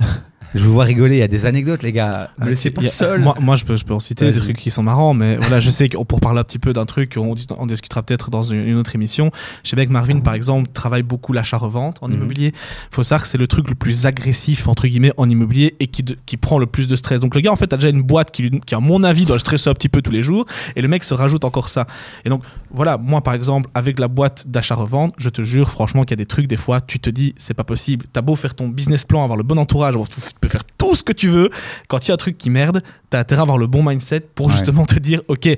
Je 0.54 0.64
vous 0.64 0.72
vois 0.74 0.84
rigoler, 0.84 1.16
il 1.16 1.18
y 1.20 1.22
a 1.22 1.28
des 1.28 1.46
anecdotes 1.46 1.82
les 1.82 1.92
gars. 1.92 2.30
Ne 2.38 2.44
me 2.44 2.50
laissez 2.50 2.70
pas 2.70 2.82
seul. 2.84 3.20
Moi, 3.20 3.34
moi, 3.40 3.56
je, 3.56 3.64
peux, 3.64 3.76
je 3.76 3.84
peux 3.84 3.94
en 3.94 4.00
citer 4.00 4.30
des 4.32 4.38
trucs 4.38 4.58
qui 4.58 4.70
sont 4.70 4.82
marrants, 4.82 5.14
mais 5.14 5.36
voilà, 5.36 5.60
je 5.60 5.70
sais 5.70 5.88
que 5.88 5.96
pour 6.02 6.20
parler 6.20 6.40
un 6.40 6.44
petit 6.44 6.58
peu 6.58 6.72
d'un 6.72 6.84
truc, 6.84 7.14
on, 7.16 7.34
on 7.58 7.66
discutera 7.66 8.02
peut-être 8.02 8.30
dans 8.30 8.42
une, 8.42 8.66
une 8.68 8.76
autre 8.76 8.94
émission. 8.94 9.30
Je 9.64 9.70
sais 9.70 9.76
bien 9.76 9.86
que 9.86 9.92
Marvin, 9.92 10.20
par 10.20 10.34
exemple, 10.34 10.70
travaille 10.72 11.02
beaucoup 11.02 11.32
l'achat-revente 11.32 11.98
en 12.02 12.08
Mhm. 12.08 12.14
immobilier. 12.14 12.48
Il 12.48 12.94
faut 12.94 13.02
savoir 13.02 13.22
que 13.22 13.28
c'est 13.28 13.38
le 13.38 13.46
truc 13.46 13.68
le 13.70 13.74
plus 13.74 14.04
agressif, 14.06 14.68
entre 14.68 14.86
guillemets, 14.86 15.12
en 15.16 15.28
immobilier 15.28 15.74
et 15.80 15.86
qui, 15.86 16.02
de- 16.02 16.18
qui 16.26 16.36
prend 16.36 16.58
le 16.58 16.66
plus 16.66 16.86
de 16.88 16.96
stress. 16.96 17.20
Donc 17.20 17.34
le 17.34 17.40
gars, 17.40 17.52
en 17.52 17.56
fait, 17.56 17.72
a 17.72 17.76
déjà 17.76 17.88
une 17.88 18.02
boîte 18.02 18.30
qui, 18.30 18.50
qui, 18.66 18.74
à 18.74 18.80
mon 18.80 19.02
avis, 19.04 19.24
doit 19.24 19.36
le 19.36 19.40
stresser 19.40 19.70
un 19.70 19.74
petit 19.74 19.88
peu 19.88 20.02
tous 20.02 20.10
les 20.10 20.22
jours. 20.22 20.44
Et 20.76 20.82
le 20.82 20.88
mec 20.88 21.02
se 21.04 21.14
rajoute 21.14 21.44
encore 21.44 21.68
ça. 21.70 21.86
Et 22.24 22.28
donc, 22.28 22.42
voilà, 22.70 22.98
moi, 22.98 23.22
par 23.22 23.32
exemple, 23.34 23.70
avec 23.74 23.98
la 23.98 24.08
boîte 24.08 24.46
d'achat-revente, 24.48 25.12
je 25.18 25.28
te 25.30 25.42
jure, 25.42 25.70
franchement, 25.70 26.02
qu'il 26.02 26.10
y 26.10 26.20
a 26.20 26.22
des 26.22 26.26
trucs, 26.26 26.46
des 26.46 26.56
fois, 26.56 26.80
tu 26.80 26.98
te 27.00 27.08
dis, 27.10 27.32
c'est 27.36 27.54
pas 27.54 27.64
possible. 27.64 28.06
T'as 28.12 28.20
beau 28.22 28.36
faire 28.36 28.54
ton 28.54 28.68
business 28.68 29.04
plan, 29.04 29.22
avoir 29.24 29.36
le 29.38 29.42
bon 29.44 29.58
entourage, 29.58 29.94
avoir 29.94 30.08
tout- 30.08 30.20
peux 30.42 30.48
faire 30.48 30.64
tout 30.76 30.94
ce 30.94 31.02
que 31.02 31.12
tu 31.12 31.28
veux. 31.28 31.48
Quand 31.88 32.04
il 32.04 32.08
y 32.08 32.10
a 32.10 32.14
un 32.14 32.18
truc 32.18 32.36
qui 32.36 32.50
merde, 32.50 32.82
t'as 33.08 33.20
intérêt 33.20 33.40
à 33.40 33.42
avoir 33.42 33.56
le 33.58 33.66
bon 33.66 33.82
mindset 33.82 34.20
pour 34.20 34.46
Ouais. 34.46 34.52
justement 34.52 34.84
te 34.84 34.98
dire, 34.98 35.22
OK, 35.28 35.48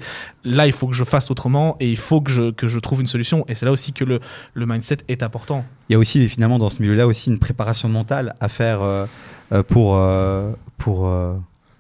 là, 0.45 0.67
il 0.67 0.73
faut 0.73 0.87
que 0.87 0.95
je 0.95 1.05
fasse 1.05 1.31
autrement 1.31 1.77
et 1.81 1.91
il 1.91 1.97
faut 1.97 2.21
que 2.21 2.31
je, 2.31 2.51
que 2.53 2.69
je 2.69 2.79
trouve 2.79 3.01
une 3.01 3.07
solution. 3.09 3.45
Et 3.49 3.55
c'est 3.55 3.67
là 3.67 3.73
aussi 3.73 3.93
que 3.93 4.05
le, 4.05 4.21
le 4.55 4.67
mindset 4.67 4.99
est 5.09 5.23
important. 5.23 5.65
Il 5.89 5.95
y 5.95 5.97
a 5.97 5.99
aussi 5.99 6.29
finalement 6.29 6.59
dans 6.59 6.71
ce 6.71 6.81
milieu-là 6.83 7.07
aussi 7.07 7.31
une 7.31 7.39
préparation 7.39 7.89
mentale 7.89 8.35
à 8.41 8.49
faire 8.49 8.83
euh, 8.83 9.07
euh, 9.53 9.63
pour, 9.63 9.97
euh, 9.97 10.53
pour, 10.79 11.09
euh, 11.09 11.35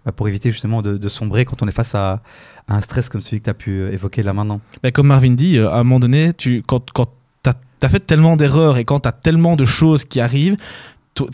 bah, 0.04 0.12
pour 0.12 0.26
éviter 0.28 0.50
justement 0.52 0.82
de, 0.82 0.96
de 0.98 1.08
sombrer 1.08 1.44
quand 1.44 1.62
on 1.62 1.68
est 1.68 1.72
face 1.72 1.94
à, 1.94 2.22
à 2.68 2.76
un 2.76 2.80
stress 2.80 3.08
comme 3.08 3.20
celui 3.20 3.38
que 3.40 3.44
tu 3.44 3.50
as 3.50 3.54
pu 3.54 3.92
évoquer 3.92 4.22
là 4.22 4.32
maintenant. 4.32 4.60
Mais 4.82 4.92
comme 4.92 5.06
Marvin 5.08 5.30
dit, 5.32 5.58
à 5.58 5.74
un 5.76 5.84
moment 5.84 6.00
donné, 6.00 6.32
tu, 6.32 6.62
quand, 6.66 6.90
quand 6.92 7.06
tu 7.42 7.50
as, 7.50 7.88
fait 7.90 8.00
tellement 8.00 8.36
d'erreurs 8.36 8.78
et 8.78 8.86
quand 8.86 9.00
tu 9.00 9.08
as 9.08 9.12
tellement 9.12 9.56
de 9.56 9.66
choses 9.66 10.06
qui 10.06 10.18
arrivent, 10.20 10.56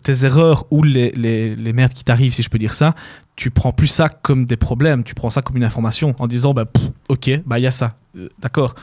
tes 0.03 0.25
erreurs 0.25 0.67
ou 0.71 0.83
les, 0.83 1.11
les, 1.13 1.57
les 1.57 1.73
merdes 1.73 1.93
qui 1.95 2.05
t'arrivent, 2.05 2.33
si 2.35 2.43
je 2.43 2.51
peux 2.51 2.59
dire 2.59 2.75
ça, 2.75 2.95
tu 3.37 3.51
prends 3.51 3.73
plus 3.73 3.87
ça 3.87 4.09
comme 4.09 4.45
des 4.45 4.57
problèmes, 4.57 5.03
tu 5.05 5.15
prends 5.15 5.31
ça 5.31 5.41
comme 5.43 5.57
une 5.57 5.65
information 5.65 6.15
en 6.19 6.27
disant, 6.27 6.53
bah, 6.53 6.67
pff, 6.67 6.91
ok, 7.09 7.41
bah 7.47 7.59
il 7.59 7.63
y 7.63 7.67
a 7.67 7.71
ça, 7.71 7.95
Euh, 8.17 8.29
d'accord. 8.41 8.75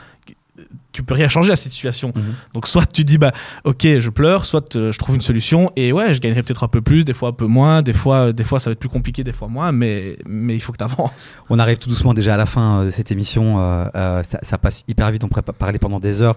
tu 0.90 1.04
peux 1.04 1.14
rien 1.14 1.28
changer 1.28 1.52
à 1.52 1.56
cette 1.56 1.70
situation. 1.70 2.12
Mhm. 2.16 2.34
Donc 2.54 2.66
soit 2.66 2.84
tu 2.92 3.04
dis 3.04 3.18
bah 3.18 3.30
ok 3.62 3.86
je 4.00 4.10
pleure, 4.10 4.44
soit 4.44 4.74
euh, 4.74 4.90
je 4.90 4.98
trouve 4.98 5.14
une 5.14 5.20
solution 5.20 5.70
et 5.76 5.92
ouais 5.92 6.12
je 6.14 6.20
gagnerai 6.20 6.42
peut-être 6.42 6.64
un 6.64 6.68
peu 6.68 6.80
plus, 6.80 7.04
des 7.04 7.14
fois 7.14 7.28
un 7.28 7.32
peu 7.32 7.46
moins, 7.46 7.80
des 7.82 7.92
fois 7.92 8.32
des 8.32 8.42
fois 8.42 8.58
ça 8.58 8.68
va 8.70 8.72
être 8.72 8.80
plus 8.80 8.88
compliqué, 8.88 9.22
des 9.22 9.32
fois 9.32 9.46
moins, 9.46 9.70
mais 9.70 10.18
mais 10.26 10.56
il 10.56 10.60
faut 10.60 10.72
que 10.72 10.78
tu 10.78 10.82
avances. 10.84 11.36
On 11.48 11.60
arrive 11.60 11.78
tout 11.78 11.88
doucement 11.88 12.12
déjà 12.14 12.34
à 12.34 12.36
la 12.36 12.46
fin 12.46 12.80
euh, 12.80 12.86
de 12.86 12.90
cette 12.90 13.12
émission. 13.12 13.54
euh, 13.60 14.22
ça, 14.24 14.38
ça 14.42 14.58
passe 14.58 14.82
hyper 14.88 15.08
vite. 15.12 15.22
On 15.22 15.28
pourrait 15.28 15.42
parler 15.42 15.78
pendant 15.78 16.00
des 16.00 16.22
heures. 16.22 16.34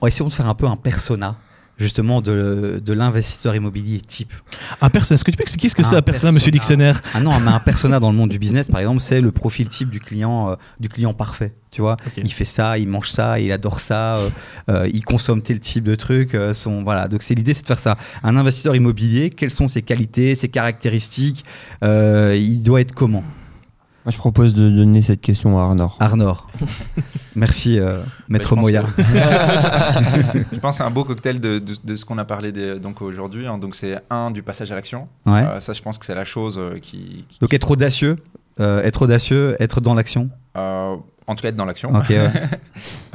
On 0.00 0.06
va 0.06 0.08
essayer 0.08 0.28
de 0.28 0.32
faire 0.34 0.48
un 0.48 0.54
peu 0.56 0.66
un 0.66 0.76
persona 0.76 1.36
justement 1.80 2.20
de, 2.20 2.80
de 2.84 2.92
l'investisseur 2.92 3.54
immobilier 3.54 4.00
type. 4.00 4.32
Un 4.80 4.90
persona, 4.90 5.14
est-ce 5.14 5.24
que 5.24 5.30
tu 5.30 5.36
peux 5.36 5.42
expliquer 5.42 5.68
ce 5.68 5.74
que 5.74 5.82
c'est 5.82 5.96
un 5.96 6.02
persona, 6.02 6.30
Monsieur. 6.30 6.50
Dictionnaire 6.50 7.00
Ah 7.14 7.20
non, 7.20 7.38
mais 7.40 7.50
un 7.50 7.60
persona 7.60 8.00
dans 8.00 8.10
le 8.10 8.16
monde 8.16 8.30
du 8.30 8.38
business, 8.38 8.68
par 8.68 8.80
exemple, 8.80 9.00
c'est 9.00 9.20
le 9.20 9.32
profil 9.32 9.68
type 9.68 9.88
du 9.88 10.00
client, 10.00 10.50
euh, 10.50 10.54
du 10.78 10.88
client 10.88 11.14
parfait. 11.14 11.54
Tu 11.70 11.80
vois, 11.80 11.96
il 12.16 12.32
fait 12.32 12.44
ça, 12.44 12.78
il 12.78 12.88
mange 12.88 13.08
ça, 13.08 13.38
il 13.38 13.52
adore 13.52 13.80
ça, 13.80 14.16
euh, 14.16 14.30
euh, 14.68 14.90
il 14.92 15.04
consomme 15.04 15.40
tel 15.40 15.60
type 15.60 15.84
de 15.84 15.94
truc. 15.94 16.36
son, 16.52 16.82
voilà. 16.82 17.08
Donc 17.08 17.22
c'est 17.22 17.34
l'idée, 17.34 17.54
c'est 17.54 17.62
de 17.62 17.68
faire 17.68 17.78
ça. 17.78 17.96
Un 18.22 18.36
investisseur 18.36 18.74
immobilier, 18.74 19.30
quelles 19.30 19.52
sont 19.52 19.68
ses 19.68 19.82
qualités, 19.82 20.34
ses 20.34 20.48
caractéristiques 20.48 21.44
Il 21.82 22.62
doit 22.62 22.80
être 22.80 22.92
comment? 22.92 23.24
Moi, 24.04 24.12
je 24.12 24.16
propose 24.18 24.54
de 24.54 24.70
donner 24.70 25.02
cette 25.02 25.20
question 25.20 25.58
à 25.58 25.62
Arnor. 25.64 25.96
Arnor. 26.00 26.48
Merci, 27.36 27.78
euh, 27.78 28.00
Maître 28.28 28.54
je 28.56 28.60
Moya. 28.60 28.84
Je 30.52 30.58
pense 30.58 30.72
que 30.72 30.76
c'est 30.78 30.82
un 30.88 30.90
beau 30.90 31.04
cocktail 31.04 31.38
de, 31.40 31.58
de- 31.58 31.74
de 31.84 31.94
ce 31.96 32.04
qu'on 32.04 32.16
a 32.18 32.24
parlé 32.24 32.50
des- 32.50 32.78
donc 32.80 33.02
aujourd'hui. 33.02 33.46
hein. 33.46 33.58
Donc 33.58 33.74
c'est 33.74 34.00
un 34.10 34.30
du 34.30 34.42
passage 34.42 34.72
à 34.72 34.74
l'action. 34.74 35.06
Ouais. 35.26 35.42
Euh, 35.42 35.60
ça, 35.60 35.72
je 35.74 35.82
pense 35.82 35.98
que 35.98 36.06
c'est 36.06 36.14
la 36.14 36.24
chose 36.24 36.56
euh, 36.58 36.78
qui, 36.80 37.26
qui- 37.28 37.38
Donc 37.40 37.52
être 37.52 37.70
audacieux, 37.70 38.16
euh, 38.58 38.82
être 38.82 39.02
audacieux, 39.02 39.56
être 39.60 39.80
dans 39.80 39.94
l'action. 39.94 40.30
euh, 40.56 40.96
en 41.26 41.34
tout 41.34 41.42
cas 41.42 41.48
être 41.50 41.56
dans 41.56 41.64
l'action. 41.66 41.90
Ok, 41.94 42.08
ouais. 42.10 42.30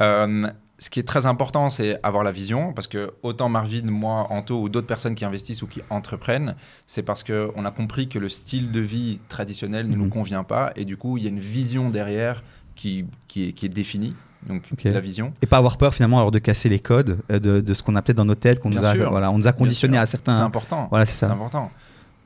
Ce 0.78 0.90
qui 0.90 1.00
est 1.00 1.04
très 1.04 1.24
important, 1.24 1.70
c'est 1.70 1.98
avoir 2.02 2.22
la 2.22 2.32
vision, 2.32 2.74
parce 2.74 2.86
que 2.86 3.12
autant 3.22 3.48
Marvin, 3.48 3.82
moi, 3.84 4.26
Anto 4.30 4.60
ou 4.60 4.68
d'autres 4.68 4.86
personnes 4.86 5.14
qui 5.14 5.24
investissent 5.24 5.62
ou 5.62 5.66
qui 5.66 5.80
entreprennent, 5.88 6.54
c'est 6.86 7.02
parce 7.02 7.24
qu'on 7.24 7.64
a 7.64 7.70
compris 7.70 8.08
que 8.08 8.18
le 8.18 8.28
style 8.28 8.70
de 8.72 8.80
vie 8.80 9.18
traditionnel 9.30 9.88
ne 9.88 9.96
nous 9.96 10.04
Mhm. 10.04 10.10
convient 10.10 10.44
pas, 10.44 10.72
et 10.76 10.84
du 10.84 10.98
coup, 10.98 11.16
il 11.16 11.24
y 11.24 11.26
a 11.26 11.30
une 11.30 11.38
vision 11.40 11.88
derrière 11.88 12.42
qui, 12.74 13.06
qui, 13.26 13.48
est, 13.48 13.52
qui 13.52 13.64
est 13.64 13.70
définie, 13.70 14.12
donc 14.46 14.64
la 14.84 15.00
vision. 15.00 15.32
Et 15.40 15.46
pas 15.46 15.56
avoir 15.56 15.78
peur 15.78 15.94
finalement 15.94 16.18
alors 16.18 16.30
de 16.30 16.38
casser 16.38 16.68
les 16.68 16.78
codes 16.78 17.20
euh, 17.30 17.38
de, 17.38 17.62
de 17.62 17.74
ce 17.74 17.82
qu'on 17.82 17.96
a 17.96 18.02
peut-être 18.02 18.18
dans 18.18 18.26
nos 18.26 18.34
têtes, 18.34 18.60
qu'on 18.60 18.68
nous 18.68 18.84
a, 18.84 18.92
sûr. 18.92 19.10
voilà, 19.10 19.30
on 19.30 19.38
nous 19.38 19.46
a 19.48 19.52
conditionné 19.52 19.96
à 19.96 20.04
C'est 20.04 20.18
certains. 20.22 20.44
important. 20.44 20.88
Voilà, 20.90 21.06
c'est 21.06 21.12
C'est 21.20 21.26
ça. 21.26 21.32
important. 21.32 21.70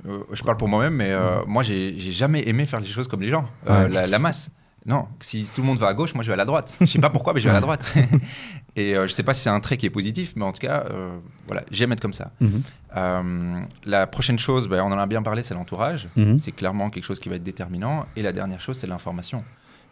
Euh, 0.09 0.19
je 0.33 0.43
parle 0.43 0.57
pour 0.57 0.67
moi-même, 0.67 0.95
mais 0.95 1.13
euh, 1.13 1.37
moi, 1.47 1.63
j'ai 1.63 1.95
j'ai 1.97 2.11
jamais 2.11 2.49
aimé 2.49 2.67
faire 2.67 2.81
les 2.81 2.87
choses 2.89 3.07
comme 3.07 3.21
les 3.21 3.29
gens, 3.29 3.45
Ouais. 3.69 3.89
la, 3.91 4.09
la 4.09 4.19
masse. 4.19 4.51
Non, 4.87 5.07
si 5.21 5.45
tout 5.55 5.61
le 5.61 5.67
monde 5.67 5.79
va 5.79 5.89
à 5.89 5.95
gauche, 5.95 6.15
moi 6.15 6.23
je 6.25 6.29
vais 6.29 6.35
à 6.35 6.37
la 6.37 6.45
droite. 6.47 6.75
Je 6.81 6.87
sais 6.87 6.99
pas 6.99 7.11
pourquoi, 7.11 7.35
mais 7.35 7.41
je 7.41 7.45
vais 7.45 7.51
à 7.51 7.55
la 7.55 7.61
droite. 7.61 7.93
Et 8.77 8.97
euh, 8.97 9.07
je 9.07 9.13
sais 9.13 9.23
pas 9.23 9.35
si 9.35 9.43
c'est 9.43 9.51
un 9.51 9.61
trait 9.61 9.77
qui 9.77 9.85
est 9.85 9.91
positif, 9.91 10.33
mais 10.37 10.45
en 10.45 10.53
tout 10.53 10.61
cas, 10.61 10.85
euh, 10.91 11.17
voilà, 11.47 11.63
j'aime 11.71 11.93
être 11.93 12.01
comme 12.01 12.13
ça. 12.13 12.31
Mhm. 12.41 12.63
Euh, 12.97 13.61
la 13.85 14.07
prochaine 14.07 14.39
chose, 14.39 14.69
ben, 14.69 14.83
on 14.83 14.87
en 14.93 14.99
a 14.99 15.07
bien 15.07 15.23
parlé, 15.23 15.43
c'est 15.43 15.55
l'entourage. 15.55 16.09
Mhm. 16.17 16.39
C'est 16.39 16.53
clairement 16.53 16.89
quelque 16.89 17.05
chose 17.05 17.21
qui 17.21 17.29
va 17.29 17.35
être 17.37 17.43
déterminant. 17.43 18.07
Et 18.17 18.23
la 18.23 18.33
dernière 18.33 18.61
chose, 18.61 18.77
c'est 18.79 18.87
l'information. 18.87 19.45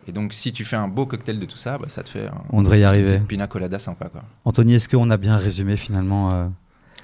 Et 0.06 0.12
donc, 0.12 0.32
si 0.32 0.52
tu 0.54 0.64
fais 0.64 0.76
un 0.76 0.88
beau 0.88 1.04
cocktail 1.06 1.38
de 1.38 1.44
tout 1.44 1.58
ça, 1.58 1.76
bah, 1.76 1.86
ça 1.88 2.02
te 2.02 2.08
fait 2.08 2.26
un 2.28 2.34
On 2.50 2.62
devrait 2.62 2.78
y 2.78 2.80
petit- 2.80 2.84
arriver. 2.84 3.14
petite 3.16 3.26
pina 3.28 3.46
colada 3.46 3.78
sympa. 3.78 4.08
Quoi. 4.08 4.22
Anthony, 4.46 4.74
est-ce 4.74 4.88
qu'on 4.88 5.10
a 5.10 5.16
bien 5.18 5.36
résumé 5.36 5.76
finalement 5.76 6.32
euh, 6.32 6.46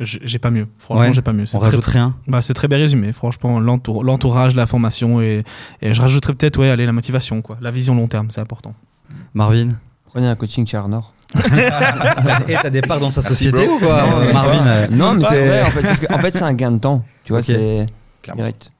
J'ai 0.01 0.39
pas 0.41 0.51
mieux. 0.51 0.67
Franchement, 0.79 1.03
Ouais. 1.07 1.13
j'ai 1.13 1.23
pas 1.23 1.33
mieux. 1.33 1.45
On 1.55 1.59
très- 1.59 1.69
rajoute 1.71 1.85
rien 1.85 2.17
Bah, 2.27 2.43
c'est 2.43 2.55
très 2.55 2.67
bien 2.67 2.79
résumé, 2.79 3.13
franchement, 3.13 3.61
l'entour- 3.61 4.03
l'entourage, 4.03 4.55
la 4.57 4.67
formation 4.67 5.21
et, 5.21 5.45
et 5.83 5.95
je 5.95 6.01
rajouterais 6.01 6.35
peut-être 6.35 6.59
ouais, 6.59 6.69
allez, 6.71 6.85
la 6.87 6.93
motivation, 6.93 7.43
quoi. 7.43 7.57
la 7.61 7.71
vision 7.71 7.95
long 7.95 8.09
terme, 8.09 8.31
c'est 8.31 8.41
important. 8.41 8.75
Marvin 9.35 9.69
Prenez 10.07 10.27
un 10.29 10.35
coaching 10.37 10.67
chez 10.67 10.77
Arnor. 10.77 11.13
Et 12.49 12.55
t'as 12.63 12.71
des 12.71 12.81
parts 12.81 13.01
dans 13.01 13.11
sa 13.11 13.21
Merci, 13.21 13.35
société 13.51 13.67
bro. 13.67 13.77
ou 13.77 13.79
quoi 13.81 14.05
euh, 14.05 14.33
Marvin 14.33 14.67
euh, 14.67 14.87
Non, 14.89 15.15
mais 15.15 15.25
c'est 15.29 15.45
vrai, 15.47 15.63
en 15.63 15.67
fait, 15.71 15.83
parce 15.83 15.99
que, 16.01 16.13
en 16.13 16.19
fait, 16.19 16.37
c'est 16.37 16.45
un 16.45 16.53
gain 16.55 16.71
de 16.71 16.79
temps. 16.79 17.05
Tu 17.25 17.33
vois, 17.33 17.43
c'est 17.43 17.87
direct. 18.37 18.71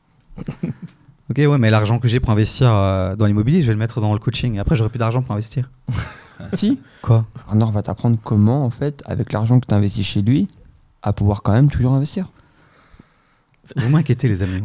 Ok, 1.31 1.39
ouais, 1.39 1.59
mais 1.59 1.71
l'argent 1.71 1.99
que 1.99 2.07
j'ai 2.07 2.21
pour 2.21 2.31
investir 2.31 2.69
euh, 2.71 3.17
dans 3.17 3.27
l'immobilier, 3.27 3.63
je 3.63 3.67
vais 3.69 3.73
le 3.73 3.79
mettre 3.79 4.01
dans 4.01 4.13
le 4.13 4.19
coaching. 4.19 4.55
Et 4.55 4.59
après, 4.59 4.77
j'aurai 4.77 4.91
plus 4.91 4.99
d'argent 4.99 5.23
pour 5.23 5.33
investir. 5.35 5.71
si, 6.53 6.81
Quoi? 7.03 7.25
Arnor 7.49 7.73
va 7.73 7.83
t'apprendre 7.83 8.19
comment, 8.23 8.65
en 8.65 8.71
fait, 8.71 9.03
avec 9.07 9.33
l'argent 9.33 9.59
que 9.59 9.67
tu 9.67 9.75
investis 9.75 10.07
chez 10.07 10.23
lui, 10.23 10.49
à 11.05 11.13
pouvoir 11.13 11.43
quand 11.43 11.53
même 11.53 11.71
toujours 11.71 11.93
investir. 11.93 12.27
Vous 13.77 13.89
m'inquiétez, 13.89 14.29
les 14.29 14.43
amis. 14.43 14.61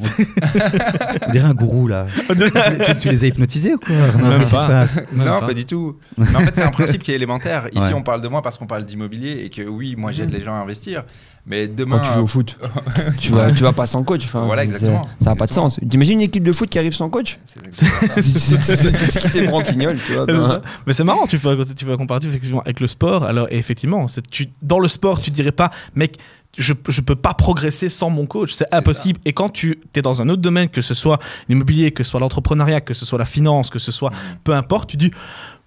On, 1.28 1.32
dirait 1.32 1.48
un 1.48 1.54
gourou 1.54 1.88
là. 1.88 2.06
tu, 2.28 2.36
tu- 2.36 3.00
tu 3.00 3.10
les 3.10 3.24
as 3.24 3.28
hypnotisés 3.28 3.74
ou 3.76 3.78
quoi 3.80 3.96
Même 3.96 4.44
pas. 4.50 4.68
Même 4.68 4.88
non, 5.14 5.40
pas. 5.40 5.48
pas. 5.48 5.54
du 5.54 5.66
tout. 5.66 5.96
Mais 6.18 6.36
en 6.36 6.40
fait, 6.42 6.52
c'est 6.56 6.64
un 6.64 6.72
principe 6.72 7.04
qui 7.04 7.14
est 7.14 7.16
élémentaire. 7.16 7.68
Ici, 7.74 7.88
Ouais. 7.88 7.94
on 7.94 8.02
parle 8.04 8.20
de 8.22 8.28
moi 8.28 8.42
parce 8.42 8.58
qu'on 8.58 8.68
parle 8.68 8.86
d'immobilier 8.86 9.44
et 9.46 9.50
que 9.50 9.62
oui, 9.62 9.96
moi, 9.98 10.12
j'aide 10.12 10.32
les 10.32 10.42
gens 10.42 10.54
à 10.54 10.58
investir. 10.58 11.06
Mais 11.46 11.68
demain. 11.68 11.98
Quand 12.00 12.08
tu 12.10 12.14
joues 12.14 12.24
au 12.24 12.28
foot, 12.28 12.58
tu 13.20 13.32
vas, 13.32 13.52
tu 13.52 13.64
vas 13.64 13.74
pas 13.74 13.88
sans 13.88 14.04
coach. 14.04 14.24
Enfin, 14.26 14.44
Voilà, 14.46 14.62
c'est- 14.64 14.68
exactement. 14.70 15.08
Ça 15.20 15.32
n'a 15.32 15.36
pas 15.36 15.48
de 15.48 15.54
sens. 15.54 15.80
T'imagines 15.90 16.20
une 16.20 16.26
équipe 16.26 16.44
de 16.44 16.54
foot 16.54 16.70
qui 16.70 16.78
arrive 16.78 16.94
sans 16.94 17.10
coach 17.10 17.40
C'est 17.46 19.46
branquignol, 19.48 19.98
tu 20.06 20.14
vois. 20.14 20.26
C'est 20.28 20.34
ben. 20.34 20.62
Mais 20.86 20.94
c'est 20.94 21.04
marrant, 21.04 21.28
tu 21.28 21.38
fais, 21.38 21.56
tu 21.76 21.86
fais 21.86 21.92
un 21.92 21.98
comparatif 21.98 22.30
effectivement 22.30 22.62
avec 22.62 22.80
le 22.80 22.88
sport. 22.88 23.24
Alors, 23.24 23.48
et 23.52 23.58
effectivement, 23.58 24.08
c'est- 24.08 24.28
tu, 24.30 24.48
dans 24.62 24.80
le 24.80 24.88
sport, 24.88 25.22
tu 25.22 25.32
dirais 25.32 25.52
pas, 25.52 25.72
mec, 25.96 26.18
je, 26.58 26.74
je 26.88 27.02
peux 27.02 27.16
pas 27.16 27.34
progresser 27.34 27.90
sans 27.90 28.10
mon 28.10 28.26
coach, 28.26 28.54
c'est 28.54 28.72
impossible. 28.74 29.20
Et 29.26 29.34
quand 29.34 29.50
tu 29.50 29.80
es 29.96 30.02
dans 30.02 30.22
un 30.22 30.30
autre 30.30 30.42
domaine, 30.42 30.70
que 30.70 30.82
ce 30.82 30.94
soit 30.94 31.20
l'immobilier, 31.48 31.92
que 31.92 32.04
ce 32.04 32.12
soit 32.12 32.20
l'entrepreneuriat, 32.20 32.82
que 32.82 32.94
ce 32.94 33.06
soit 33.06 33.20
la 33.20 33.26
finance, 33.26 33.70
que 33.70 33.80
ce 33.80 33.92
soit 33.92 34.10
Mhm. 34.10 34.38
peu 34.44 34.54
importe, 34.54 34.90
tu 34.90 34.98
dis, 34.98 35.12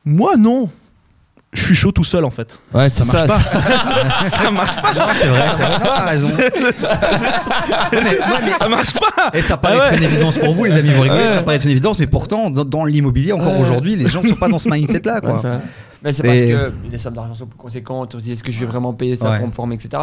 moi 0.04 0.36
non, 0.36 0.68
je 1.52 1.62
suis 1.62 1.74
chaud 1.74 1.92
tout 1.92 2.04
seul 2.04 2.24
en 2.24 2.30
fait. 2.30 2.58
Ouais, 2.72 2.88
Ça 2.88 3.04
marche 3.04 3.28
ça. 3.28 3.34
pas. 3.34 3.38
ça 4.28 4.50
marche 4.50 4.76
pas. 4.76 4.92
C'est 5.14 5.26
vrai, 5.28 5.40
c'est 5.56 5.62
vrai. 5.62 5.78
T'as 5.82 6.04
raison. 6.06 6.36
Ça 8.58 8.68
marche 8.68 8.92
pas. 8.94 9.30
Et 9.34 9.42
ça 9.42 9.56
paraît 9.56 9.74
Ah 9.78 9.80
ouais. 9.90 9.94
être 9.94 9.98
une 9.98 10.04
évidence 10.04 10.38
pour 10.38 10.54
vous, 10.54 10.64
les 10.64 10.72
amis, 10.72 10.90
vous 10.94 11.02
rigolez, 11.02 11.20
Ouais. 11.20 11.34
ça 11.36 11.42
paraît 11.42 11.56
être 11.56 11.64
une 11.64 11.70
évidence, 11.70 11.98
mais 11.98 12.06
pourtant, 12.06 12.50
dans, 12.50 12.64
dans 12.64 12.84
l'immobilier, 12.84 13.32
encore 13.32 13.52
Ouais. 13.54 13.60
aujourd'hui, 13.60 13.96
les 13.96 14.08
gens 14.08 14.22
ne 14.22 14.28
sont 14.28 14.34
pas 14.36 14.48
dans 14.48 14.58
ce 14.58 14.68
mindset-là. 14.68 15.20
Quoi. 15.20 15.38
ça- 15.38 15.60
Mais 16.04 16.12
c'est 16.12 16.24
Et- 16.26 16.52
parce 16.52 16.62
que 16.62 16.72
les 16.90 16.98
sommes 16.98 17.14
d'argent 17.14 17.34
sont 17.34 17.46
plus 17.46 17.56
conséquentes. 17.58 18.14
On 18.14 18.18
se 18.18 18.24
dit 18.24 18.32
est-ce 18.32 18.42
que 18.42 18.50
je 18.50 18.58
vais 18.60 18.66
vraiment 18.66 18.92
payer 18.92 19.16
ça 19.16 19.30
Ouais. 19.30 19.38
pour 19.38 19.46
me 19.46 19.52
former, 19.52 19.76
etc. 19.76 20.02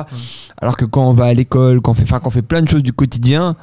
Alors 0.61 0.77
que 0.77 0.85
quand 0.85 1.09
on 1.09 1.13
va 1.13 1.25
à 1.25 1.33
l'école, 1.33 1.81
quand 1.81 1.91
on 1.91 1.93
fait, 1.93 2.03
enfin, 2.03 2.19
quand 2.19 2.27
on 2.27 2.31
fait 2.31 2.41
plein 2.41 2.61
de 2.61 2.69
choses 2.69 2.83
du 2.83 2.93
quotidien, 2.93 3.55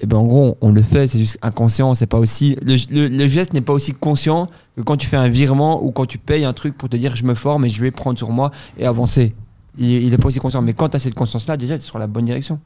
et 0.00 0.06
ben 0.06 0.16
en 0.16 0.26
gros 0.26 0.56
on 0.60 0.70
le 0.70 0.82
fait, 0.82 1.08
c'est 1.08 1.18
juste 1.18 1.38
inconscient. 1.42 1.94
C'est 1.94 2.06
pas 2.06 2.18
aussi 2.18 2.56
le, 2.62 3.26
geste 3.26 3.52
n'est 3.52 3.60
pas 3.60 3.72
aussi 3.72 3.92
conscient 3.92 4.48
que 4.76 4.82
quand 4.82 4.96
tu 4.96 5.06
fais 5.06 5.16
un 5.16 5.28
virement 5.28 5.82
ou 5.84 5.90
quand 5.90 6.06
tu 6.06 6.18
payes 6.18 6.44
un 6.44 6.52
truc 6.52 6.76
pour 6.76 6.88
te 6.88 6.96
dire 6.96 7.16
je 7.16 7.24
me 7.24 7.34
forme 7.34 7.64
et 7.64 7.68
je 7.68 7.80
vais 7.80 7.90
prendre 7.90 8.18
sur 8.18 8.30
moi 8.30 8.50
et 8.78 8.86
avancer. 8.86 9.34
Il, 9.78 9.88
il 9.88 10.12
est 10.12 10.18
pas 10.18 10.28
aussi 10.28 10.40
conscient. 10.40 10.62
Mais 10.62 10.72
quand 10.72 10.88
tu 10.88 10.96
as 10.96 11.00
cette 11.00 11.14
conscience-là, 11.14 11.56
déjà 11.56 11.78
tu 11.78 11.84
es 11.84 11.86
sur 11.86 11.98
la 11.98 12.06
bonne 12.06 12.24
direction. 12.24 12.58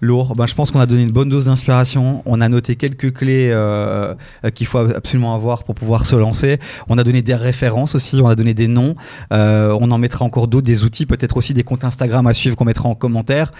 Lourd. 0.00 0.34
Ben, 0.34 0.46
je 0.46 0.54
pense 0.54 0.70
qu'on 0.70 0.80
a 0.80 0.86
donné 0.86 1.02
une 1.02 1.10
bonne 1.10 1.28
dose 1.28 1.44
d'inspiration. 1.46 2.22
On 2.24 2.40
a 2.40 2.48
noté 2.48 2.76
quelques 2.76 3.12
clés 3.12 3.50
euh, 3.50 4.14
euh, 4.44 4.50
qu'il 4.50 4.66
faut 4.66 4.78
absolument 4.78 5.34
avoir 5.34 5.64
pour 5.64 5.74
pouvoir 5.74 6.06
se 6.06 6.16
lancer. 6.16 6.58
On 6.88 6.96
a 6.98 7.04
donné 7.04 7.22
des 7.22 7.34
références 7.34 7.94
aussi. 7.94 8.20
On 8.22 8.28
a 8.28 8.34
donné 8.34 8.54
des 8.54 8.68
noms. 8.68 8.94
Euh, 9.32 9.76
on 9.80 9.90
en 9.90 9.98
mettra 9.98 10.24
encore 10.24 10.48
d'autres, 10.48 10.66
des 10.66 10.84
outils, 10.84 11.06
peut-être 11.06 11.36
aussi 11.36 11.54
des 11.54 11.64
comptes 11.64 11.84
Instagram 11.84 12.26
à 12.26 12.34
suivre 12.34 12.56
qu'on 12.56 12.64
mettra 12.64 12.88
en 12.88 12.94
commentaire. 12.94 13.52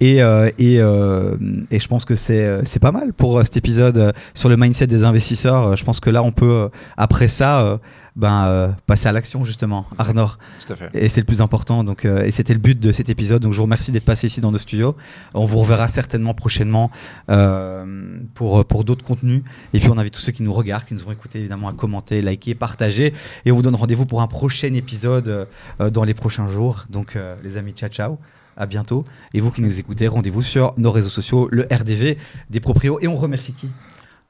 Et, 0.00 0.22
euh, 0.22 0.50
et, 0.58 0.78
euh, 0.78 1.36
et 1.70 1.80
je 1.80 1.88
pense 1.88 2.04
que 2.04 2.14
c'est 2.14 2.44
euh, 2.44 2.62
c'est 2.64 2.78
pas 2.78 2.92
mal 2.92 3.12
pour 3.12 3.40
cet 3.42 3.56
épisode 3.56 4.12
sur 4.34 4.48
le 4.48 4.56
mindset 4.56 4.86
des 4.86 5.04
investisseurs. 5.04 5.76
Je 5.76 5.84
pense 5.84 6.00
que 6.00 6.10
là, 6.10 6.22
on 6.22 6.32
peut, 6.32 6.68
après 6.96 7.28
ça, 7.28 7.78
ben, 8.18 8.44
euh, 8.46 8.68
passer 8.86 9.08
à 9.08 9.12
l'action 9.12 9.44
justement. 9.44 9.86
Arnor. 9.96 10.38
Tout 10.66 10.72
à 10.72 10.76
fait. 10.76 10.90
Et 10.92 11.08
c'est 11.08 11.20
le 11.20 11.26
plus 11.26 11.40
important. 11.40 11.84
Donc, 11.84 12.04
euh, 12.04 12.24
et 12.24 12.32
c'était 12.32 12.52
le 12.52 12.58
but 12.58 12.78
de 12.78 12.92
cet 12.92 13.08
épisode. 13.08 13.40
Donc, 13.40 13.52
je 13.52 13.58
vous 13.58 13.62
remercie 13.62 13.92
d'être 13.92 14.04
passé 14.04 14.26
ici 14.26 14.40
dans 14.40 14.50
nos 14.50 14.58
studios. 14.58 14.96
On 15.34 15.44
vous 15.44 15.58
reverra 15.58 15.88
certainement 15.88 16.34
prochainement 16.34 16.90
euh, 17.30 18.18
pour, 18.34 18.64
pour 18.64 18.84
d'autres 18.84 19.04
contenus. 19.04 19.42
Et 19.72 19.78
puis, 19.78 19.88
on 19.88 19.96
invite 19.98 20.12
tous 20.12 20.20
ceux 20.20 20.32
qui 20.32 20.42
nous 20.42 20.52
regardent, 20.52 20.84
qui 20.84 20.94
nous 20.94 21.06
ont 21.06 21.12
écoutés, 21.12 21.38
évidemment, 21.38 21.68
à 21.68 21.72
commenter, 21.72 22.20
liker, 22.20 22.54
partager. 22.54 23.14
Et 23.44 23.52
on 23.52 23.56
vous 23.56 23.62
donne 23.62 23.76
rendez-vous 23.76 24.04
pour 24.04 24.20
un 24.20 24.26
prochain 24.26 24.74
épisode 24.74 25.46
dans 25.78 26.04
les 26.04 26.14
prochains 26.14 26.48
jours. 26.48 26.84
Donc, 26.90 27.14
euh, 27.14 27.36
les 27.44 27.56
amis, 27.56 27.72
ciao, 27.72 27.88
ciao. 27.88 28.18
À 28.56 28.66
bientôt. 28.66 29.04
Et 29.32 29.40
vous 29.40 29.52
qui 29.52 29.62
nous 29.62 29.78
écoutez, 29.78 30.08
rendez-vous 30.08 30.42
sur 30.42 30.74
nos 30.76 30.90
réseaux 30.90 31.08
sociaux, 31.08 31.48
le 31.52 31.68
RDV 31.70 32.18
des 32.50 32.58
proprios. 32.58 32.98
Et 33.00 33.06
on 33.06 33.14
remercie 33.14 33.52
qui? 33.52 33.68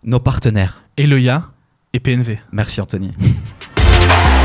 Nos 0.05 0.21
partenaires. 0.21 0.83
Et 0.99 1.07
le 1.07 1.19
ya 1.19 1.51
et 1.95 2.01
PNV. 2.01 2.39
Merci, 2.53 2.83
Anthony. 2.83 3.13
Bye. 3.99 4.38